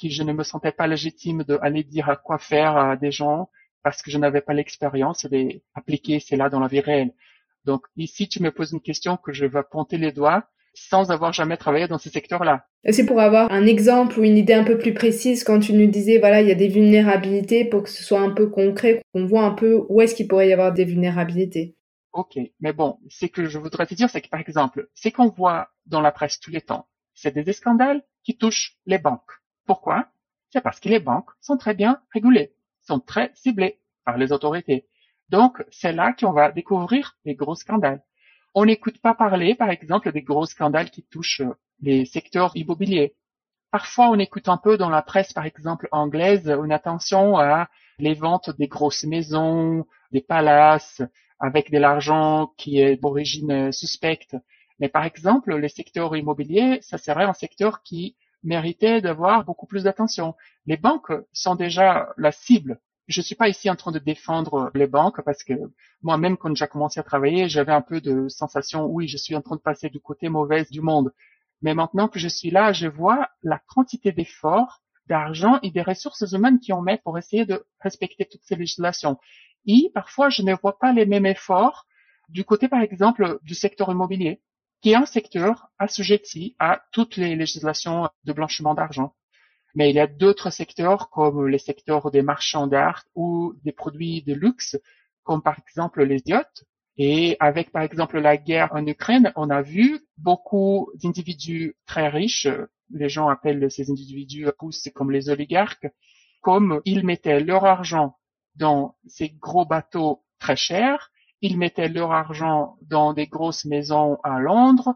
que 0.00 0.08
je 0.08 0.22
ne 0.22 0.32
me 0.32 0.44
sentais 0.44 0.72
pas 0.72 0.86
légitime 0.86 1.44
d'aller 1.44 1.84
dire 1.84 2.08
à 2.08 2.16
quoi 2.16 2.38
faire 2.38 2.78
à 2.78 2.96
des 2.96 3.12
gens 3.12 3.50
parce 3.82 4.02
que 4.02 4.10
je 4.10 4.18
n'avais 4.18 4.40
pas 4.40 4.54
l'expérience 4.54 5.26
d'appliquer 5.26 6.20
cela 6.20 6.48
dans 6.48 6.60
la 6.60 6.68
vie 6.68 6.80
réelle. 6.80 7.12
Donc 7.64 7.86
ici, 7.96 8.28
tu 8.28 8.42
me 8.42 8.50
poses 8.50 8.72
une 8.72 8.80
question 8.80 9.16
que 9.16 9.32
je 9.32 9.46
vais 9.46 9.62
pointer 9.62 9.98
les 9.98 10.12
doigts 10.12 10.44
sans 10.74 11.10
avoir 11.10 11.32
jamais 11.32 11.56
travaillé 11.56 11.88
dans 11.88 11.98
ce 11.98 12.10
secteur-là. 12.10 12.66
C'est 12.90 13.04
pour 13.04 13.20
avoir 13.20 13.50
un 13.50 13.66
exemple 13.66 14.18
ou 14.18 14.24
une 14.24 14.36
idée 14.36 14.54
un 14.54 14.64
peu 14.64 14.78
plus 14.78 14.94
précise 14.94 15.44
quand 15.44 15.58
tu 15.58 15.72
nous 15.72 15.90
disais, 15.90 16.18
voilà, 16.18 16.40
il 16.42 16.48
y 16.48 16.52
a 16.52 16.56
des 16.56 16.68
vulnérabilités 16.68 17.64
pour 17.64 17.82
que 17.82 17.90
ce 17.90 18.04
soit 18.04 18.20
un 18.20 18.30
peu 18.30 18.48
concret, 18.48 19.02
qu'on 19.12 19.26
voit 19.26 19.44
un 19.44 19.52
peu 19.52 19.84
où 19.88 20.00
est-ce 20.00 20.14
qu'il 20.14 20.28
pourrait 20.28 20.48
y 20.48 20.52
avoir 20.52 20.72
des 20.72 20.84
vulnérabilités. 20.84 21.76
Ok, 22.12 22.38
mais 22.60 22.72
bon, 22.72 22.98
ce 23.08 23.26
que 23.26 23.46
je 23.46 23.58
voudrais 23.58 23.86
te 23.86 23.94
dire, 23.94 24.10
c'est 24.10 24.20
que 24.20 24.28
par 24.28 24.40
exemple, 24.40 24.88
ce 24.94 25.08
qu'on 25.08 25.28
voit 25.28 25.68
dans 25.86 26.00
la 26.00 26.12
presse 26.12 26.40
tous 26.40 26.50
les 26.50 26.60
temps, 26.60 26.86
c'est 27.14 27.34
des 27.34 27.52
scandales 27.52 28.02
qui 28.24 28.36
touchent 28.36 28.76
les 28.86 28.98
banques. 28.98 29.30
Pourquoi? 29.66 30.06
C'est 30.50 30.60
parce 30.60 30.80
que 30.80 30.88
les 30.88 30.98
banques 30.98 31.30
sont 31.40 31.56
très 31.56 31.74
bien 31.74 32.00
régulées 32.12 32.54
sont 32.90 33.00
très 33.00 33.30
ciblés 33.34 33.78
par 34.04 34.18
les 34.18 34.32
autorités. 34.32 34.86
Donc, 35.28 35.62
c'est 35.70 35.92
là 35.92 36.12
qu'on 36.12 36.32
va 36.32 36.50
découvrir 36.50 37.16
les 37.24 37.36
gros 37.36 37.54
scandales. 37.54 38.02
On 38.54 38.64
n'écoute 38.64 38.98
pas 39.00 39.14
parler, 39.14 39.54
par 39.54 39.70
exemple, 39.70 40.10
des 40.10 40.22
gros 40.22 40.46
scandales 40.46 40.90
qui 40.90 41.04
touchent 41.04 41.42
euh, 41.42 41.54
les 41.80 42.04
secteurs 42.04 42.52
immobiliers. 42.56 43.14
Parfois, 43.70 44.08
on 44.10 44.18
écoute 44.18 44.48
un 44.48 44.56
peu 44.56 44.76
dans 44.76 44.90
la 44.90 45.02
presse, 45.02 45.32
par 45.32 45.46
exemple, 45.46 45.88
anglaise, 45.92 46.48
une 46.48 46.72
attention 46.72 47.38
à 47.38 47.68
les 48.00 48.14
ventes 48.14 48.50
des 48.58 48.66
grosses 48.66 49.04
maisons, 49.04 49.86
des 50.10 50.20
palaces, 50.20 51.00
avec 51.38 51.70
de 51.70 51.78
l'argent 51.78 52.52
qui 52.58 52.80
est 52.80 52.96
d'origine 52.96 53.70
suspecte. 53.70 54.34
Mais 54.80 54.88
par 54.88 55.04
exemple, 55.04 55.54
les 55.56 55.68
secteurs 55.68 56.16
immobiliers, 56.16 56.80
ça 56.82 56.98
serait 56.98 57.24
un 57.24 57.34
secteur 57.34 57.82
qui 57.82 58.16
méritait 58.42 59.00
d'avoir 59.00 59.44
beaucoup 59.44 59.66
plus 59.66 59.84
d'attention. 59.84 60.34
Les 60.66 60.76
banques 60.76 61.12
sont 61.32 61.54
déjà 61.54 62.12
la 62.16 62.32
cible. 62.32 62.80
Je 63.06 63.20
suis 63.20 63.34
pas 63.34 63.48
ici 63.48 63.68
en 63.68 63.76
train 63.76 63.90
de 63.90 63.98
défendre 63.98 64.70
les 64.74 64.86
banques 64.86 65.20
parce 65.22 65.42
que 65.42 65.54
moi-même, 66.02 66.36
quand 66.36 66.54
j'ai 66.54 66.66
commencé 66.66 67.00
à 67.00 67.02
travailler, 67.02 67.48
j'avais 67.48 67.72
un 67.72 67.82
peu 67.82 68.00
de 68.00 68.28
sensation, 68.28 68.86
oui, 68.86 69.08
je 69.08 69.16
suis 69.16 69.34
en 69.34 69.42
train 69.42 69.56
de 69.56 69.60
passer 69.60 69.88
du 69.90 70.00
côté 70.00 70.28
mauvais 70.28 70.64
du 70.70 70.80
monde. 70.80 71.12
Mais 71.62 71.74
maintenant 71.74 72.08
que 72.08 72.18
je 72.18 72.28
suis 72.28 72.50
là, 72.50 72.72
je 72.72 72.86
vois 72.86 73.28
la 73.42 73.60
quantité 73.66 74.12
d'efforts, 74.12 74.80
d'argent 75.06 75.58
et 75.62 75.70
des 75.70 75.82
ressources 75.82 76.32
humaines 76.32 76.60
qui 76.60 76.72
ont 76.72 76.82
met 76.82 77.00
pour 77.04 77.18
essayer 77.18 77.44
de 77.44 77.66
respecter 77.80 78.26
toutes 78.26 78.44
ces 78.44 78.56
législations. 78.56 79.18
Et 79.66 79.90
parfois, 79.92 80.30
je 80.30 80.42
ne 80.42 80.54
vois 80.54 80.78
pas 80.78 80.92
les 80.92 81.04
mêmes 81.04 81.26
efforts 81.26 81.86
du 82.28 82.44
côté, 82.44 82.68
par 82.68 82.80
exemple, 82.80 83.40
du 83.42 83.54
secteur 83.54 83.90
immobilier 83.90 84.40
qui 84.80 84.90
est 84.90 84.96
un 84.96 85.06
secteur 85.06 85.68
assujetti 85.78 86.56
à 86.58 86.82
toutes 86.92 87.16
les 87.16 87.36
législations 87.36 88.08
de 88.24 88.32
blanchiment 88.32 88.74
d'argent. 88.74 89.14
Mais 89.74 89.90
il 89.90 89.96
y 89.96 90.00
a 90.00 90.06
d'autres 90.06 90.50
secteurs 90.50 91.10
comme 91.10 91.46
les 91.46 91.58
secteurs 91.58 92.10
des 92.10 92.22
marchands 92.22 92.66
d'art 92.66 93.04
ou 93.14 93.54
des 93.62 93.72
produits 93.72 94.22
de 94.22 94.34
luxe, 94.34 94.76
comme 95.22 95.42
par 95.42 95.58
exemple 95.58 96.02
les 96.02 96.22
yachts. 96.26 96.64
Et 96.96 97.36
avec 97.40 97.70
par 97.70 97.82
exemple 97.82 98.18
la 98.18 98.36
guerre 98.36 98.70
en 98.72 98.86
Ukraine, 98.86 99.32
on 99.36 99.48
a 99.48 99.62
vu 99.62 100.00
beaucoup 100.18 100.90
d'individus 101.02 101.76
très 101.86 102.08
riches, 102.08 102.48
les 102.90 103.08
gens 103.08 103.28
appellent 103.28 103.70
ces 103.70 103.90
individus 103.90 104.48
comme 104.94 105.10
les 105.12 105.30
oligarques, 105.30 105.86
comme 106.40 106.80
ils 106.84 107.04
mettaient 107.04 107.40
leur 107.40 107.64
argent 107.64 108.16
dans 108.56 108.96
ces 109.06 109.30
gros 109.30 109.64
bateaux 109.64 110.24
très 110.38 110.56
chers 110.56 111.10
ils 111.42 111.58
mettaient 111.58 111.88
leur 111.88 112.12
argent 112.12 112.76
dans 112.82 113.12
des 113.12 113.26
grosses 113.26 113.64
maisons 113.64 114.18
à 114.22 114.38
Londres. 114.40 114.94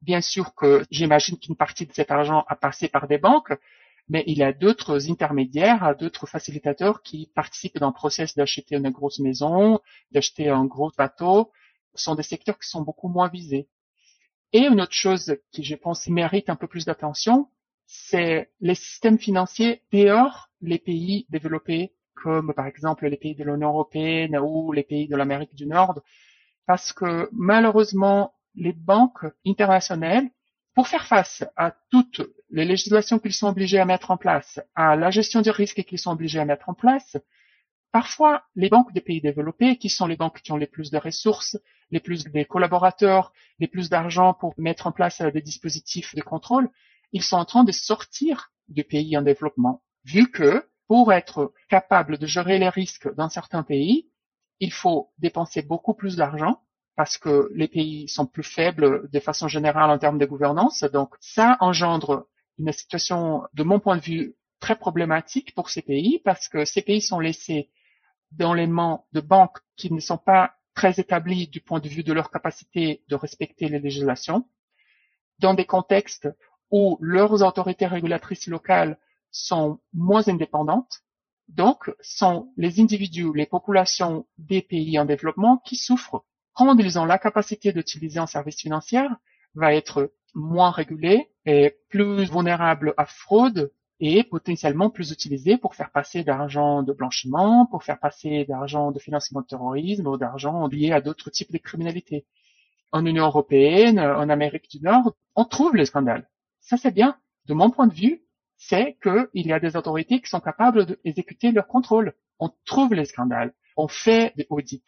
Bien 0.00 0.20
sûr 0.20 0.54
que 0.54 0.84
j'imagine 0.90 1.38
qu'une 1.38 1.56
partie 1.56 1.86
de 1.86 1.92
cet 1.92 2.10
argent 2.10 2.44
a 2.48 2.56
passé 2.56 2.88
par 2.88 3.06
des 3.06 3.18
banques, 3.18 3.52
mais 4.08 4.24
il 4.26 4.38
y 4.38 4.42
a 4.42 4.52
d'autres 4.52 5.10
intermédiaires, 5.10 5.96
d'autres 5.96 6.26
facilitateurs 6.26 7.02
qui 7.02 7.30
participent 7.34 7.78
dans 7.78 7.88
le 7.88 7.94
process 7.94 8.34
d'acheter 8.34 8.76
une 8.76 8.90
grosse 8.90 9.20
maison, 9.20 9.80
d'acheter 10.10 10.48
un 10.48 10.64
gros 10.64 10.90
bateau. 10.96 11.52
Ce 11.94 12.04
sont 12.04 12.14
des 12.14 12.22
secteurs 12.22 12.58
qui 12.58 12.68
sont 12.68 12.82
beaucoup 12.82 13.08
moins 13.08 13.28
visés. 13.28 13.68
Et 14.52 14.66
une 14.66 14.80
autre 14.80 14.92
chose 14.92 15.36
qui, 15.50 15.62
je 15.62 15.76
pense, 15.76 16.08
mérite 16.08 16.50
un 16.50 16.56
peu 16.56 16.66
plus 16.66 16.84
d'attention, 16.84 17.48
c'est 17.86 18.50
les 18.60 18.74
systèmes 18.74 19.18
financiers 19.18 19.82
dehors 19.92 20.48
les 20.60 20.78
pays 20.78 21.26
développés 21.30 21.92
comme 22.14 22.52
par 22.54 22.66
exemple 22.66 23.06
les 23.06 23.16
pays 23.16 23.34
de 23.34 23.44
l'Union 23.44 23.68
européenne 23.68 24.38
ou 24.38 24.72
les 24.72 24.82
pays 24.82 25.08
de 25.08 25.16
l'Amérique 25.16 25.54
du 25.54 25.66
Nord, 25.66 26.00
parce 26.66 26.92
que 26.92 27.28
malheureusement, 27.32 28.34
les 28.54 28.72
banques 28.72 29.26
internationales, 29.46 30.28
pour 30.74 30.88
faire 30.88 31.06
face 31.06 31.44
à 31.56 31.74
toutes 31.90 32.22
les 32.50 32.64
législations 32.64 33.18
qu'ils 33.18 33.34
sont 33.34 33.48
obligés 33.48 33.78
à 33.78 33.84
mettre 33.84 34.10
en 34.10 34.16
place, 34.16 34.60
à 34.74 34.96
la 34.96 35.10
gestion 35.10 35.42
du 35.42 35.50
risque 35.50 35.82
qu'ils 35.84 35.98
sont 35.98 36.12
obligés 36.12 36.40
à 36.40 36.44
mettre 36.44 36.68
en 36.68 36.74
place, 36.74 37.16
parfois 37.92 38.44
les 38.56 38.70
banques 38.70 38.92
des 38.92 39.02
pays 39.02 39.20
développés, 39.20 39.76
qui 39.76 39.90
sont 39.90 40.06
les 40.06 40.16
banques 40.16 40.40
qui 40.40 40.52
ont 40.52 40.56
les 40.56 40.66
plus 40.66 40.90
de 40.90 40.98
ressources, 40.98 41.58
les 41.90 42.00
plus 42.00 42.24
de 42.24 42.42
collaborateurs, 42.44 43.32
les 43.58 43.68
plus 43.68 43.90
d'argent 43.90 44.32
pour 44.32 44.54
mettre 44.56 44.86
en 44.86 44.92
place 44.92 45.20
des 45.20 45.42
dispositifs 45.42 46.14
de 46.14 46.22
contrôle, 46.22 46.70
ils 47.12 47.22
sont 47.22 47.36
en 47.36 47.44
train 47.44 47.64
de 47.64 47.72
sortir 47.72 48.50
des 48.68 48.84
pays 48.84 49.16
en 49.16 49.22
développement, 49.22 49.82
vu 50.04 50.30
que 50.30 50.66
pour 50.92 51.10
être 51.10 51.54
capable 51.70 52.18
de 52.18 52.26
gérer 52.26 52.58
les 52.58 52.68
risques 52.68 53.10
dans 53.14 53.30
certains 53.30 53.62
pays, 53.62 54.10
il 54.60 54.70
faut 54.70 55.10
dépenser 55.16 55.62
beaucoup 55.62 55.94
plus 55.94 56.16
d'argent 56.16 56.60
parce 56.96 57.16
que 57.16 57.48
les 57.54 57.66
pays 57.66 58.10
sont 58.10 58.26
plus 58.26 58.42
faibles 58.42 59.08
de 59.10 59.18
façon 59.18 59.48
générale 59.48 59.88
en 59.88 59.96
termes 59.96 60.18
de 60.18 60.26
gouvernance. 60.26 60.84
Donc 60.92 61.14
ça 61.18 61.56
engendre 61.60 62.26
une 62.58 62.70
situation, 62.72 63.44
de 63.54 63.62
mon 63.62 63.80
point 63.80 63.96
de 63.96 64.02
vue, 64.02 64.36
très 64.60 64.76
problématique 64.76 65.54
pour 65.54 65.70
ces 65.70 65.80
pays 65.80 66.20
parce 66.26 66.46
que 66.46 66.66
ces 66.66 66.82
pays 66.82 67.00
sont 67.00 67.20
laissés 67.20 67.70
dans 68.30 68.52
les 68.52 68.66
mains 68.66 69.00
de 69.12 69.22
banques 69.22 69.60
qui 69.76 69.90
ne 69.90 69.98
sont 69.98 70.18
pas 70.18 70.56
très 70.74 71.00
établies 71.00 71.48
du 71.48 71.62
point 71.62 71.80
de 71.80 71.88
vue 71.88 72.04
de 72.04 72.12
leur 72.12 72.30
capacité 72.30 73.02
de 73.08 73.14
respecter 73.14 73.70
les 73.70 73.78
législations, 73.78 74.46
dans 75.38 75.54
des 75.54 75.64
contextes 75.64 76.28
où 76.70 76.98
leurs 77.00 77.42
autorités 77.42 77.86
régulatrices 77.86 78.46
locales 78.46 78.98
sont 79.32 79.80
moins 79.92 80.28
indépendantes. 80.28 81.00
Donc, 81.48 81.90
sont 82.00 82.52
les 82.56 82.80
individus, 82.80 83.32
les 83.34 83.46
populations 83.46 84.26
des 84.38 84.62
pays 84.62 84.98
en 84.98 85.04
développement 85.04 85.58
qui 85.58 85.76
souffrent. 85.76 86.24
Quand 86.54 86.76
ils 86.78 86.98
ont 86.98 87.04
la 87.04 87.18
capacité 87.18 87.72
d'utiliser 87.72 88.20
un 88.20 88.26
service 88.26 88.60
financier, 88.60 89.02
va 89.54 89.74
être 89.74 90.12
moins 90.34 90.70
régulé 90.70 91.30
et 91.44 91.76
plus 91.88 92.24
vulnérable 92.24 92.94
à 92.96 93.06
fraude 93.06 93.72
et 94.00 94.24
potentiellement 94.24 94.90
plus 94.90 95.12
utilisé 95.12 95.58
pour 95.58 95.74
faire 95.74 95.90
passer 95.90 96.24
d'argent 96.24 96.82
de 96.82 96.92
blanchiment, 96.92 97.66
pour 97.66 97.84
faire 97.84 98.00
passer 98.00 98.44
d'argent 98.46 98.90
de 98.90 98.98
financement 98.98 99.42
de 99.42 99.46
terrorisme 99.46 100.06
ou 100.06 100.16
d'argent 100.16 100.66
lié 100.66 100.92
à 100.92 101.00
d'autres 101.00 101.30
types 101.30 101.52
de 101.52 101.58
criminalité. 101.58 102.26
En 102.90 103.06
Union 103.06 103.24
européenne, 103.26 104.00
en 104.00 104.28
Amérique 104.28 104.70
du 104.70 104.80
Nord, 104.80 105.14
on 105.36 105.44
trouve 105.44 105.76
les 105.76 105.86
scandales. 105.86 106.28
Ça, 106.60 106.76
c'est 106.76 106.90
bien. 106.90 107.16
De 107.46 107.54
mon 107.54 107.70
point 107.70 107.86
de 107.86 107.94
vue, 107.94 108.22
c'est 108.68 108.96
qu'il 109.02 109.46
y 109.46 109.52
a 109.52 109.60
des 109.60 109.76
autorités 109.76 110.20
qui 110.20 110.30
sont 110.30 110.40
capables 110.40 110.86
d'exécuter 110.86 111.50
leur 111.50 111.66
contrôle. 111.66 112.14
On 112.38 112.50
trouve 112.64 112.94
les 112.94 113.06
scandales. 113.06 113.52
On 113.76 113.88
fait 113.88 114.32
des 114.36 114.46
audits. 114.50 114.84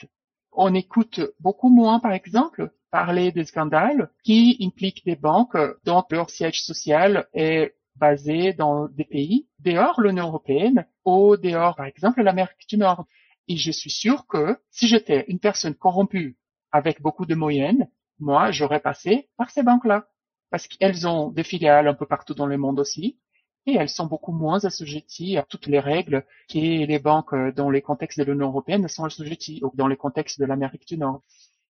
On 0.52 0.74
écoute 0.74 1.20
beaucoup 1.40 1.70
moins, 1.70 1.98
par 1.98 2.12
exemple, 2.12 2.70
parler 2.90 3.32
des 3.32 3.44
scandales 3.44 4.10
qui 4.22 4.56
impliquent 4.60 5.04
des 5.04 5.16
banques 5.16 5.56
dont 5.84 6.04
leur 6.10 6.30
siège 6.30 6.62
social 6.62 7.26
est 7.34 7.74
basé 7.96 8.52
dans 8.52 8.86
des 8.88 9.04
pays 9.04 9.48
dehors 9.58 10.00
l'Union 10.00 10.28
européenne 10.28 10.86
ou 11.04 11.36
dehors, 11.36 11.74
par 11.74 11.86
exemple, 11.86 12.22
l'Amérique 12.22 12.68
du 12.68 12.76
Nord. 12.76 13.06
Et 13.48 13.56
je 13.56 13.72
suis 13.72 13.90
sûr 13.90 14.26
que 14.28 14.56
si 14.70 14.86
j'étais 14.86 15.24
une 15.26 15.40
personne 15.40 15.74
corrompue 15.74 16.36
avec 16.70 17.02
beaucoup 17.02 17.26
de 17.26 17.34
moyens, 17.34 17.86
moi, 18.20 18.52
j'aurais 18.52 18.80
passé 18.80 19.28
par 19.36 19.50
ces 19.50 19.64
banques-là 19.64 20.06
parce 20.50 20.68
qu'elles 20.68 21.08
ont 21.08 21.30
des 21.30 21.42
filiales 21.42 21.88
un 21.88 21.94
peu 21.94 22.06
partout 22.06 22.34
dans 22.34 22.46
le 22.46 22.56
monde 22.56 22.78
aussi, 22.78 23.18
et 23.66 23.76
elles 23.76 23.88
sont 23.88 24.06
beaucoup 24.06 24.32
moins 24.32 24.64
assujetties 24.64 25.36
à 25.36 25.42
toutes 25.42 25.66
les 25.66 25.80
règles 25.80 26.24
que 26.48 26.58
les 26.58 26.98
banques 26.98 27.34
dans 27.54 27.70
les 27.70 27.82
contextes 27.82 28.18
de 28.18 28.24
l'Union 28.24 28.48
européenne 28.48 28.86
sont 28.88 29.04
assujetties, 29.04 29.60
ou 29.62 29.72
dans 29.74 29.88
les 29.88 29.96
contextes 29.96 30.38
de 30.40 30.44
l'Amérique 30.44 30.86
du 30.86 30.98
Nord. 30.98 31.22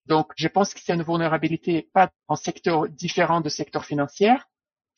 Donc, 0.05 0.33
je 0.35 0.47
pense 0.47 0.73
que 0.73 0.79
c'est 0.79 0.93
une 0.93 1.03
vulnérabilité 1.03 1.89
pas 1.93 2.11
en 2.27 2.35
secteur 2.35 2.87
différent 2.89 3.41
de 3.41 3.49
secteur 3.49 3.85
financier, 3.85 4.33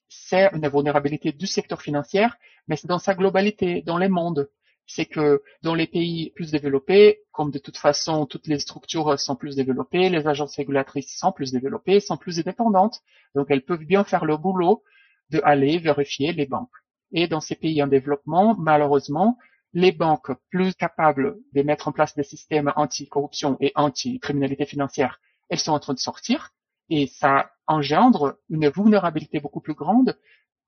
c'est 0.09 0.49
une 0.53 0.67
vulnérabilité 0.67 1.31
du 1.31 1.47
secteur 1.47 1.81
financier, 1.81 2.27
mais 2.67 2.75
c'est 2.75 2.87
dans 2.87 2.99
sa 2.99 3.13
globalité, 3.13 3.81
dans 3.83 3.97
les 3.97 4.09
mondes 4.09 4.49
c'est 4.87 5.05
que 5.05 5.43
dans 5.61 5.75
les 5.75 5.85
pays 5.85 6.31
plus 6.31 6.51
développés, 6.51 7.19
comme 7.31 7.51
de 7.51 7.59
toute 7.59 7.77
façon 7.77 8.25
toutes 8.25 8.47
les 8.47 8.59
structures 8.59 9.19
sont 9.19 9.35
plus 9.35 9.55
développées, 9.55 10.09
les 10.09 10.27
agences 10.27 10.55
régulatrices 10.55 11.15
sont 11.17 11.31
plus 11.31 11.51
développées, 11.51 11.99
sont 11.99 12.17
plus 12.17 12.39
indépendantes, 12.39 13.01
donc 13.35 13.47
elles 13.49 13.65
peuvent 13.65 13.83
bien 13.83 14.03
faire 14.05 14.25
le 14.25 14.37
boulot 14.37 14.83
de 15.29 15.41
aller 15.43 15.77
vérifier 15.77 16.31
les 16.31 16.45
banques. 16.45 16.71
Et 17.11 17.27
dans 17.27 17.39
ces 17.39 17.55
pays 17.55 17.81
en 17.81 17.87
développement, 17.87 18.55
malheureusement, 18.57 19.37
les 19.73 19.91
banques 19.91 20.31
plus 20.49 20.73
capables 20.75 21.37
de 21.53 21.61
mettre 21.61 21.87
en 21.87 21.91
place 21.91 22.15
des 22.15 22.23
systèmes 22.23 22.71
anti-corruption 22.75 23.57
et 23.59 23.71
anti-criminalité 23.75 24.65
financière, 24.65 25.19
elles 25.49 25.59
sont 25.59 25.71
en 25.71 25.79
train 25.79 25.93
de 25.93 25.99
sortir, 25.99 26.51
et 26.89 27.07
ça 27.07 27.51
engendre 27.67 28.37
une 28.49 28.69
vulnérabilité 28.69 29.39
beaucoup 29.39 29.61
plus 29.61 29.73
grande 29.73 30.17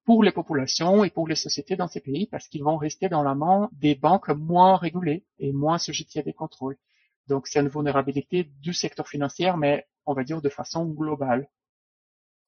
pour 0.06 0.24
les 0.24 0.32
populations 0.32 1.04
et 1.04 1.10
pour 1.10 1.28
les 1.28 1.36
sociétés 1.36 1.76
dans 1.76 1.88
ces 1.88 2.02
pays 2.02 2.28
parce 2.28 2.48
qu'ils 2.48 2.64
vont 2.64 2.78
rester 2.78 3.10
dans 3.10 3.24
la 3.24 3.36
main 3.36 3.70
des 3.74 3.96
banques 3.96 4.30
moins 4.30 4.76
régulées 4.76 5.26
et 5.38 5.54
moins 5.54 5.78
sujettes 5.78 6.18
à 6.18 6.22
des 6.24 6.34
contrôles. 6.34 6.78
Donc 7.28 7.48
c'est 7.48 7.60
une 7.60 7.70
vulnérabilité 7.70 8.44
du 8.44 8.74
secteur 8.74 9.08
financier, 9.08 9.52
mais 9.58 9.88
on 10.06 10.14
va 10.14 10.24
dire 10.24 10.42
de 10.42 10.50
façon 10.50 10.86
globale. 10.86 11.48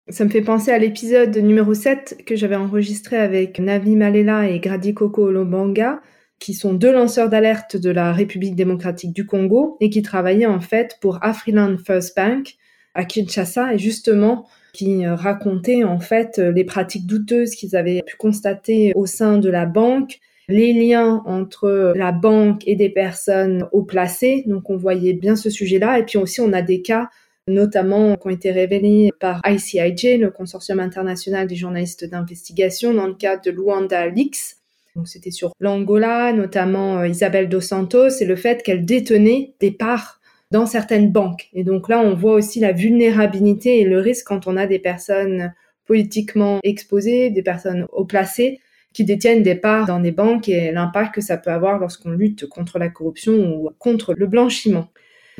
Ça 0.09 0.25
me 0.25 0.29
fait 0.29 0.41
penser 0.41 0.71
à 0.71 0.79
l'épisode 0.79 1.37
numéro 1.37 1.73
7 1.75 2.23
que 2.25 2.35
j'avais 2.35 2.55
enregistré 2.55 3.17
avec 3.17 3.59
Navi 3.59 3.95
Malela 3.95 4.49
et 4.49 4.59
Grady 4.59 4.95
Koko 4.95 5.27
Olobanga, 5.27 6.01
qui 6.39 6.55
sont 6.55 6.73
deux 6.73 6.91
lanceurs 6.91 7.29
d'alerte 7.29 7.77
de 7.77 7.91
la 7.91 8.11
République 8.11 8.55
démocratique 8.55 9.13
du 9.13 9.27
Congo 9.27 9.77
et 9.79 9.91
qui 9.91 10.01
travaillaient 10.01 10.47
en 10.47 10.59
fait 10.59 10.97
pour 11.01 11.23
Afriland 11.23 11.77
First 11.77 12.15
Bank 12.17 12.55
à 12.95 13.05
Kinshasa. 13.05 13.75
Et 13.75 13.77
justement, 13.77 14.47
qui 14.73 15.05
euh, 15.05 15.15
racontaient 15.15 15.83
en 15.83 15.99
fait 15.99 16.39
euh, 16.39 16.51
les 16.51 16.63
pratiques 16.63 17.05
douteuses 17.05 17.51
qu'ils 17.51 17.75
avaient 17.75 18.01
pu 18.05 18.15
constater 18.15 18.93
au 18.95 19.05
sein 19.05 19.37
de 19.37 19.49
la 19.49 19.67
banque, 19.67 20.19
les 20.49 20.73
liens 20.73 21.21
entre 21.27 21.93
la 21.95 22.11
banque 22.11 22.67
et 22.67 22.75
des 22.75 22.89
personnes 22.89 23.67
haut 23.71 23.83
placées. 23.83 24.43
Donc 24.47 24.69
on 24.71 24.77
voyait 24.77 25.13
bien 25.13 25.35
ce 25.35 25.51
sujet-là. 25.51 25.99
Et 25.99 26.05
puis 26.05 26.17
aussi 26.17 26.41
on 26.41 26.53
a 26.53 26.63
des 26.63 26.81
cas 26.81 27.09
notamment 27.51 28.15
qui 28.15 28.27
ont 28.27 28.31
été 28.31 28.51
révélés 28.51 29.11
par 29.19 29.41
ICIJ, 29.45 30.19
le 30.19 30.29
consortium 30.29 30.79
international 30.79 31.47
des 31.47 31.55
journalistes 31.55 32.05
d'investigation, 32.05 32.93
dans 32.93 33.07
le 33.07 33.13
cadre 33.13 33.43
de 33.43 33.51
Luanda 33.51 34.07
Leaks. 34.07 34.57
Donc 34.95 35.07
c'était 35.07 35.31
sur 35.31 35.53
l'Angola, 35.59 36.33
notamment 36.33 36.99
euh, 36.99 37.07
Isabelle 37.07 37.49
Dos 37.49 37.61
Santos, 37.61 38.09
et 38.19 38.25
le 38.25 38.35
fait 38.35 38.61
qu'elle 38.63 38.85
détenait 38.85 39.53
des 39.59 39.71
parts 39.71 40.19
dans 40.51 40.65
certaines 40.65 41.11
banques. 41.11 41.49
Et 41.53 41.63
donc 41.63 41.87
là, 41.87 41.99
on 41.99 42.13
voit 42.13 42.33
aussi 42.33 42.59
la 42.59 42.73
vulnérabilité 42.73 43.79
et 43.79 43.85
le 43.85 43.99
risque 43.99 44.27
quand 44.27 44.47
on 44.47 44.57
a 44.57 44.67
des 44.67 44.79
personnes 44.79 45.53
politiquement 45.85 46.59
exposées, 46.63 47.29
des 47.29 47.41
personnes 47.41 47.85
haut 47.91 48.05
placées 48.05 48.59
qui 48.93 49.05
détiennent 49.05 49.43
des 49.43 49.55
parts 49.55 49.87
dans 49.87 49.99
des 49.99 50.11
banques 50.11 50.49
et 50.49 50.71
l'impact 50.71 51.15
que 51.15 51.21
ça 51.21 51.37
peut 51.37 51.51
avoir 51.51 51.79
lorsqu'on 51.79 52.11
lutte 52.11 52.47
contre 52.47 52.77
la 52.77 52.89
corruption 52.89 53.33
ou 53.33 53.69
contre 53.79 54.13
le 54.13 54.27
blanchiment. 54.27 54.89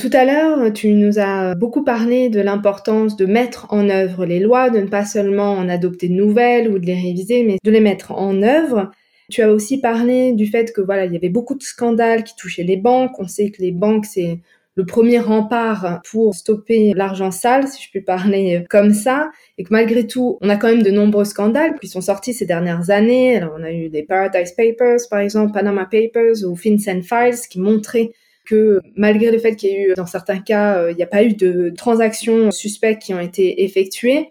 Tout 0.02 0.10
à 0.14 0.26
l'heure, 0.26 0.74
tu 0.74 0.94
nous 0.94 1.20
as 1.20 1.54
beaucoup 1.54 1.84
parlé 1.84 2.30
de 2.30 2.40
l'importance 2.40 3.16
de 3.16 3.28
mettre 3.28 3.68
en 3.70 3.88
œuvre 3.88 4.26
les 4.26 4.40
lois, 4.40 4.72
de 4.72 4.80
ne 4.80 4.88
pas 4.88 5.06
seulement 5.06 5.52
en 5.52 5.70
adopter 5.70 6.10
de 6.10 6.16
nouvelles 6.16 6.70
ou 6.70 6.80
de 6.80 6.88
les 6.88 6.96
réviser, 6.96 7.44
mais 7.44 7.58
de 7.64 7.70
les 7.70 7.82
mettre 7.82 8.12
en 8.12 8.42
œuvre. 8.42 8.90
Tu 9.30 9.44
as 9.44 9.52
aussi 9.52 9.80
parlé 9.80 10.34
du 10.34 10.48
fait 10.48 10.74
que 10.74 10.82
voilà, 10.82 11.06
il 11.06 11.14
y 11.14 11.16
avait 11.16 11.30
beaucoup 11.30 11.54
de 11.54 11.62
scandales 11.62 12.24
qui 12.24 12.36
touchaient 12.36 12.64
les 12.64 12.78
banques. 12.78 13.20
On 13.20 13.28
sait 13.28 13.52
que 13.52 13.62
les 13.62 13.72
banques, 13.72 14.08
c'est 14.08 14.40
le 14.74 14.88
premier 14.88 15.20
rempart 15.20 16.02
pour 16.10 16.34
stopper 16.34 16.94
l'argent 16.96 17.30
sale, 17.30 17.68
si 17.68 17.84
je 17.84 17.92
puis 17.92 18.02
parler 18.02 18.66
comme 18.72 18.96
ça, 18.96 19.30
et 19.60 19.64
que 19.64 19.70
malgré 19.70 20.08
tout, 20.08 20.40
on 20.42 20.50
a 20.50 20.56
quand 20.56 20.70
même 20.70 20.82
de 20.82 20.90
nombreux 20.90 21.26
scandales 21.26 21.78
qui 21.80 21.88
sont 21.88 22.02
sortis 22.02 22.34
ces 22.34 22.48
dernières 22.48 22.90
années. 22.90 23.38
Alors, 23.38 23.56
on 23.56 23.64
a 23.64 23.72
eu 23.72 23.90
des 23.90 24.02
Paradise 24.02 24.54
Papers, 24.54 25.02
par 25.12 25.20
exemple, 25.20 25.54
Panama 25.54 25.86
Papers 25.86 26.44
ou 26.44 26.56
FinCEN 26.56 27.04
Files, 27.04 27.48
qui 27.48 27.60
montraient 27.60 28.14
que 28.46 28.82
malgré 28.96 29.32
le 29.32 29.40
fait 29.40 29.56
qu'il 29.56 29.70
y 29.70 29.74
ait 29.74 29.84
eu, 29.90 29.94
dans 29.96 30.06
certains 30.06 30.40
cas, 30.40 30.78
euh, 30.78 30.92
il 30.92 30.98
n'y 30.98 31.04
a 31.04 31.08
pas 31.08 31.24
eu 31.24 31.34
de 31.34 31.72
transactions 31.76 32.52
suspectes 32.52 33.02
qui 33.02 33.14
ont 33.14 33.20
été 33.20 33.64
effectuées, 33.64 34.30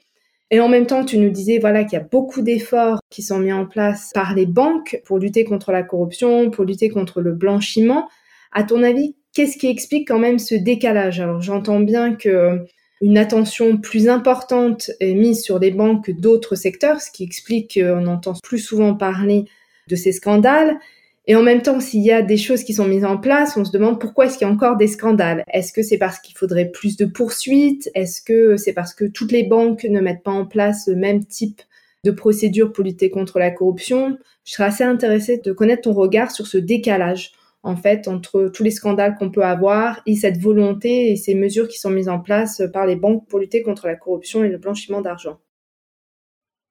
et 0.51 0.61
en 0.61 0.69
même 0.69 0.87
temps, 0.87 1.05
tu 1.05 1.17
nous 1.19 1.31
disais 1.31 1.59
voilà 1.59 1.85
qu'il 1.85 1.99
y 1.99 2.03
a 2.03 2.07
beaucoup 2.11 2.43
d'efforts 2.43 3.01
qui 3.09 3.23
sont 3.23 3.39
mis 3.39 3.53
en 3.53 3.67
place 3.67 4.11
par 4.15 4.35
les 4.35 4.47
banques 4.47 5.01
pour 5.05 5.19
lutter 5.19 5.45
contre 5.45 5.71
la 5.71 5.85
corruption, 5.85 6.51
pour 6.51 6.65
lutter 6.65 6.89
contre 6.89 7.21
le 7.21 7.33
blanchiment. 7.33 8.09
À 8.53 8.65
ton 8.65 8.83
avis, 8.83 9.15
qu'est-ce 9.33 9.57
qui 9.57 9.69
explique 9.69 10.09
quand 10.09 10.19
même 10.19 10.41
ce 10.41 10.57
décalage? 10.57 11.21
Alors 11.21 11.41
j'entends 11.41 11.81
bien 11.81 12.15
que 12.15 12.59
une 13.01 13.17
attention 13.17 13.79
plus 13.79 14.09
importante 14.09 14.91
est 15.01 15.15
mise 15.15 15.43
sur 15.43 15.59
les 15.59 15.71
banques 15.71 16.07
que 16.07 16.13
d'autres 16.13 16.57
secteurs, 16.57 17.01
ce 17.01 17.11
qui 17.11 17.23
explique 17.25 17.79
qu'on 17.79 18.07
entend 18.07 18.35
plus 18.43 18.59
souvent 18.59 18.95
parler 18.95 19.45
de 19.89 19.97
ces 19.97 20.13
scandales. 20.13 20.79
Et 21.27 21.37
en 21.37 21.43
même 21.43 21.63
temps, 21.63 21.81
s'il 21.81 22.03
y 22.03 22.11
a 22.11 22.23
des 22.23 22.37
choses 22.37 22.65
qui 22.65 22.75
sont 22.75 22.89
mises 22.89 23.05
en 23.05 23.19
place, 23.19 23.57
on 23.57 23.65
se 23.65 23.71
demande 23.71 24.01
pourquoi 24.01 24.27
est-ce 24.27 24.39
qu'il 24.39 24.47
y 24.47 24.51
a 24.51 24.53
encore 24.53 24.77
des 24.77 24.89
scandales. 24.89 25.45
Est-ce 25.53 25.73
que 25.73 25.83
c'est 25.83 25.99
parce 25.99 26.19
qu'il 26.19 26.37
faudrait 26.37 26.71
plus 26.71 26.97
de 26.97 27.05
poursuites? 27.05 27.91
Est-ce 27.95 28.23
que 28.23 28.57
c'est 28.57 28.73
parce 28.73 28.95
que 28.95 29.05
toutes 29.05 29.33
les 29.33 29.45
banques 29.45 29.85
ne 29.85 30.01
mettent 30.01 30.23
pas 30.23 30.31
en 30.31 30.47
place 30.47 30.89
le 30.89 30.97
même 30.97 31.25
type 31.25 31.61
de 32.05 32.11
procédure 32.11 32.73
pour 32.73 32.85
lutter 32.85 33.11
contre 33.11 33.39
la 33.39 33.51
corruption? 33.51 34.19
Je 34.45 34.53
serais 34.55 34.65
assez 34.65 34.85
intéressée 34.85 35.39
de 35.45 35.53
connaître 35.53 35.83
ton 35.83 35.93
regard 35.93 36.31
sur 36.31 36.47
ce 36.47 36.59
décalage 36.59 37.33
en 37.63 37.77
fait, 37.77 38.09
entre 38.09 38.51
tous 38.53 38.63
les 38.63 38.71
scandales 38.71 39.17
qu'on 39.19 39.31
peut 39.31 39.45
avoir 39.45 40.01
et 40.07 40.17
cette 40.17 40.39
volonté 40.39 41.13
et 41.13 41.17
ces 41.17 41.35
mesures 41.35 41.69
qui 41.69 41.79
sont 41.79 41.91
mises 41.91 42.09
en 42.09 42.19
place 42.19 42.63
par 42.73 42.87
les 42.87 42.97
banques 42.97 43.29
pour 43.29 43.39
lutter 43.39 43.63
contre 43.63 43.87
la 43.87 43.97
corruption 43.97 44.43
et 44.45 44.49
le 44.49 44.59
blanchiment 44.59 45.03
d'argent. 45.03 45.39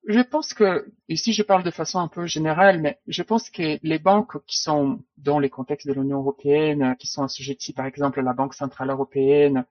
Je 0.08 0.22
pense 0.22 0.54
que, 0.54 0.92
ici 1.08 1.34
je 1.34 1.44
parle 1.44 1.64
de 1.64 1.72
façon 1.72 2.00
un 2.00 2.08
peu 2.08 2.26
générale, 2.26 2.82
mais 2.82 3.00
je 3.08 3.22
pense 3.22 3.50
que 3.50 3.80
les 3.84 4.00
banques 4.00 4.44
qui 4.46 4.58
sont 4.58 5.04
dans 5.18 5.40
les 5.40 5.50
contextes 5.50 5.88
de 5.88 5.94
l'Union 5.94 6.20
européenne, 6.20 6.96
qui 6.98 7.08
sont 7.08 7.24
assujetties 7.24 7.74
par 7.74 7.86
exemple 7.86 8.20
à 8.20 8.24
la 8.24 8.34
Banque 8.34 8.54
centrale 8.54 8.90
européenne, 8.90 9.66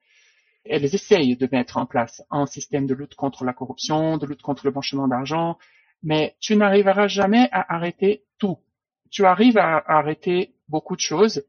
elles 0.64 0.85
essayent 0.85 1.37
de 1.37 1.49
mettre 1.51 1.79
en 1.79 1.87
place 1.87 2.22
un 2.31 2.47
système 2.47 2.87
de 2.87 2.95
lutte 2.95 3.14
contre 3.14 3.45
la 3.45 3.53
corruption, 3.53 4.18
de 4.18 4.26
lutte 4.26 4.43
contre 4.43 4.66
le 4.66 4.70
blanchiment 4.70 5.09
d'argent, 5.09 5.59
mais 6.03 6.37
tu 6.41 6.57
n'arriveras 6.57 7.09
jamais 7.09 7.49
à 7.51 7.74
arrêter 7.74 8.24
tout. 8.39 8.59
Tu 9.11 9.24
arrives 9.24 9.59
à 9.59 9.83
arrêter 9.87 10.55
beaucoup 10.68 10.95
de 10.95 11.01
choses, 11.01 11.43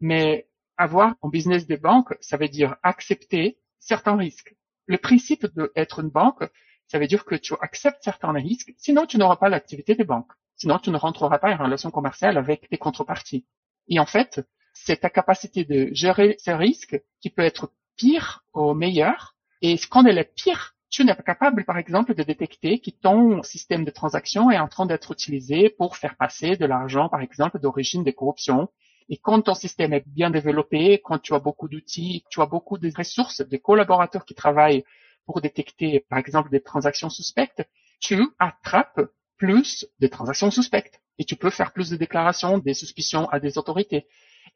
mais 0.00 0.48
avoir 0.76 1.14
un 1.22 1.28
business 1.28 1.66
des 1.66 1.76
banques, 1.76 2.14
ça 2.20 2.36
veut 2.36 2.48
dire 2.48 2.76
accepter 2.82 3.58
certains 3.78 4.16
risques. 4.16 4.54
Le 4.86 4.98
principe 4.98 5.46
d'être 5.74 6.00
une 6.00 6.10
banque, 6.10 6.44
ça 6.88 6.98
veut 6.98 7.06
dire 7.06 7.24
que 7.24 7.34
tu 7.34 7.54
acceptes 7.60 8.02
certains 8.02 8.32
risques, 8.32 8.72
sinon 8.76 9.06
tu 9.06 9.18
n'auras 9.18 9.36
pas 9.36 9.48
l'activité 9.48 9.94
des 9.94 10.04
banques. 10.04 10.32
Sinon, 10.56 10.78
tu 10.78 10.90
ne 10.90 10.96
rentreras 10.96 11.38
pas 11.38 11.54
en 11.54 11.64
relation 11.64 11.90
commerciale 11.90 12.38
avec 12.38 12.68
tes 12.70 12.78
contreparties. 12.78 13.44
Et 13.88 14.00
en 14.00 14.06
fait, 14.06 14.40
c'est 14.72 14.98
ta 14.98 15.10
capacité 15.10 15.64
de 15.64 15.90
gérer 15.92 16.36
ces 16.38 16.54
risques 16.54 16.98
qui 17.20 17.30
peut 17.30 17.42
être 17.42 17.70
pire 17.96 18.44
ou 18.54 18.72
meilleur. 18.72 19.36
Et 19.60 19.76
quand 19.90 20.04
elle 20.06 20.18
est 20.18 20.34
pire, 20.34 20.74
tu 20.88 21.04
n'es 21.04 21.14
pas 21.14 21.22
capable, 21.22 21.64
par 21.64 21.76
exemple, 21.76 22.14
de 22.14 22.22
détecter 22.22 22.78
que 22.78 22.90
ton 22.90 23.42
système 23.42 23.84
de 23.84 23.90
transaction 23.90 24.50
est 24.50 24.58
en 24.58 24.68
train 24.68 24.86
d'être 24.86 25.12
utilisé 25.12 25.68
pour 25.68 25.96
faire 25.96 26.16
passer 26.16 26.56
de 26.56 26.64
l'argent, 26.64 27.08
par 27.08 27.20
exemple, 27.20 27.58
d'origine 27.58 28.02
de 28.02 28.10
corruption. 28.10 28.68
Et 29.08 29.18
quand 29.18 29.42
ton 29.42 29.54
système 29.54 29.92
est 29.92 30.06
bien 30.06 30.30
développé, 30.30 31.00
quand 31.04 31.18
tu 31.18 31.34
as 31.34 31.38
beaucoup 31.38 31.68
d'outils, 31.68 32.24
tu 32.30 32.40
as 32.40 32.46
beaucoup 32.46 32.78
de 32.78 32.90
ressources, 32.96 33.40
de 33.40 33.56
collaborateurs 33.56 34.24
qui 34.24 34.34
travaillent 34.34 34.84
pour 35.26 35.40
détecter, 35.40 36.04
par 36.08 36.18
exemple, 36.18 36.50
des 36.50 36.62
transactions 36.62 37.10
suspectes, 37.10 37.68
tu 38.00 38.26
attrapes 38.38 39.00
plus 39.36 39.86
de 40.00 40.06
transactions 40.06 40.50
suspectes. 40.50 41.00
Et 41.18 41.24
tu 41.24 41.36
peux 41.36 41.50
faire 41.50 41.72
plus 41.72 41.90
de 41.90 41.96
déclarations, 41.96 42.58
des 42.58 42.74
suspicions 42.74 43.28
à 43.30 43.40
des 43.40 43.58
autorités. 43.58 44.06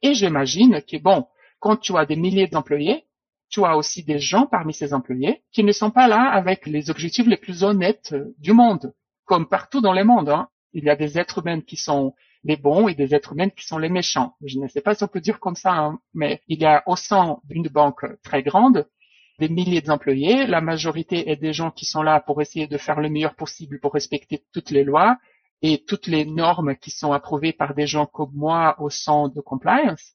Et 0.03 0.15
j'imagine 0.15 0.83
que, 0.83 0.99
bon, 0.99 1.27
quand 1.59 1.77
tu 1.77 1.97
as 1.97 2.07
des 2.07 2.17
milliers 2.17 2.49
d'employés, 2.49 3.07
tu 3.51 3.65
as 3.65 3.77
aussi 3.77 4.05
des 4.05 4.19
gens 4.19 4.47
parmi 4.47 4.73
ces 4.73 4.95
employés 4.95 5.43
qui 5.53 5.65
ne 5.65 5.73
sont 5.73 5.91
pas 5.91 6.07
là 6.07 6.31
avec 6.31 6.67
les 6.67 6.89
objectifs 6.89 7.27
les 7.27 7.37
plus 7.37 7.65
honnêtes 7.65 8.13
euh, 8.13 8.33
du 8.39 8.53
monde, 8.53 8.95
comme 9.25 9.49
partout 9.49 9.81
dans 9.81 9.93
le 9.93 10.05
monde. 10.05 10.29
Hein. 10.29 10.49
Il 10.73 10.85
y 10.85 10.91
a 10.91 10.97
des 10.97 11.19
êtres 11.19 11.41
humains 11.41 11.61
qui 11.61 11.77
sont 11.77 12.15
les 12.45 12.57
bons 12.57 12.89
et 12.89 12.95
des 12.95 13.15
êtres 13.15 13.33
humains 13.33 13.51
qui 13.51 13.67
sont 13.67 13.79
les 13.79 13.89
méchants. 13.89 14.35
Je 14.45 14.59
ne 14.59 14.69
sais 14.69 14.81
pas 14.81 14.95
si 14.95 15.03
on 15.03 15.09
peut 15.09 15.21
dire 15.21 15.41
comme 15.41 15.57
ça, 15.57 15.73
hein, 15.73 15.99
mais 16.15 16.43
il 16.47 16.61
y 16.61 16.65
a 16.65 16.83
au 16.87 16.97
sein 16.97 17.39
d'une 17.45 17.69
banque 17.69 18.07
très 18.23 18.43
grande 18.43 18.89
des 19.41 19.49
milliers 19.49 19.81
d'employés. 19.81 20.47
La 20.47 20.61
majorité 20.61 21.31
est 21.31 21.37
des 21.37 21.53
gens 21.53 21.71
qui 21.71 21.87
sont 21.87 22.03
là 22.03 22.21
pour 22.21 22.41
essayer 22.43 22.67
de 22.67 22.79
faire 22.79 23.01
le 23.01 23.09
meilleur 23.09 23.35
possible 23.35 23.81
pour 23.81 23.95
respecter 23.95 24.45
toutes 24.53 24.71
les 24.71 24.85
lois 24.85 25.17
et 25.63 25.83
toutes 25.85 26.07
les 26.07 26.25
normes 26.25 26.77
qui 26.77 26.91
sont 26.91 27.13
approuvées 27.13 27.53
par 27.53 27.75
des 27.75 27.87
gens 27.87 28.07
comme 28.07 28.33
moi 28.35 28.77
au 28.79 28.91
sein 28.91 29.29
de 29.29 29.41
compliance. 29.41 30.13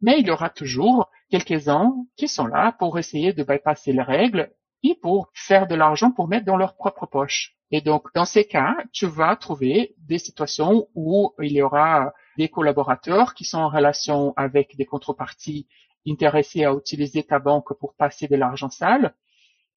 Mais 0.00 0.18
il 0.18 0.26
y 0.26 0.30
aura 0.30 0.50
toujours 0.50 1.08
quelques-uns 1.30 1.94
qui 2.16 2.28
sont 2.28 2.46
là 2.46 2.72
pour 2.78 2.98
essayer 2.98 3.32
de 3.32 3.42
bypasser 3.42 3.92
les 3.92 4.02
règles 4.02 4.50
et 4.82 4.96
pour 5.00 5.30
faire 5.34 5.66
de 5.66 5.74
l'argent 5.74 6.10
pour 6.12 6.28
mettre 6.28 6.46
dans 6.46 6.56
leur 6.56 6.76
propre 6.76 7.06
poche. 7.06 7.54
Et 7.70 7.80
donc, 7.80 8.08
dans 8.14 8.24
ces 8.24 8.46
cas, 8.46 8.76
tu 8.92 9.06
vas 9.06 9.36
trouver 9.36 9.94
des 9.98 10.18
situations 10.18 10.88
où 10.94 11.32
il 11.40 11.52
y 11.52 11.62
aura 11.62 12.12
des 12.36 12.48
collaborateurs 12.48 13.34
qui 13.34 13.44
sont 13.44 13.58
en 13.58 13.68
relation 13.68 14.32
avec 14.36 14.76
des 14.76 14.86
contreparties 14.86 15.66
intéressés 16.08 16.64
à 16.64 16.72
utiliser 16.72 17.22
ta 17.22 17.38
banque 17.38 17.72
pour 17.78 17.94
passer 17.94 18.28
de 18.28 18.36
l'argent 18.36 18.70
sale. 18.70 19.14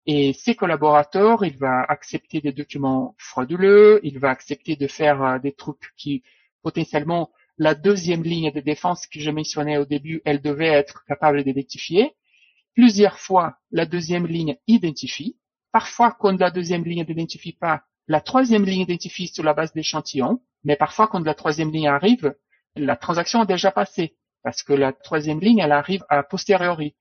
Et 0.06 0.34
ces 0.34 0.56
collaborateurs, 0.56 1.46
il 1.46 1.58
va 1.58 1.84
accepter 1.84 2.42
des 2.42 2.52
documents 2.52 3.16
frauduleux, 3.20 4.00
il 4.04 4.18
va 4.20 4.30
accepter 4.30 4.76
de 4.76 4.88
faire 4.88 5.24
euh, 5.24 5.40
des 5.40 5.52
trucs 5.52 5.94
qui 5.96 6.24
potentiellement 6.64 7.32
la 7.58 7.76
deuxième 7.76 8.24
ligne 8.24 8.52
de 8.52 8.60
défense 8.60 9.06
que 9.06 9.20
je 9.20 9.30
mentionnais 9.30 9.78
au 9.78 9.86
début, 9.86 10.22
elle 10.26 10.42
devait 10.42 10.68
être 10.68 11.06
capable 11.06 11.44
d'identifier. 11.44 12.16
Plusieurs 12.74 13.20
fois, 13.20 13.58
la 13.70 13.86
deuxième 13.86 14.26
ligne 14.26 14.58
identifie. 14.68 15.38
Parfois, 15.72 16.16
quand 16.20 16.40
la 16.40 16.50
deuxième 16.50 16.84
ligne 16.84 17.06
n'identifie 17.08 17.54
pas, 17.54 17.84
la 18.08 18.22
troisième 18.22 18.66
ligne 18.66 18.82
identifie 18.82 19.28
sur 19.28 19.44
la 19.44 19.54
base 19.54 19.74
d'échantillons. 19.74 20.42
Mais 20.64 20.76
parfois, 20.76 21.08
quand 21.08 21.24
la 21.24 21.34
troisième 21.34 21.72
ligne 21.72 21.88
arrive, 21.88 22.34
la 22.76 22.96
transaction 22.96 23.42
a 23.42 23.46
déjà 23.46 23.72
passé 23.72 24.16
parce 24.44 24.64
que 24.64 24.74
la 24.74 24.94
troisième 24.94 25.40
ligne, 25.40 25.60
elle 25.60 25.72
arrive 25.72 26.04
à 26.10 26.24
posteriori. 26.24 26.96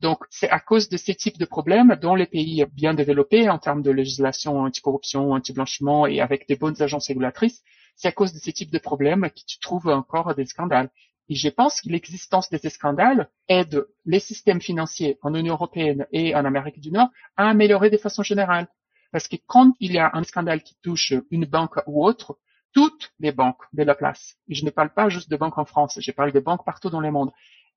Donc, 0.00 0.24
c'est 0.30 0.48
à 0.48 0.60
cause 0.60 0.88
de 0.88 0.96
ces 0.96 1.14
types 1.14 1.38
de 1.38 1.44
problèmes 1.44 1.96
dont 2.00 2.14
les 2.14 2.26
pays 2.26 2.64
bien 2.72 2.94
développés 2.94 3.50
en 3.50 3.58
termes 3.58 3.82
de 3.82 3.90
législation 3.90 4.58
anti-corruption, 4.60 5.32
anti-blanchiment 5.32 6.06
et 6.06 6.20
avec 6.20 6.48
des 6.48 6.56
bonnes 6.56 6.80
agences 6.80 7.08
régulatrices, 7.08 7.62
c'est 7.96 8.08
à 8.08 8.12
cause 8.12 8.32
de 8.32 8.38
ces 8.38 8.52
types 8.52 8.72
de 8.72 8.78
problèmes 8.78 9.28
que 9.28 9.44
tu 9.46 9.58
trouves 9.58 9.88
encore 9.88 10.34
des 10.34 10.46
scandales. 10.46 10.90
Et 11.28 11.34
je 11.34 11.48
pense 11.48 11.80
que 11.80 11.90
l'existence 11.90 12.48
de 12.48 12.56
ces 12.56 12.70
scandales 12.70 13.28
aide 13.46 13.86
les 14.06 14.20
systèmes 14.20 14.60
financiers 14.60 15.18
en 15.22 15.34
Union 15.34 15.54
européenne 15.54 16.06
et 16.12 16.34
en 16.34 16.44
Amérique 16.44 16.80
du 16.80 16.90
Nord 16.90 17.08
à 17.36 17.48
améliorer 17.48 17.90
de 17.90 17.98
façon 17.98 18.22
générale. 18.22 18.68
Parce 19.12 19.28
que 19.28 19.36
quand 19.46 19.74
il 19.80 19.92
y 19.92 19.98
a 19.98 20.10
un 20.14 20.22
scandale 20.24 20.62
qui 20.62 20.76
touche 20.82 21.12
une 21.30 21.44
banque 21.44 21.78
ou 21.86 22.04
autre, 22.04 22.38
toutes 22.72 23.12
les 23.18 23.32
banques 23.32 23.62
de 23.72 23.82
la 23.82 23.94
place, 23.94 24.36
et 24.48 24.54
je 24.54 24.64
ne 24.64 24.70
parle 24.70 24.92
pas 24.92 25.08
juste 25.08 25.30
de 25.30 25.36
banques 25.36 25.58
en 25.58 25.64
France, 25.64 25.98
je 26.00 26.12
parle 26.12 26.32
de 26.32 26.40
banques 26.40 26.64
partout 26.64 26.90
dans 26.90 27.00
le 27.00 27.10
monde, 27.10 27.32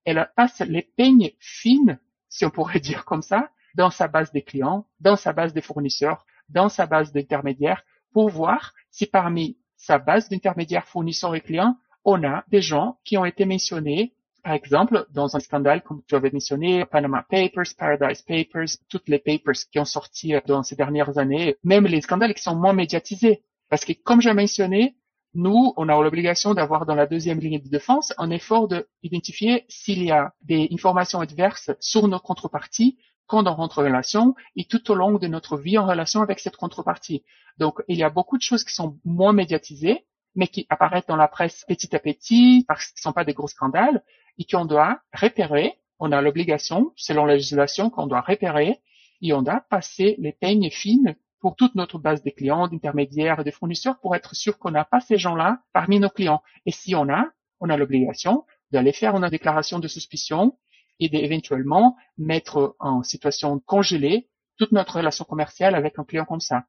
elle 0.05 0.29
passe 0.35 0.59
les 0.61 0.81
peignes 0.81 1.31
fines, 1.39 1.99
si 2.29 2.45
on 2.45 2.49
pourrait 2.49 2.79
dire 2.91 3.05
comme 3.05 3.21
ça, 3.21 3.49
dans 3.75 3.89
sa 3.89 4.07
base 4.07 4.31
des 4.31 4.43
clients, 4.43 4.85
dans 4.99 5.15
sa 5.15 5.33
base 5.33 5.53
des 5.53 5.61
fournisseurs, 5.61 6.25
dans 6.49 6.69
sa 6.69 6.85
base 6.85 7.11
d'intermédiaires, 7.11 7.83
pour 8.11 8.29
voir 8.29 8.73
si 8.91 9.07
parmi 9.07 9.57
sa 9.75 9.97
base 9.97 10.29
d'intermédiaires 10.29 10.85
fournisseurs 10.85 11.35
et 11.35 11.41
clients, 11.41 11.77
on 12.05 12.23
a 12.23 12.43
des 12.49 12.61
gens 12.61 12.99
qui 13.03 13.17
ont 13.17 13.25
été 13.25 13.45
mentionnés, 13.45 14.13
par 14.43 14.53
exemple, 14.53 15.07
dans 15.11 15.35
un 15.35 15.39
scandale 15.39 15.81
comme 15.81 16.03
tu 16.05 16.15
avais 16.15 16.29
mentionné, 16.29 16.85
Panama 16.85 17.25
Papers, 17.29 17.75
Paradise 17.77 18.21
Papers, 18.21 18.77
toutes 18.89 19.07
les 19.07 19.19
papers 19.19 19.55
qui 19.71 19.79
ont 19.79 19.85
sorti 19.85 20.33
dans 20.45 20.63
ces 20.63 20.75
dernières 20.75 21.17
années, 21.17 21.55
même 21.63 21.85
les 21.85 22.01
scandales 22.01 22.33
qui 22.33 22.43
sont 22.43 22.55
moins 22.55 22.73
médiatisés, 22.73 23.41
parce 23.74 23.86
que, 23.86 23.93
comme 23.93 24.21
j'ai 24.21 24.36
mentionné, 24.36 24.95
nous, 25.34 25.74
on 25.78 25.89
a 25.89 25.99
l'obligation 25.99 26.53
d'avoir 26.53 26.86
dans 26.86 26.93
la 26.93 27.07
deuxième 27.07 27.39
ligne 27.39 27.59
de 27.59 27.69
défense 27.69 28.13
un 28.19 28.30
effort 28.30 28.67
d'identifier 28.67 29.65
s'il 29.67 30.03
y 30.03 30.11
a 30.11 30.32
des 30.43 30.69
informations 30.71 31.21
adverses 31.21 31.71
sur 31.80 32.07
nos 32.07 32.19
contreparties 32.19 32.99
quand 33.26 33.47
on 33.47 33.55
rentre 33.55 33.80
en 33.80 33.82
relation 33.86 34.36
et 34.55 34.65
tout 34.65 34.91
au 34.91 34.93
long 34.93 35.17
de 35.17 35.26
notre 35.26 35.57
vie 35.57 35.80
en 35.80 35.88
relation 35.88 36.21
avec 36.21 36.39
cette 36.39 36.55
contrepartie. 36.55 37.24
Donc, 37.57 37.82
il 37.88 37.97
y 37.97 38.03
a 38.03 38.11
beaucoup 38.11 38.38
de 38.38 38.43
choses 38.43 38.63
qui 38.63 38.76
sont 38.76 38.99
moins 39.05 39.34
médiatisées, 39.34 40.05
mais 40.36 40.45
qui 40.45 40.67
apparaissent 40.69 41.07
dans 41.07 41.15
la 41.15 41.28
presse 41.28 41.65
petit 41.67 41.95
à 41.95 41.99
petit 41.99 42.65
parce 42.67 42.86
qu'ils 42.86 42.99
ne 42.99 43.09
sont 43.09 43.13
pas 43.13 43.26
des 43.26 43.34
gros 43.34 43.47
scandales 43.47 44.03
et 44.38 44.45
qu'on 44.45 44.65
doit 44.65 44.99
repérer. 45.19 45.80
On 45.97 46.11
a 46.11 46.21
l'obligation, 46.21 46.91
selon 46.95 47.26
la 47.26 47.34
législation, 47.34 47.89
qu'on 47.89 48.05
doit 48.05 48.21
repérer 48.21 48.82
et 49.24 49.34
on 49.34 49.41
doit 49.41 49.65
passer 49.67 50.15
les 50.19 50.32
peignes 50.32 50.69
fines 50.69 51.15
pour 51.43 51.57
toute 51.57 51.75
notre 51.75 51.99
base 51.99 52.23
de 52.23 52.29
clients, 52.29 52.69
d'intermédiaires 52.69 53.41
et 53.41 53.43
de 53.43 53.51
fournisseurs 53.51 53.99
pour 53.99 54.15
être 54.15 54.33
sûr 54.33 54.57
qu'on 54.57 54.71
n'a 54.71 54.85
pas 54.85 55.01
ces 55.01 55.17
gens-là 55.17 55.59
parmi 55.73 55.99
nos 55.99 56.09
clients. 56.09 56.41
Et 56.65 56.71
si 56.71 56.95
on 56.95 57.09
a, 57.09 57.25
on 57.59 57.69
a 57.69 57.75
l'obligation 57.75 58.45
d'aller 58.71 58.93
faire 58.93 59.13
une 59.17 59.27
déclaration 59.27 59.79
de 59.79 59.89
suspicion 59.89 60.57
et 61.01 61.09
d'éventuellement 61.09 61.97
mettre 62.17 62.77
en 62.79 63.03
situation 63.03 63.59
congelée 63.59 64.29
toute 64.57 64.71
notre 64.71 64.95
relation 64.95 65.25
commerciale 65.25 65.75
avec 65.75 65.99
un 65.99 66.05
client 66.05 66.23
comme 66.23 66.39
ça. 66.39 66.63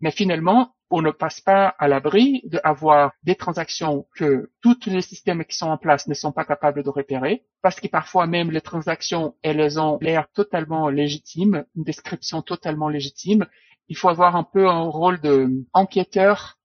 Mais 0.00 0.10
finalement, 0.10 0.74
on 0.90 1.02
ne 1.02 1.12
passe 1.12 1.40
pas 1.40 1.68
à 1.78 1.86
l'abri 1.86 2.42
d'avoir 2.46 3.12
des 3.22 3.36
transactions 3.36 4.06
que 4.16 4.50
tous 4.60 4.86
les 4.86 5.02
systèmes 5.02 5.44
qui 5.44 5.56
sont 5.56 5.68
en 5.68 5.78
place 5.78 6.08
ne 6.08 6.14
sont 6.14 6.32
pas 6.32 6.44
capables 6.44 6.82
de 6.82 6.90
repérer, 6.90 7.44
parce 7.62 7.78
que 7.78 7.86
parfois 7.86 8.26
même 8.26 8.50
les 8.50 8.60
transactions, 8.60 9.36
elles 9.42 9.78
ont 9.78 9.98
l'air 10.00 10.26
totalement 10.32 10.88
légitimes, 10.88 11.64
une 11.76 11.84
description 11.84 12.42
totalement 12.42 12.88
légitime, 12.88 13.46
il 13.88 13.96
faut 13.96 14.08
avoir 14.08 14.36
un 14.36 14.44
peu 14.44 14.68
un 14.68 14.82
rôle 14.82 15.20
de 15.20 15.64
enquêteur. 15.72 16.58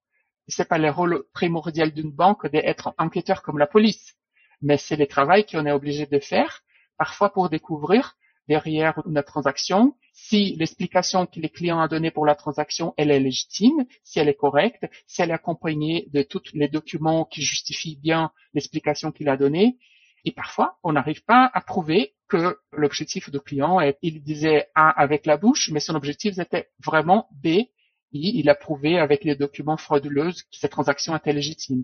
C'est 0.47 0.67
pas 0.67 0.77
le 0.77 0.89
rôle 0.89 1.23
primordial 1.33 1.91
d'une 1.91 2.11
banque 2.11 2.47
d'être 2.47 2.93
enquêteur 2.97 3.41
comme 3.41 3.57
la 3.57 3.67
police, 3.67 4.15
mais 4.61 4.77
c'est 4.77 4.97
le 4.97 5.07
travail 5.07 5.45
qu'on 5.45 5.65
est 5.65 5.71
obligé 5.71 6.05
de 6.05 6.19
faire, 6.19 6.61
parfois 6.97 7.31
pour 7.31 7.49
découvrir 7.49 8.15
derrière 8.47 9.01
une 9.05 9.23
transaction 9.23 9.95
si 10.13 10.55
l'explication 10.57 11.25
que 11.25 11.39
le 11.39 11.47
client 11.47 11.79
a 11.79 11.87
donnée 11.87 12.11
pour 12.11 12.25
la 12.25 12.35
transaction, 12.35 12.93
elle 12.97 13.11
est 13.11 13.19
légitime, 13.19 13.85
si 14.03 14.19
elle 14.19 14.27
est 14.27 14.35
correcte, 14.35 14.85
si 15.07 15.21
elle 15.21 15.31
est 15.31 15.33
accompagnée 15.33 16.07
de 16.11 16.21
tous 16.21 16.43
les 16.53 16.67
documents 16.67 17.25
qui 17.25 17.41
justifient 17.41 17.95
bien 17.95 18.31
l'explication 18.53 19.11
qu'il 19.11 19.29
a 19.29 19.37
donnée. 19.37 19.77
Et 20.25 20.31
parfois, 20.31 20.77
on 20.83 20.93
n'arrive 20.93 21.23
pas 21.23 21.49
à 21.53 21.61
prouver 21.61 22.13
que 22.31 22.57
l'objectif 22.71 23.29
du 23.29 23.41
client, 23.41 23.81
est, 23.81 23.97
il 24.01 24.23
disait 24.23 24.69
A 24.73 24.89
avec 24.89 25.25
la 25.25 25.35
bouche, 25.35 25.69
mais 25.73 25.81
son 25.81 25.95
objectif 25.95 26.39
était 26.39 26.69
vraiment 26.83 27.27
B, 27.43 27.47
et 27.47 27.69
il 28.13 28.49
a 28.49 28.55
prouvé 28.55 28.97
avec 28.97 29.25
les 29.25 29.35
documents 29.35 29.75
frauduleux 29.75 30.31
que 30.31 30.57
cette 30.61 30.71
transaction 30.71 31.13
était 31.15 31.33
légitime. 31.33 31.83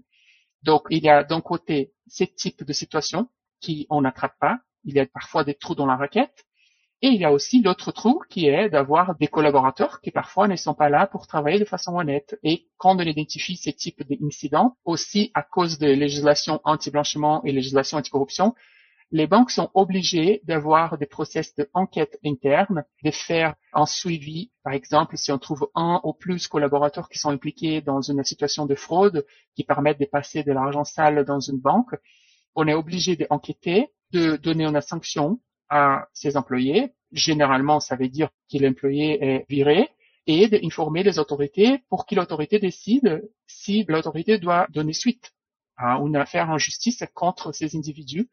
Donc, 0.63 0.83
il 0.89 1.03
y 1.03 1.09
a 1.09 1.25
d'un 1.25 1.41
côté 1.41 1.91
ces 2.07 2.27
types 2.27 2.63
de 2.63 2.73
situations 2.73 3.27
qui 3.59 3.87
on 3.89 4.01
n'attrape 4.01 4.39
pas, 4.39 4.59
il 4.85 4.95
y 4.95 4.99
a 5.01 5.05
parfois 5.05 5.43
des 5.43 5.53
trous 5.53 5.75
dans 5.75 5.85
la 5.85 5.97
raquette, 5.97 6.45
et 7.01 7.09
il 7.09 7.19
y 7.19 7.25
a 7.25 7.33
aussi 7.33 7.61
l'autre 7.61 7.91
trou 7.91 8.23
qui 8.29 8.47
est 8.47 8.69
d'avoir 8.69 9.15
des 9.17 9.27
collaborateurs 9.27 9.99
qui 10.01 10.11
parfois 10.11 10.47
ne 10.47 10.55
sont 10.55 10.73
pas 10.73 10.89
là 10.89 11.07
pour 11.07 11.27
travailler 11.27 11.59
de 11.59 11.65
façon 11.65 11.95
honnête. 11.95 12.39
Et 12.41 12.67
quand 12.77 12.95
on 12.95 12.99
identifie 12.99 13.57
ces 13.57 13.73
types 13.73 14.01
d'incidents, 14.09 14.77
aussi 14.85 15.29
à 15.33 15.43
cause 15.43 15.77
de 15.77 15.87
législation 15.87 16.61
anti-blanchiment 16.63 17.43
et 17.43 17.51
législation 17.51 17.97
anti-corruption, 17.97 18.55
les 19.11 19.27
banques 19.27 19.51
sont 19.51 19.69
obligées 19.73 20.41
d'avoir 20.43 20.97
des 20.97 21.05
process 21.05 21.55
d'enquête 21.55 22.19
interne, 22.25 22.83
de 23.03 23.11
faire 23.11 23.55
un 23.73 23.85
suivi. 23.85 24.51
Par 24.63 24.73
exemple, 24.73 25.17
si 25.17 25.31
on 25.31 25.37
trouve 25.37 25.69
un 25.75 26.01
ou 26.03 26.13
plus 26.13 26.47
collaborateurs 26.47 27.07
qui 27.09 27.17
sont 27.17 27.29
impliqués 27.29 27.81
dans 27.81 28.01
une 28.01 28.23
situation 28.23 28.65
de 28.65 28.75
fraude 28.75 29.25
qui 29.55 29.63
permettent 29.63 29.99
de 29.99 30.05
passer 30.05 30.43
de 30.43 30.51
l'argent 30.51 30.83
sale 30.83 31.23
dans 31.25 31.39
une 31.39 31.59
banque, 31.59 31.95
on 32.55 32.67
est 32.67 32.73
obligé 32.73 33.15
d'enquêter, 33.15 33.87
de 34.11 34.35
donner 34.35 34.65
une 34.65 34.81
sanction 34.81 35.39
à 35.69 36.07
ses 36.13 36.35
employés 36.35 36.93
généralement, 37.11 37.79
ça 37.79 37.95
veut 37.95 38.09
dire 38.09 38.29
que 38.51 38.57
l'employé 38.57 39.23
est 39.23 39.45
viré 39.49 39.89
et 40.25 40.47
d'informer 40.47 41.03
les 41.03 41.19
autorités 41.19 41.79
pour 41.89 42.05
que 42.05 42.15
l'autorité 42.15 42.59
décide 42.59 43.29
si 43.45 43.85
l'autorité 43.87 44.37
doit 44.39 44.67
donner 44.69 44.93
suite 44.93 45.33
à 45.77 45.97
une 45.97 46.15
affaire 46.15 46.49
en 46.49 46.57
justice 46.57 47.03
contre 47.13 47.53
ces 47.53 47.75
individus. 47.75 48.29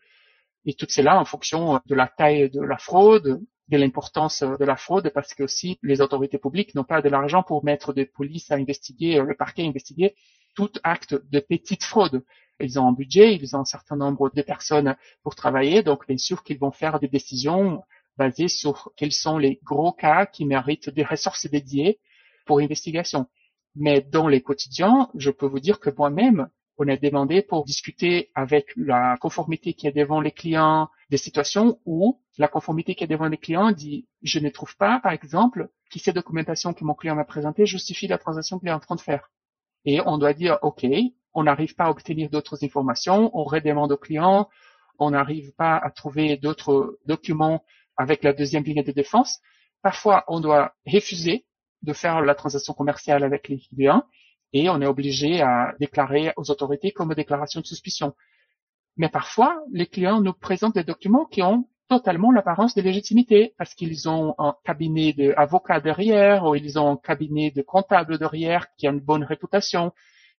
Et 0.66 0.74
tout 0.74 0.86
cela 0.88 1.20
en 1.20 1.24
fonction 1.24 1.80
de 1.86 1.94
la 1.94 2.06
taille 2.06 2.50
de 2.50 2.60
la 2.60 2.78
fraude, 2.78 3.42
de 3.68 3.76
l'importance 3.76 4.42
de 4.42 4.64
la 4.64 4.76
fraude, 4.76 5.10
parce 5.14 5.34
que 5.34 5.42
aussi 5.42 5.78
les 5.82 6.00
autorités 6.00 6.38
publiques 6.38 6.74
n'ont 6.74 6.84
pas 6.84 7.02
de 7.02 7.08
l'argent 7.08 7.42
pour 7.42 7.64
mettre 7.64 7.92
des 7.92 8.06
polices 8.06 8.50
à 8.50 8.56
investiguer, 8.56 9.20
le 9.20 9.34
parquet 9.34 9.62
à 9.62 9.66
investiguer 9.66 10.14
tout 10.54 10.70
acte 10.82 11.14
de 11.14 11.40
petite 11.40 11.84
fraude. 11.84 12.24
Ils 12.60 12.78
ont 12.78 12.86
un 12.86 12.92
budget, 12.92 13.34
ils 13.34 13.56
ont 13.56 13.60
un 13.60 13.64
certain 13.64 13.96
nombre 13.96 14.30
de 14.30 14.42
personnes 14.42 14.96
pour 15.22 15.34
travailler, 15.34 15.82
donc 15.82 16.06
bien 16.06 16.18
sûr 16.18 16.42
qu'ils 16.44 16.58
vont 16.58 16.70
faire 16.70 17.00
des 17.00 17.08
décisions 17.08 17.82
basées 18.16 18.48
sur 18.48 18.92
quels 18.96 19.12
sont 19.12 19.38
les 19.38 19.58
gros 19.64 19.92
cas 19.92 20.26
qui 20.26 20.44
méritent 20.44 20.90
des 20.90 21.02
ressources 21.02 21.46
dédiées 21.46 21.98
pour 22.46 22.60
investigation. 22.60 23.26
Mais 23.74 24.02
dans 24.02 24.28
les 24.28 24.40
quotidiens, 24.40 25.10
je 25.16 25.30
peux 25.30 25.46
vous 25.46 25.58
dire 25.58 25.80
que 25.80 25.90
moi-même, 25.90 26.48
on 26.78 26.88
a 26.88 26.96
demandé 26.96 27.42
pour 27.42 27.64
discuter 27.64 28.30
avec 28.34 28.66
la 28.76 29.16
conformité 29.20 29.74
qui 29.74 29.86
est 29.86 29.92
devant 29.92 30.20
les 30.20 30.32
clients 30.32 30.88
des 31.10 31.16
situations 31.16 31.78
où 31.84 32.20
la 32.38 32.48
conformité 32.48 32.94
qui 32.94 33.04
est 33.04 33.08
devant 33.08 33.28
les 33.28 33.36
clients 33.36 33.70
dit 33.70 34.08
je 34.22 34.40
ne 34.40 34.48
trouve 34.48 34.76
pas, 34.76 34.98
par 35.00 35.12
exemple, 35.12 35.68
que 35.90 35.98
ces 35.98 36.12
documentations 36.12 36.74
que 36.74 36.84
mon 36.84 36.94
client 36.94 37.14
m'a 37.14 37.24
présentées 37.24 37.66
justifient 37.66 38.08
la 38.08 38.18
transaction 38.18 38.58
qu'il 38.58 38.68
est 38.68 38.72
en 38.72 38.80
train 38.80 38.96
de 38.96 39.00
faire. 39.00 39.30
Et 39.84 40.00
on 40.04 40.18
doit 40.18 40.32
dire 40.32 40.58
OK, 40.62 40.84
on 41.34 41.44
n'arrive 41.44 41.74
pas 41.74 41.84
à 41.84 41.90
obtenir 41.90 42.30
d'autres 42.30 42.64
informations, 42.64 43.30
on 43.38 43.44
redemande 43.44 43.92
au 43.92 43.96
client, 43.96 44.48
on 44.98 45.10
n'arrive 45.10 45.52
pas 45.52 45.76
à 45.76 45.90
trouver 45.90 46.36
d'autres 46.36 46.98
documents 47.06 47.64
avec 47.96 48.24
la 48.24 48.32
deuxième 48.32 48.64
ligne 48.64 48.82
de 48.82 48.92
défense. 48.92 49.40
Parfois, 49.82 50.24
on 50.28 50.40
doit 50.40 50.74
refuser 50.86 51.46
de 51.82 51.92
faire 51.92 52.22
la 52.22 52.34
transaction 52.34 52.72
commerciale 52.72 53.22
avec 53.22 53.48
les 53.48 53.58
clients 53.58 54.04
et 54.54 54.70
on 54.70 54.80
est 54.80 54.86
obligé 54.86 55.42
à 55.42 55.74
déclarer 55.80 56.32
aux 56.36 56.50
autorités 56.50 56.92
comme 56.92 57.12
déclaration 57.12 57.60
de 57.60 57.66
suspicion. 57.66 58.14
Mais 58.96 59.08
parfois, 59.08 59.60
les 59.72 59.86
clients 59.86 60.20
nous 60.20 60.32
présentent 60.32 60.76
des 60.76 60.84
documents 60.84 61.26
qui 61.26 61.42
ont 61.42 61.68
totalement 61.88 62.30
l'apparence 62.30 62.74
de 62.74 62.80
légitimité 62.80 63.54
parce 63.58 63.74
qu'ils 63.74 64.08
ont 64.08 64.34
un 64.38 64.54
cabinet 64.64 65.12
d'avocats 65.12 65.80
derrière 65.80 66.44
ou 66.44 66.54
ils 66.54 66.78
ont 66.78 66.92
un 66.92 66.96
cabinet 66.96 67.50
de 67.50 67.62
comptables 67.62 68.16
derrière 68.16 68.68
qui 68.76 68.86
a 68.86 68.90
une 68.90 69.00
bonne 69.00 69.24
réputation 69.24 69.92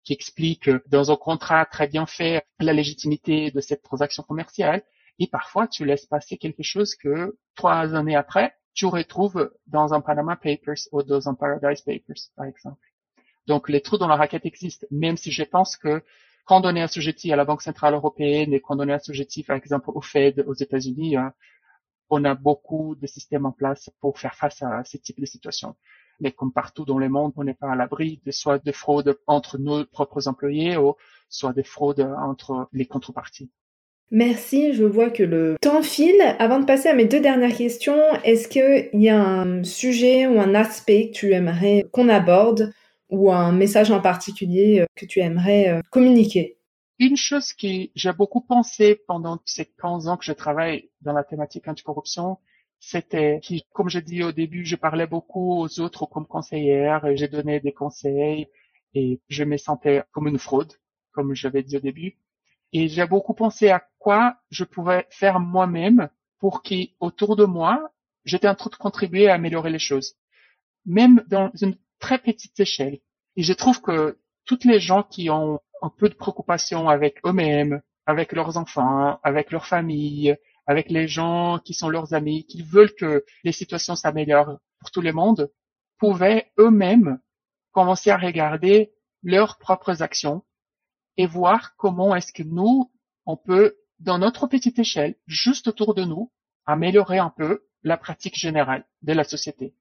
qui 0.05 0.13
explique 0.13 0.71
dans 0.87 1.11
un 1.11 1.17
contrat 1.17 1.67
très 1.67 1.89
bien 1.89 2.07
fait 2.07 2.47
la 2.61 2.73
légitimité 2.73 3.51
de 3.51 3.61
cette 3.61 3.83
transaction 3.83 4.23
commerciale. 4.23 4.83
Et 5.19 5.27
parfois, 5.27 5.67
tu 5.67 5.85
laisses 5.85 6.07
passer 6.07 6.37
quelque 6.37 6.63
chose 6.63 6.95
que 6.95 7.37
trois 7.57 7.95
années 7.95 8.17
après, 8.17 8.55
tu 8.75 8.87
retrouves 8.87 9.51
dans 9.67 9.93
un 9.93 10.01
Panama 10.01 10.37
Papers 10.37 10.89
ou 10.93 11.03
dans 11.03 11.29
un 11.29 11.35
Paradise 11.35 11.83
Papers, 11.83 12.31
par 12.37 12.47
exemple. 12.47 12.94
Donc, 13.47 13.69
les 13.69 13.81
trous 13.81 13.99
dans 13.99 14.09
la 14.09 14.17
raquette 14.17 14.47
existent, 14.47 14.87
même 14.91 15.17
si 15.17 15.31
je 15.31 15.43
pense 15.43 15.77
que 15.77 16.03
quand 16.45 16.65
on 16.65 16.77
est 16.77 16.83
assujetti 16.83 17.33
à 17.33 17.37
la 17.37 17.45
Banque 17.45 17.63
Centrale 17.63 17.95
Européenne 17.95 18.53
et 18.53 18.61
quand 18.61 18.79
on 18.79 18.89
est 18.89 18.93
assujetti, 18.93 19.43
par 19.43 19.57
exemple, 19.57 19.91
au 19.95 20.01
Fed 20.01 20.45
aux 20.47 20.55
États-Unis, 20.55 21.17
hein, 21.17 21.33
on 22.11 22.25
a 22.25 22.35
beaucoup 22.35 22.95
de 22.95 23.07
systèmes 23.07 23.47
en 23.47 23.53
place 23.53 23.91
pour 24.01 24.19
faire 24.19 24.35
face 24.35 24.63
à 24.63 24.85
ce 24.85 24.97
type 24.99 25.21
de 25.21 25.27
situation. 25.27 25.75
Mais 26.21 26.33
comme 26.33 26.53
partout 26.53 26.85
dans 26.85 26.99
le 26.99 27.09
monde, 27.09 27.33
on 27.37 27.45
n'est 27.45 27.55
pas 27.55 27.73
à 27.73 27.77
l'abri 27.77 28.21
de 28.25 28.31
soit 28.31 28.65
de 28.65 28.73
fraudes 28.73 29.19
entre 29.27 29.59
nos 29.59 29.85
propres 29.85 30.29
employés 30.29 30.77
ou 30.77 30.95
soit 31.29 31.53
des 31.53 31.65
fraudes 31.65 32.01
entre 32.01 32.69
les 32.73 32.87
contreparties. 32.87 33.51
Merci, 34.11 34.75
je 34.75 34.85
vois 34.85 35.11
que 35.11 35.23
le 35.23 35.57
temps 35.61 35.83
file. 35.83 36.21
Avant 36.39 36.61
de 36.61 36.67
passer 36.67 36.89
à 36.89 36.95
mes 36.95 37.07
deux 37.07 37.21
dernières 37.21 37.57
questions, 37.57 37.99
est-ce 38.23 38.49
qu'il 38.49 38.91
y 38.93 39.09
a 39.09 39.21
un 39.21 39.65
sujet 39.65 40.27
ou 40.27 40.39
un 40.39 40.55
aspect 40.55 41.09
que 41.09 41.15
tu 41.15 41.33
aimerais 41.33 41.87
qu'on 41.91 42.09
aborde 42.09 42.73
ou 43.11 43.33
un 43.33 43.53
message 43.53 43.91
en 43.91 44.01
particulier 44.01 44.81
euh, 44.81 44.87
que 44.95 45.07
tu 45.07 45.21
aimerais 45.21 45.69
euh, 45.69 45.81
communiquer? 45.91 46.59
Une 46.99 47.17
chose 47.17 47.53
que 47.53 47.89
j'ai 47.95 48.13
beaucoup 48.13 48.41
pensé 48.41 49.01
pendant 49.09 49.41
ces 49.45 49.67
15 49.67 50.09
ans 50.09 50.17
que 50.17 50.25
je 50.25 50.33
travaille 50.33 50.91
dans 51.01 51.13
la 51.13 51.25
thématique 51.25 51.67
anticorruption, 51.67 52.39
c'était 52.79 53.41
que, 53.41 53.55
comme 53.73 53.89
je 53.89 53.99
dis 53.99 54.23
au 54.23 54.33
début, 54.33 54.65
je 54.65 54.77
parlais 54.77 55.07
beaucoup 55.07 55.61
aux 55.61 55.81
autres 55.81 56.07
comme 56.07 56.27
conseillère, 56.27 57.05
j'ai 57.17 57.29
donné 57.29 57.61
des 57.61 57.73
conseils 57.73 58.47
et 58.95 59.21
je 59.29 59.45
me 59.45 59.57
sentais 59.57 60.05
comme 60.13 60.29
une 60.29 60.39
fraude, 60.39 60.73
comme 61.13 61.35
j'avais 61.35 61.63
dit 61.63 61.77
au 61.77 61.81
début. 61.81 62.19
Et 62.73 62.89
j'ai 62.89 63.07
beaucoup 63.07 63.35
pensé 63.35 63.71
à 63.71 63.85
quoi 63.99 64.37
je 64.51 64.65
pouvais 64.65 65.07
faire 65.11 65.41
moi-même 65.41 66.09
pour 66.39 66.63
qu'autour 66.63 67.37
de 67.37 67.45
moi, 67.45 67.91
j'étais 68.25 68.49
en 68.49 68.55
train 68.55 68.71
de 68.71 68.77
contribuer 68.77 69.29
à 69.29 69.35
améliorer 69.35 69.71
les 69.71 69.79
choses. 69.79 70.17
Même 70.85 71.25
dans 71.29 71.51
une 71.61 71.77
très 72.05 72.19
petite 72.19 72.61
échelle. 72.61 72.99
Et 73.37 73.43
je 73.43 73.55
trouve 73.55 73.81
que 73.81 74.19
toutes 74.45 74.67
les 74.67 74.79
gens 74.79 75.05
qui 75.05 75.31
ont 75.31 75.61
un 75.81 75.89
peu 75.89 76.11
de 76.11 76.15
préoccupation 76.15 76.91
avec 76.91 77.19
eux-mêmes, 77.25 77.81
avec 78.05 78.33
leurs 78.33 78.59
enfants, 78.59 79.19
avec 79.23 79.51
leur 79.51 79.65
famille, 79.65 80.37
avec 80.67 80.91
les 80.91 81.09
gens 81.09 81.59
qui 81.65 81.73
sont 81.73 81.89
leurs 81.89 82.13
amis, 82.13 82.45
qui 82.45 82.61
veulent 82.61 82.95
que 82.95 83.25
les 83.43 83.53
situations 83.53 83.97
s'améliorent 83.97 84.59
pour 84.81 84.91
tout 84.91 85.01
le 85.01 85.15
monde, 85.15 85.51
pouvaient 85.97 86.53
eux-mêmes 86.59 87.21
commencer 87.73 88.11
à 88.11 88.19
regarder 88.19 88.93
leurs 89.23 89.57
propres 89.57 90.03
actions 90.03 90.45
et 91.17 91.25
voir 91.27 91.75
comment 91.77 92.15
est-ce 92.15 92.35
que 92.35 92.43
nous, 92.43 92.93
on 93.25 93.39
peut, 93.39 93.79
dans 93.99 94.19
notre 94.19 94.47
petite 94.47 94.79
échelle, 94.79 95.15
juste 95.27 95.69
autour 95.69 95.95
de 95.95 96.05
nous, 96.05 96.31
améliorer 96.67 97.17
un 97.17 97.31
peu 97.31 97.65
la 97.83 97.97
pratique 97.97 98.37
générale 98.37 98.85
de 99.01 99.15
la 99.15 99.25
société. 99.25 99.75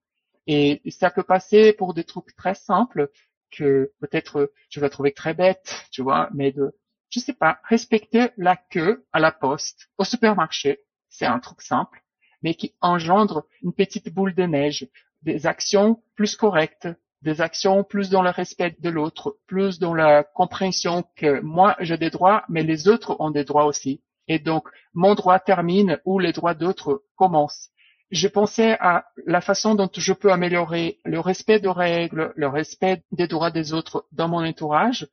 Et 0.48 0.82
ça 0.90 1.10
peut 1.10 1.24
passer 1.24 1.74
pour 1.74 1.94
des 1.94 2.04
trucs 2.04 2.36
très 2.36 2.56
simples 2.56 3.10
que 3.52 3.92
peut-être 4.00 4.52
tu 4.70 4.80
vas 4.80 4.90
trouver 4.90 5.14
très 5.14 5.34
bêtes, 5.34 5.88
tu 5.92 6.02
vois, 6.02 6.30
mais 6.34 6.52
de, 6.52 6.76
je 7.10 7.20
sais 7.20 7.34
pas, 7.34 7.60
respecter 7.64 8.30
la 8.38 8.56
queue 8.56 9.06
à 9.14 9.20
la 9.20 9.32
poste, 9.32 9.90
au 9.98 10.04
supermarché, 10.04 10.80
c'est 11.10 11.26
un 11.26 11.40
truc 11.40 11.62
simple, 11.62 12.04
mais 12.42 12.56
qui 12.56 12.76
engendre 12.82 13.46
une 13.62 13.74
petite 13.74 14.14
boule 14.14 14.34
de 14.34 14.44
neige, 14.44 14.88
des 15.22 15.46
actions 15.46 16.02
plus 16.16 16.36
correctes, 16.36 16.88
des 17.22 17.40
actions 17.40 17.84
plus 17.84 18.10
dans 18.10 18.22
le 18.22 18.32
respect 18.32 18.76
de 18.80 18.90
l'autre, 18.90 19.38
plus 19.48 19.80
dans 19.80 19.94
la 19.94 20.24
compréhension 20.24 21.06
que 21.16 21.40
moi 21.40 21.78
j'ai 21.80 21.98
des 21.98 22.10
droits, 22.10 22.44
mais 22.50 22.64
les 22.64 22.90
autres 22.90 23.16
ont 23.20 23.32
des 23.32 23.46
droits 23.46 23.66
aussi. 23.66 24.02
Et 24.28 24.40
donc, 24.40 24.68
mon 24.94 25.16
droit 25.16 25.40
termine 25.40 26.00
où 26.06 26.20
les 26.20 26.34
droits 26.34 26.54
d'autres 26.54 27.04
commencent 27.16 27.70
je 28.14 28.28
pensais 28.28 28.78
à 28.80 29.08
la 29.26 29.42
façon 29.42 29.74
dont 29.74 29.90
je 29.92 30.14
peux 30.14 30.32
améliorer 30.32 31.00
le 31.04 31.20
respect 31.20 31.60
des 31.60 31.68
règles, 31.68 32.32
le 32.36 32.48
respect 32.48 33.02
des 33.12 33.28
droits 33.28 33.50
des 33.50 33.74
autres 33.74 34.06
dans 34.12 34.28
mon 34.28 34.46
entourage. 34.46 35.08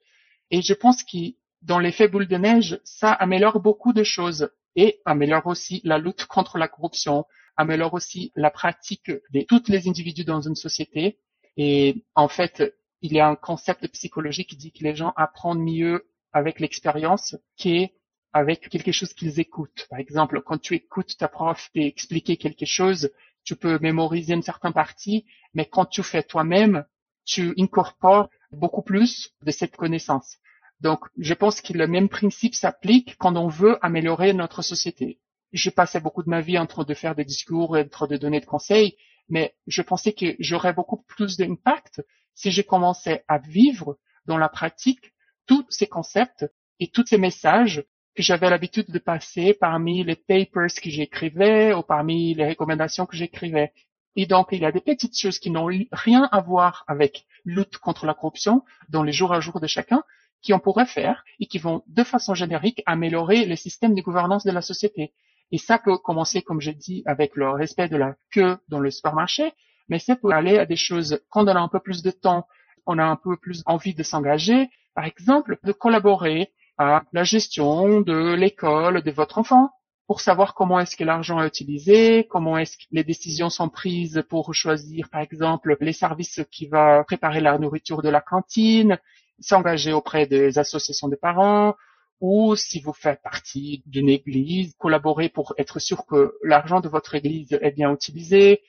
Et 0.51 0.61
je 0.61 0.75
pense 0.75 1.03
que 1.03 1.17
dans 1.63 1.79
l'effet 1.79 2.09
boule 2.09 2.29
de 2.29 2.37
neige, 2.37 2.79
ça 2.85 3.11
améliore 3.11 3.59
beaucoup 3.59 3.95
de 3.95 4.03
choses 4.03 4.51
et 4.77 5.01
améliore 5.07 5.47
aussi 5.47 5.81
la 5.83 5.97
lutte 5.97 6.27
contre 6.27 6.59
la 6.59 6.69
corruption, 6.69 7.25
améliore 7.57 7.95
aussi 7.95 8.33
la 8.37 8.51
pratique 8.51 9.11
de 9.11 9.41
tous 9.49 9.69
les 9.69 9.89
individus 9.89 10.25
dans 10.25 10.43
une 10.43 10.55
société. 10.55 11.19
Et 11.57 12.05
en 12.15 12.29
fait, 12.29 12.75
il 13.01 13.15
y 13.15 13.21
a 13.21 13.29
un 13.29 13.35
concept 13.35 13.89
psychologique 13.89 14.51
qui 14.51 14.57
dit 14.57 14.73
que 14.73 14.85
les 14.85 14.95
gens 14.95 15.15
apprennent 15.17 15.65
mieux 15.65 16.07
avec 16.35 16.61
l'expérience, 16.61 17.35
qui 17.57 17.79
est 17.79 17.95
avec 18.33 18.69
quelque 18.69 18.93
chose 18.93 19.13
qu'ils 19.13 19.41
écoutent. 19.41 19.87
Par 19.91 19.99
exemple, 19.99 20.41
quand 20.43 20.59
tu 20.59 20.75
écoutes 20.75 21.17
ta 21.17 21.29
prof 21.29 21.71
expliquer 21.75 22.37
quelque 22.37 22.67
chose, 22.67 23.11
tu 23.45 23.57
peux 23.57 23.79
mémoriser 23.81 24.35
une 24.35 24.43
certaine 24.43 24.73
partie, 24.73 25.27
mais 25.55 25.67
quand 25.67 25.87
tu 25.87 26.03
fais 26.03 26.23
toi-même, 26.23 26.85
tu 27.25 27.55
incorpores 27.59 28.29
beaucoup 28.53 28.83
plus 28.83 29.31
de 29.43 29.51
cette 29.51 29.77
connaissance. 29.77 30.39
Donc, 30.81 31.07
je 31.19 31.35
pense 31.35 31.61
que 31.61 31.73
le 31.73 31.87
même 31.87 32.09
principe 32.09 32.55
s'applique 32.55 33.17
quand 33.19 33.37
on 33.37 33.49
veut 33.49 33.79
améliorer 33.85 34.33
notre 34.33 34.63
société. 34.63 35.21
J'ai 35.53 35.71
passé 35.71 36.01
beaucoup 36.01 36.23
de 36.23 36.31
ma 36.31 36.41
vie 36.41 36.59
en 36.59 36.67
train 36.67 36.85
de 36.85 36.95
faire 36.95 37.15
des 37.15 37.25
discours 37.25 37.77
et 37.77 37.85
de 37.85 38.17
donner 38.17 38.41
des 38.41 38.47
conseils, 38.47 38.97
mais 39.29 39.55
je 39.67 39.83
pensais 39.83 40.13
que 40.13 40.37
j'aurais 40.39 40.73
beaucoup 40.73 41.03
plus 41.03 41.37
d'impact 41.37 42.03
si 42.35 42.51
j'ai 42.51 42.65
commencé 42.65 43.21
à 43.29 43.39
vivre 43.39 43.99
dans 44.27 44.39
la 44.39 44.49
pratique 44.49 45.13
tous 45.47 45.67
ces 45.69 45.87
concepts 45.87 46.47
et 46.79 46.89
tous 46.89 47.07
ces 47.07 47.19
messages 47.19 47.85
que 48.15 48.23
j'avais 48.23 48.51
l'habitude 48.51 48.91
de 48.91 48.99
passer 48.99 49.55
parmi 49.55 50.05
les 50.05 50.17
papers 50.17 50.75
que 50.83 50.91
j'écrivais 50.91 51.73
ou 51.73 51.83
parmi 51.83 52.35
les 52.35 52.49
recommandations 52.51 53.07
que 53.07 53.17
j'écrivais. 53.17 53.73
Et 54.17 54.27
donc, 54.27 54.49
il 54.53 54.61
y 54.61 54.67
a 54.67 54.73
des 54.73 54.81
petites 54.81 55.17
choses 55.17 55.39
qui 55.39 55.51
n'ont 55.51 55.71
rien 55.93 56.29
à 56.33 56.41
voir 56.41 56.85
avec 56.89 57.25
lutte 57.45 57.79
contre 57.79 58.07
la 58.07 58.15
corruption 58.15 58.65
dans 58.89 59.03
les 59.03 59.13
jours 59.13 59.33
à 59.33 59.41
jour 59.41 59.61
de 59.61 59.67
chacun, 59.67 60.03
qui 60.43 60.53
on 60.53 60.59
pourrait 60.59 60.87
faire 60.87 61.25
et 61.39 61.47
qui 61.47 61.59
vont 61.59 61.83
de 61.87 62.03
façon 62.03 62.35
générique 62.35 62.83
améliorer 62.87 63.45
le 63.45 63.57
système 63.57 63.95
de 63.95 64.03
gouvernance 64.03 64.45
de 64.45 64.51
la 64.51 64.63
société. 64.63 65.13
Et 65.53 65.59
ça 65.59 65.79
peut 65.79 65.99
commencer, 65.99 66.43
comme 66.43 66.61
j'ai 66.61 66.75
dit, 66.75 67.03
avec 67.07 67.37
le 67.37 67.51
respect 67.51 67.89
de 67.89 67.97
la 67.97 68.17
queue 68.31 68.59
dans 68.69 68.81
le 68.81 68.91
supermarché, 68.91 69.53
mais 69.89 69.99
ça 69.99 70.17
peut 70.17 70.31
aller 70.31 70.59
à 70.59 70.67
des 70.67 70.77
choses 70.77 71.21
quand 71.29 71.45
on 71.45 71.49
a 71.49 71.61
un 71.61 71.69
peu 71.69 71.81
plus 71.81 72.03
de 72.03 72.11
temps, 72.11 72.47
on 72.87 72.99
a 72.99 73.05
un 73.05 73.17
peu 73.17 73.37
plus 73.37 73.63
envie 73.67 73.95
de 73.95 74.03
s'engager, 74.03 74.69
par 74.95 75.05
exemple, 75.05 75.59
de 75.63 75.73
collaborer 75.73 76.53
à 76.81 77.03
la 77.13 77.25
gestion 77.25 78.01
de 78.01 78.33
l'école 78.33 79.03
de 79.03 79.11
votre 79.11 79.37
enfant 79.37 79.69
pour 80.07 80.23
savoir 80.23 80.55
comment 80.55 80.81
est-ce 80.81 80.97
que 80.97 81.05
l'argent 81.05 81.39
est 81.43 81.47
utilisé, 81.47 82.27
comment 82.31 82.57
est-ce 82.57 82.79
que 82.79 82.85
les 82.91 83.05
décisions 83.05 83.51
sont 83.51 83.69
prises 83.69 84.25
pour 84.31 84.55
choisir, 84.55 85.11
par 85.11 85.21
exemple, 85.21 85.77
les 85.83 85.93
services 85.93 86.41
qui 86.51 86.69
va 86.69 87.05
préparer 87.05 87.41
la 87.41 87.59
nourriture 87.59 88.01
de 88.01 88.09
la 88.09 88.23
cantine, 88.23 88.99
s'engager 89.41 89.93
auprès 89.93 90.27
des 90.27 90.59
associations 90.59 91.09
de 91.09 91.17
parents, 91.17 91.75
ou 92.19 92.57
si 92.57 92.81
vous 92.81 92.95
faites 92.95 93.21
partie 93.21 93.83
d'une 93.85 94.09
église, 94.09 94.75
collaborer 94.79 95.29
pour 95.29 95.53
être 95.59 95.81
sûr 95.81 96.07
que 96.07 96.33
l'argent 96.43 96.81
de 96.81 96.89
votre 96.89 97.15
église 97.15 97.53
est 97.61 97.73
bien 97.73 97.93
utilisé, 97.93 98.63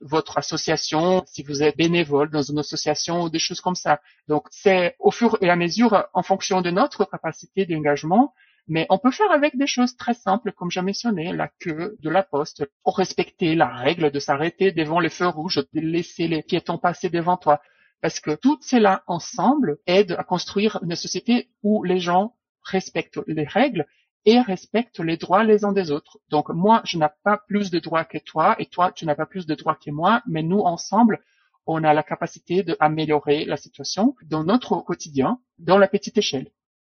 votre 0.00 0.38
association, 0.38 1.24
si 1.26 1.42
vous 1.42 1.62
êtes 1.62 1.76
bénévole 1.76 2.30
dans 2.30 2.42
une 2.42 2.58
association 2.58 3.22
ou 3.22 3.30
des 3.30 3.38
choses 3.38 3.60
comme 3.60 3.74
ça. 3.74 4.00
Donc 4.28 4.46
c'est 4.50 4.96
au 4.98 5.10
fur 5.10 5.38
et 5.40 5.50
à 5.50 5.56
mesure 5.56 6.06
en 6.12 6.22
fonction 6.22 6.60
de 6.60 6.70
notre 6.70 7.04
capacité 7.04 7.66
d'engagement 7.66 8.34
mais 8.66 8.86
on 8.88 8.98
peut 8.98 9.10
faire 9.10 9.30
avec 9.30 9.56
des 9.56 9.66
choses 9.66 9.96
très 9.96 10.14
simples, 10.14 10.52
comme 10.52 10.70
j'ai 10.70 10.80
mentionné, 10.80 11.32
la 11.32 11.48
queue 11.48 11.96
de 12.00 12.10
la 12.10 12.22
poste, 12.22 12.64
pour 12.82 12.96
respecter 12.96 13.54
la 13.54 13.68
règle 13.68 14.10
de 14.10 14.18
s'arrêter 14.18 14.72
devant 14.72 15.00
les 15.00 15.10
feux 15.10 15.28
rouges, 15.28 15.62
de 15.72 15.80
laisser 15.80 16.28
les 16.28 16.42
piétons 16.42 16.78
passer 16.78 17.10
devant 17.10 17.36
toi. 17.36 17.60
Parce 18.00 18.20
que 18.20 18.34
tout 18.34 18.58
cela 18.62 19.02
ensemble 19.06 19.78
aide 19.86 20.12
à 20.12 20.24
construire 20.24 20.78
une 20.82 20.96
société 20.96 21.50
où 21.62 21.84
les 21.84 22.00
gens 22.00 22.34
respectent 22.62 23.20
les 23.26 23.44
règles 23.44 23.86
et 24.26 24.40
respectent 24.40 25.00
les 25.00 25.16
droits 25.16 25.44
les 25.44 25.64
uns 25.64 25.72
des 25.72 25.90
autres. 25.90 26.18
Donc 26.30 26.48
moi, 26.48 26.82
je 26.84 26.98
n'ai 26.98 27.06
pas 27.22 27.40
plus 27.46 27.70
de 27.70 27.78
droits 27.78 28.04
que 28.04 28.18
toi 28.18 28.56
et 28.58 28.66
toi, 28.66 28.92
tu 28.92 29.06
n'as 29.06 29.14
pas 29.14 29.26
plus 29.26 29.46
de 29.46 29.54
droits 29.54 29.78
que 29.82 29.90
moi, 29.90 30.22
mais 30.26 30.42
nous 30.42 30.60
ensemble, 30.60 31.20
on 31.66 31.82
a 31.84 31.94
la 31.94 32.02
capacité 32.02 32.62
d'améliorer 32.62 33.44
la 33.44 33.56
situation 33.56 34.14
dans 34.28 34.44
notre 34.44 34.76
quotidien, 34.84 35.38
dans 35.58 35.78
la 35.78 35.88
petite 35.88 36.18
échelle. 36.18 36.50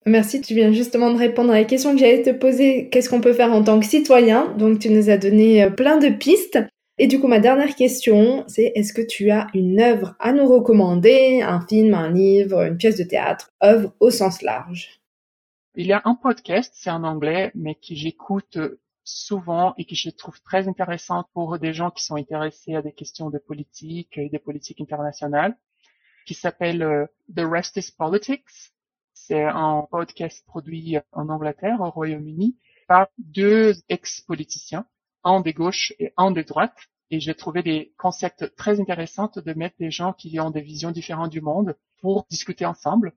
Merci, 0.06 0.40
tu 0.40 0.54
viens 0.54 0.70
justement 0.70 1.12
de 1.12 1.18
répondre 1.18 1.50
à 1.50 1.54
la 1.54 1.64
question 1.64 1.92
que 1.92 1.98
j'allais 1.98 2.22
te 2.22 2.30
poser. 2.30 2.88
Qu'est-ce 2.90 3.10
qu'on 3.10 3.20
peut 3.20 3.32
faire 3.32 3.52
en 3.52 3.64
tant 3.64 3.80
que 3.80 3.86
citoyen? 3.86 4.54
Donc 4.56 4.78
tu 4.78 4.88
nous 4.90 5.10
as 5.10 5.18
donné 5.18 5.64
euh, 5.64 5.70
plein 5.70 5.98
de 5.98 6.08
pistes. 6.08 6.60
Et 6.98 7.08
du 7.08 7.20
coup, 7.20 7.26
ma 7.26 7.40
dernière 7.40 7.74
question, 7.74 8.44
c'est 8.46 8.72
est-ce 8.74 8.92
que 8.92 9.02
tu 9.02 9.30
as 9.30 9.48
une 9.52 9.80
œuvre 9.80 10.14
à 10.20 10.32
nous 10.32 10.46
recommander? 10.46 11.42
Un 11.42 11.60
film, 11.60 11.92
un 11.92 12.10
livre, 12.10 12.62
une 12.62 12.76
pièce 12.76 12.96
de 12.96 13.04
théâtre? 13.04 13.50
Œuvre 13.62 13.92
au 14.00 14.10
sens 14.10 14.42
large. 14.42 15.00
Il 15.76 15.86
y 15.86 15.92
a 15.92 16.02
un 16.04 16.14
podcast, 16.14 16.72
c'est 16.74 16.90
en 16.90 17.04
anglais, 17.04 17.52
mais 17.54 17.74
que 17.76 17.94
j'écoute 17.94 18.58
souvent 19.04 19.74
et 19.78 19.84
que 19.84 19.94
je 19.94 20.10
trouve 20.10 20.40
très 20.42 20.66
intéressant 20.66 21.24
pour 21.32 21.58
des 21.58 21.72
gens 21.72 21.90
qui 21.90 22.04
sont 22.04 22.16
intéressés 22.16 22.74
à 22.74 22.82
des 22.82 22.92
questions 22.92 23.30
de 23.30 23.38
politique 23.38 24.18
et 24.18 24.28
des 24.28 24.38
politiques 24.40 24.80
internationales, 24.80 25.56
qui 26.26 26.34
s'appelle 26.34 26.82
euh, 26.82 27.06
The 27.34 27.42
Rest 27.44 27.76
is 27.76 27.92
Politics 27.96 28.72
c'est 29.16 29.42
un 29.42 29.88
podcast 29.90 30.44
produit 30.46 30.98
en 31.10 31.28
Angleterre, 31.30 31.80
au 31.80 31.90
Royaume-Uni, 31.90 32.56
par 32.86 33.08
deux 33.18 33.74
ex-politiciens, 33.88 34.86
un 35.24 35.40
des 35.40 35.52
gauches 35.52 35.94
et 35.98 36.12
un 36.16 36.30
des 36.30 36.44
droites. 36.44 36.78
Et 37.10 37.18
j'ai 37.18 37.34
trouvé 37.34 37.62
des 37.62 37.92
concepts 37.98 38.54
très 38.56 38.78
intéressants 38.78 39.32
de 39.34 39.52
mettre 39.54 39.76
des 39.78 39.90
gens 39.90 40.12
qui 40.12 40.38
ont 40.38 40.50
des 40.50 40.60
visions 40.60 40.90
différentes 40.90 41.32
du 41.32 41.40
monde 41.40 41.76
pour 42.00 42.26
discuter 42.30 42.66
ensemble 42.66 43.14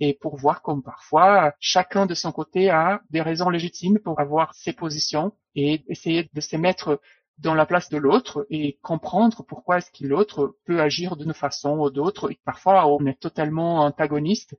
et 0.00 0.14
pour 0.14 0.36
voir 0.36 0.62
comme 0.62 0.82
parfois 0.82 1.54
chacun 1.60 2.06
de 2.06 2.14
son 2.14 2.32
côté 2.32 2.70
a 2.70 3.02
des 3.10 3.20
raisons 3.20 3.50
légitimes 3.50 3.98
pour 3.98 4.18
avoir 4.20 4.54
ses 4.54 4.72
positions 4.72 5.32
et 5.54 5.84
essayer 5.88 6.28
de 6.32 6.40
se 6.40 6.56
mettre 6.56 7.00
dans 7.38 7.54
la 7.54 7.66
place 7.66 7.88
de 7.88 7.96
l'autre 7.96 8.46
et 8.50 8.78
comprendre 8.82 9.44
pourquoi 9.44 9.78
est-ce 9.78 9.90
que 9.90 10.06
l'autre 10.06 10.56
peut 10.66 10.80
agir 10.80 11.16
d'une 11.16 11.32
façon 11.32 11.78
ou 11.78 11.90
d'autre. 11.90 12.30
Parfois, 12.44 12.86
on 12.86 13.06
est 13.06 13.18
totalement 13.18 13.80
antagoniste 13.80 14.56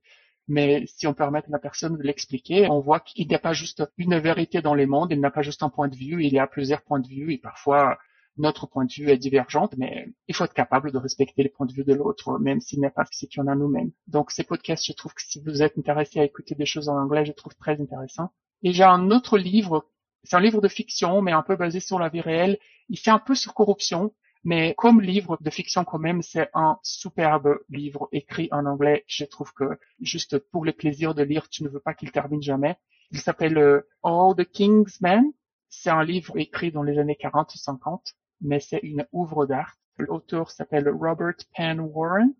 mais 0.47 0.85
si 0.85 1.07
on 1.07 1.13
permet 1.13 1.39
à 1.39 1.43
la 1.47 1.59
personne 1.59 1.97
de 1.97 2.03
l'expliquer, 2.03 2.67
on 2.69 2.79
voit 2.79 2.99
qu'il 2.99 3.27
n'y 3.27 3.35
a 3.35 3.39
pas 3.39 3.53
juste 3.53 3.83
une 3.97 4.17
vérité 4.19 4.61
dans 4.61 4.73
les 4.73 4.85
mondes, 4.85 5.11
il 5.11 5.19
n'y 5.19 5.25
a 5.25 5.31
pas 5.31 5.43
juste 5.43 5.63
un 5.63 5.69
point 5.69 5.87
de 5.87 5.95
vue, 5.95 6.25
il 6.25 6.33
y 6.33 6.39
a 6.39 6.47
plusieurs 6.47 6.81
points 6.81 6.99
de 6.99 7.07
vue 7.07 7.33
et 7.33 7.37
parfois 7.37 7.97
notre 8.37 8.65
point 8.67 8.85
de 8.85 8.93
vue 8.93 9.09
est 9.09 9.17
divergent, 9.17 9.69
mais 9.77 10.07
il 10.27 10.35
faut 10.35 10.45
être 10.45 10.53
capable 10.53 10.91
de 10.91 10.97
respecter 10.97 11.43
les 11.43 11.49
points 11.49 11.65
de 11.65 11.73
vue 11.73 11.83
de 11.83 11.93
l'autre, 11.93 12.39
même 12.39 12.61
s'il 12.61 12.79
n'est 12.79 12.89
pas 12.89 13.05
ce 13.11 13.25
qu'on 13.25 13.47
a 13.47 13.55
nous-mêmes. 13.55 13.91
Donc 14.07 14.31
ces 14.31 14.43
podcasts, 14.43 14.85
je 14.85 14.93
trouve 14.93 15.13
que 15.13 15.21
si 15.21 15.41
vous 15.41 15.61
êtes 15.61 15.77
intéressé 15.77 16.19
à 16.19 16.23
écouter 16.23 16.55
des 16.55 16.65
choses 16.65 16.89
en 16.89 16.97
anglais, 16.97 17.25
je 17.25 17.33
trouve 17.33 17.55
très 17.55 17.81
intéressant. 17.81 18.31
Et 18.63 18.73
j'ai 18.73 18.83
un 18.83 19.11
autre 19.11 19.37
livre, 19.37 19.87
c'est 20.23 20.35
un 20.35 20.41
livre 20.41 20.61
de 20.61 20.67
fiction, 20.67 21.21
mais 21.21 21.31
un 21.31 21.43
peu 21.43 21.55
basé 21.55 21.79
sur 21.79 21.99
la 21.99 22.09
vie 22.09 22.21
réelle. 22.21 22.57
Il 22.89 22.97
fait 22.97 23.11
un 23.11 23.19
peu 23.19 23.35
sur 23.35 23.53
corruption, 23.53 24.13
mais 24.43 24.73
comme 24.75 25.01
livre 25.01 25.37
de 25.41 25.49
fiction 25.49 25.83
quand 25.83 25.99
même, 25.99 26.21
c'est 26.21 26.49
un 26.53 26.79
superbe 26.83 27.59
livre 27.69 28.09
écrit 28.11 28.49
en 28.51 28.65
anglais. 28.65 29.03
Je 29.07 29.25
trouve 29.25 29.53
que 29.53 29.79
juste 29.99 30.37
pour 30.37 30.65
le 30.65 30.71
plaisir 30.71 31.13
de 31.13 31.23
lire, 31.23 31.49
tu 31.49 31.63
ne 31.63 31.69
veux 31.69 31.79
pas 31.79 31.93
qu'il 31.93 32.11
termine 32.11 32.41
jamais. 32.41 32.77
Il 33.11 33.19
s'appelle 33.19 33.57
euh, 33.57 33.87
All 34.03 34.35
the 34.35 34.49
King's 34.49 35.01
Men. 35.01 35.31
C'est 35.69 35.89
un 35.89 36.03
livre 36.03 36.37
écrit 36.37 36.71
dans 36.71 36.83
les 36.83 36.97
années 36.97 37.15
40 37.15 37.53
ou 37.53 37.57
50, 37.57 38.13
mais 38.41 38.59
c'est 38.59 38.79
une 38.83 39.05
œuvre 39.15 39.45
d'art. 39.45 39.75
L'auteur 39.97 40.51
s'appelle 40.51 40.89
Robert 40.89 41.35
Penn 41.55 41.79
Warren. 41.79 42.33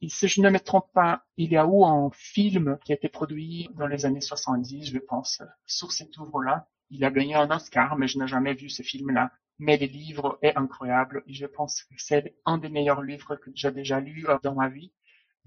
Et 0.00 0.08
si 0.08 0.28
je 0.28 0.40
ne 0.42 0.50
me 0.50 0.60
trompe 0.60 0.92
pas, 0.92 1.24
il 1.36 1.52
y 1.52 1.56
a 1.56 1.64
eu 1.64 1.84
un 1.84 2.10
film 2.12 2.78
qui 2.84 2.92
a 2.92 2.96
été 2.96 3.08
produit 3.08 3.68
dans 3.74 3.86
les 3.86 4.04
années 4.04 4.20
70, 4.20 4.86
je 4.92 4.98
pense, 4.98 5.42
sur 5.66 5.92
cette 5.92 6.18
œuvre-là. 6.18 6.68
Il 6.90 7.04
a 7.04 7.10
gagné 7.10 7.34
un 7.34 7.50
Oscar, 7.50 7.96
mais 7.96 8.06
je 8.06 8.18
n'ai 8.18 8.26
jamais 8.26 8.54
vu 8.54 8.68
ce 8.68 8.82
film-là 8.82 9.30
mais 9.58 9.76
le 9.76 9.86
livre 9.86 10.38
est 10.42 10.56
incroyable 10.56 11.22
et 11.26 11.34
je 11.34 11.46
pense 11.46 11.82
que 11.84 11.94
c'est 11.96 12.34
un 12.44 12.58
des 12.58 12.68
meilleurs 12.68 13.02
livres 13.02 13.36
que 13.36 13.50
j'ai 13.54 13.70
déjà 13.70 14.00
lu 14.00 14.28
euh, 14.28 14.38
dans 14.42 14.54
ma 14.54 14.68
vie. 14.68 14.92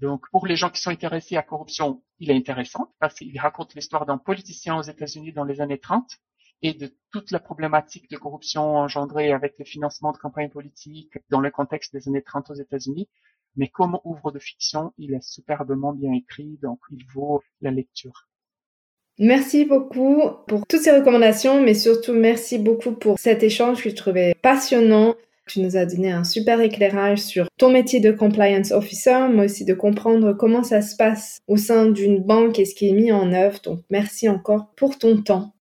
Donc, 0.00 0.28
pour 0.30 0.46
les 0.46 0.56
gens 0.56 0.70
qui 0.70 0.80
sont 0.80 0.90
intéressés 0.90 1.36
à 1.36 1.42
corruption, 1.42 2.02
il 2.18 2.30
est 2.30 2.36
intéressant 2.36 2.94
parce 3.00 3.14
qu'il 3.14 3.38
raconte 3.38 3.74
l'histoire 3.74 4.06
d'un 4.06 4.18
politicien 4.18 4.76
aux 4.76 4.82
États-Unis 4.82 5.32
dans 5.32 5.44
les 5.44 5.60
années 5.60 5.78
30 5.78 6.18
et 6.62 6.74
de 6.74 6.92
toute 7.12 7.30
la 7.30 7.38
problématique 7.38 8.10
de 8.10 8.16
corruption 8.16 8.76
engendrée 8.76 9.32
avec 9.32 9.54
le 9.58 9.64
financement 9.64 10.12
de 10.12 10.18
campagnes 10.18 10.50
politiques 10.50 11.14
dans 11.30 11.40
le 11.40 11.50
contexte 11.50 11.92
des 11.92 12.08
années 12.08 12.22
30 12.22 12.50
aux 12.50 12.54
États-Unis. 12.54 13.08
Mais 13.56 13.68
comme 13.68 13.98
ouvre 14.04 14.30
de 14.30 14.38
fiction, 14.38 14.92
il 14.98 15.14
est 15.14 15.22
superbement 15.22 15.92
bien 15.92 16.12
écrit, 16.12 16.58
donc 16.62 16.78
il 16.90 17.04
vaut 17.12 17.42
la 17.60 17.70
lecture. 17.70 18.28
Merci 19.18 19.64
beaucoup 19.64 20.22
pour 20.46 20.64
toutes 20.66 20.82
ces 20.82 20.92
recommandations, 20.92 21.60
mais 21.60 21.74
surtout 21.74 22.12
merci 22.12 22.56
beaucoup 22.58 22.92
pour 22.92 23.18
cet 23.18 23.42
échange 23.42 23.82
que 23.82 23.90
je 23.90 23.96
trouvais 23.96 24.34
passionnant. 24.42 25.16
Tu 25.48 25.60
nous 25.60 25.76
as 25.76 25.86
donné 25.86 26.12
un 26.12 26.24
super 26.24 26.60
éclairage 26.60 27.18
sur 27.18 27.48
ton 27.58 27.70
métier 27.70 27.98
de 27.98 28.12
compliance 28.12 28.70
officer, 28.70 29.26
mais 29.32 29.46
aussi 29.46 29.64
de 29.64 29.74
comprendre 29.74 30.34
comment 30.34 30.62
ça 30.62 30.82
se 30.82 30.94
passe 30.94 31.40
au 31.48 31.56
sein 31.56 31.86
d'une 31.86 32.22
banque 32.22 32.60
et 32.60 32.64
ce 32.64 32.74
qui 32.76 32.88
est 32.90 32.92
mis 32.92 33.10
en 33.10 33.32
œuvre. 33.32 33.58
Donc 33.62 33.80
merci 33.90 34.28
encore 34.28 34.72
pour 34.76 34.98
ton 34.98 35.20
temps. 35.20 35.52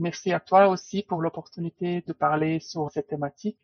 Merci 0.00 0.32
à 0.32 0.40
toi 0.40 0.68
aussi 0.68 1.02
pour 1.02 1.20
l'opportunité 1.20 2.02
de 2.06 2.12
parler 2.14 2.58
sur 2.58 2.90
cette 2.90 3.08
thématique. 3.08 3.58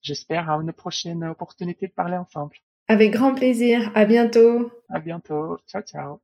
J'espère 0.00 0.48
à 0.48 0.54
une 0.54 0.72
prochaine 0.72 1.24
opportunité 1.24 1.88
de 1.88 1.92
parler 1.92 2.16
ensemble. 2.16 2.56
Avec 2.86 3.12
grand 3.12 3.34
plaisir. 3.34 3.90
À 3.94 4.04
bientôt. 4.04 4.70
À 4.88 5.00
bientôt. 5.00 5.58
Ciao, 5.66 5.82
ciao. 5.82 6.20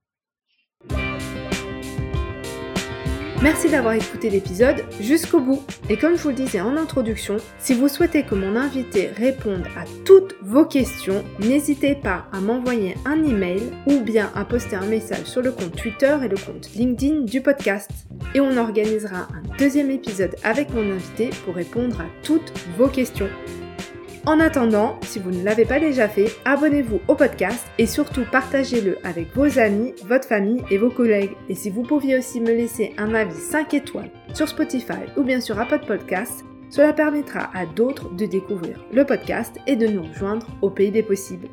Merci 3.43 3.69
d'avoir 3.69 3.95
écouté 3.95 4.31
l'épisode 4.31 4.85
jusqu'au 5.01 5.41
bout. 5.41 5.65
Et 5.91 5.97
comme 5.97 6.17
je 6.17 6.23
vous 6.23 6.29
le 6.29 6.37
disais 6.37 6.61
en 6.61 6.77
introduction, 6.77 7.39
si 7.59 7.75
vous 7.75 7.89
souhaitez 7.89 8.23
que 8.23 8.37
mon 8.37 8.55
invité 8.55 9.09
réponde 9.09 9.65
à 9.77 9.85
toutes 10.05 10.37
vos 10.43 10.65
questions, 10.65 11.25
n'hésitez 11.41 11.97
pas 11.97 12.27
à 12.31 12.39
m'envoyer 12.39 12.95
un 13.05 13.21
email 13.25 13.63
ou 13.89 13.99
bien 13.99 14.31
à 14.37 14.45
poster 14.45 14.77
un 14.77 14.87
message 14.87 15.25
sur 15.25 15.43
le 15.43 15.51
compte 15.51 15.75
Twitter 15.75 16.17
et 16.23 16.29
le 16.29 16.37
compte 16.37 16.71
LinkedIn 16.77 17.23
du 17.23 17.41
podcast. 17.41 17.91
Et 18.37 18.41
on 18.41 18.57
organisera 18.57 19.23
un 19.23 19.57
deuxième 19.59 19.91
épisode 19.91 20.37
avec 20.45 20.73
mon 20.73 20.93
invité 20.93 21.31
pour 21.45 21.57
répondre 21.57 22.01
à 22.01 22.07
toutes 22.23 22.53
vos 22.79 22.87
questions. 22.87 23.29
En 24.25 24.39
attendant, 24.39 25.01
si 25.03 25.19
vous 25.19 25.33
ne 25.33 25.43
l'avez 25.43 25.65
pas 25.65 25.81
déjà 25.81 26.09
fait, 26.09 26.31
abonnez-vous 26.45 27.01
au 27.09 27.17
podcast 27.17 27.67
et 27.79 27.87
surtout 27.87 28.23
partagez-le 28.31 28.99
avec 29.05 29.35
vos 29.35 29.59
amis, 29.59 29.95
votre 30.07 30.29
famille 30.29 30.63
et 30.71 30.79
vos 30.79 30.91
collègues. 30.91 31.33
Et 31.49 31.57
si 31.57 31.71
vous 31.71 31.83
pouviez 31.83 32.17
aussi 32.17 32.41
me 32.41 32.53
laisser 32.53 32.95
un 32.99 33.15
avis 33.15 33.35
5 33.35 33.75
étoiles 33.75 34.13
sur 34.33 34.49
Spotify 34.49 35.01
ou 35.17 35.25
bien 35.25 35.41
sur 35.41 35.59
Apple 35.59 35.81
Podcasts, 35.85 36.45
cela 36.71 36.93
permettra 36.93 37.51
à 37.53 37.67
d'autres 37.67 38.11
de 38.11 38.27
découvrir 38.27 38.85
le 38.93 39.05
podcast 39.05 39.57
et 39.67 39.75
de 39.75 39.89
nous 39.89 40.05
rejoindre 40.05 40.47
au 40.63 40.71
pays 40.71 40.93
des 40.93 41.03
possibles. 41.03 41.49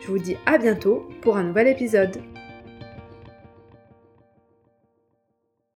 Je 0.00 0.06
vous 0.06 0.18
dis 0.18 0.36
à 0.46 0.58
bientôt 0.58 1.08
pour 1.22 1.36
un 1.36 1.42
nouvel 1.42 1.66
épisode. 1.66 2.22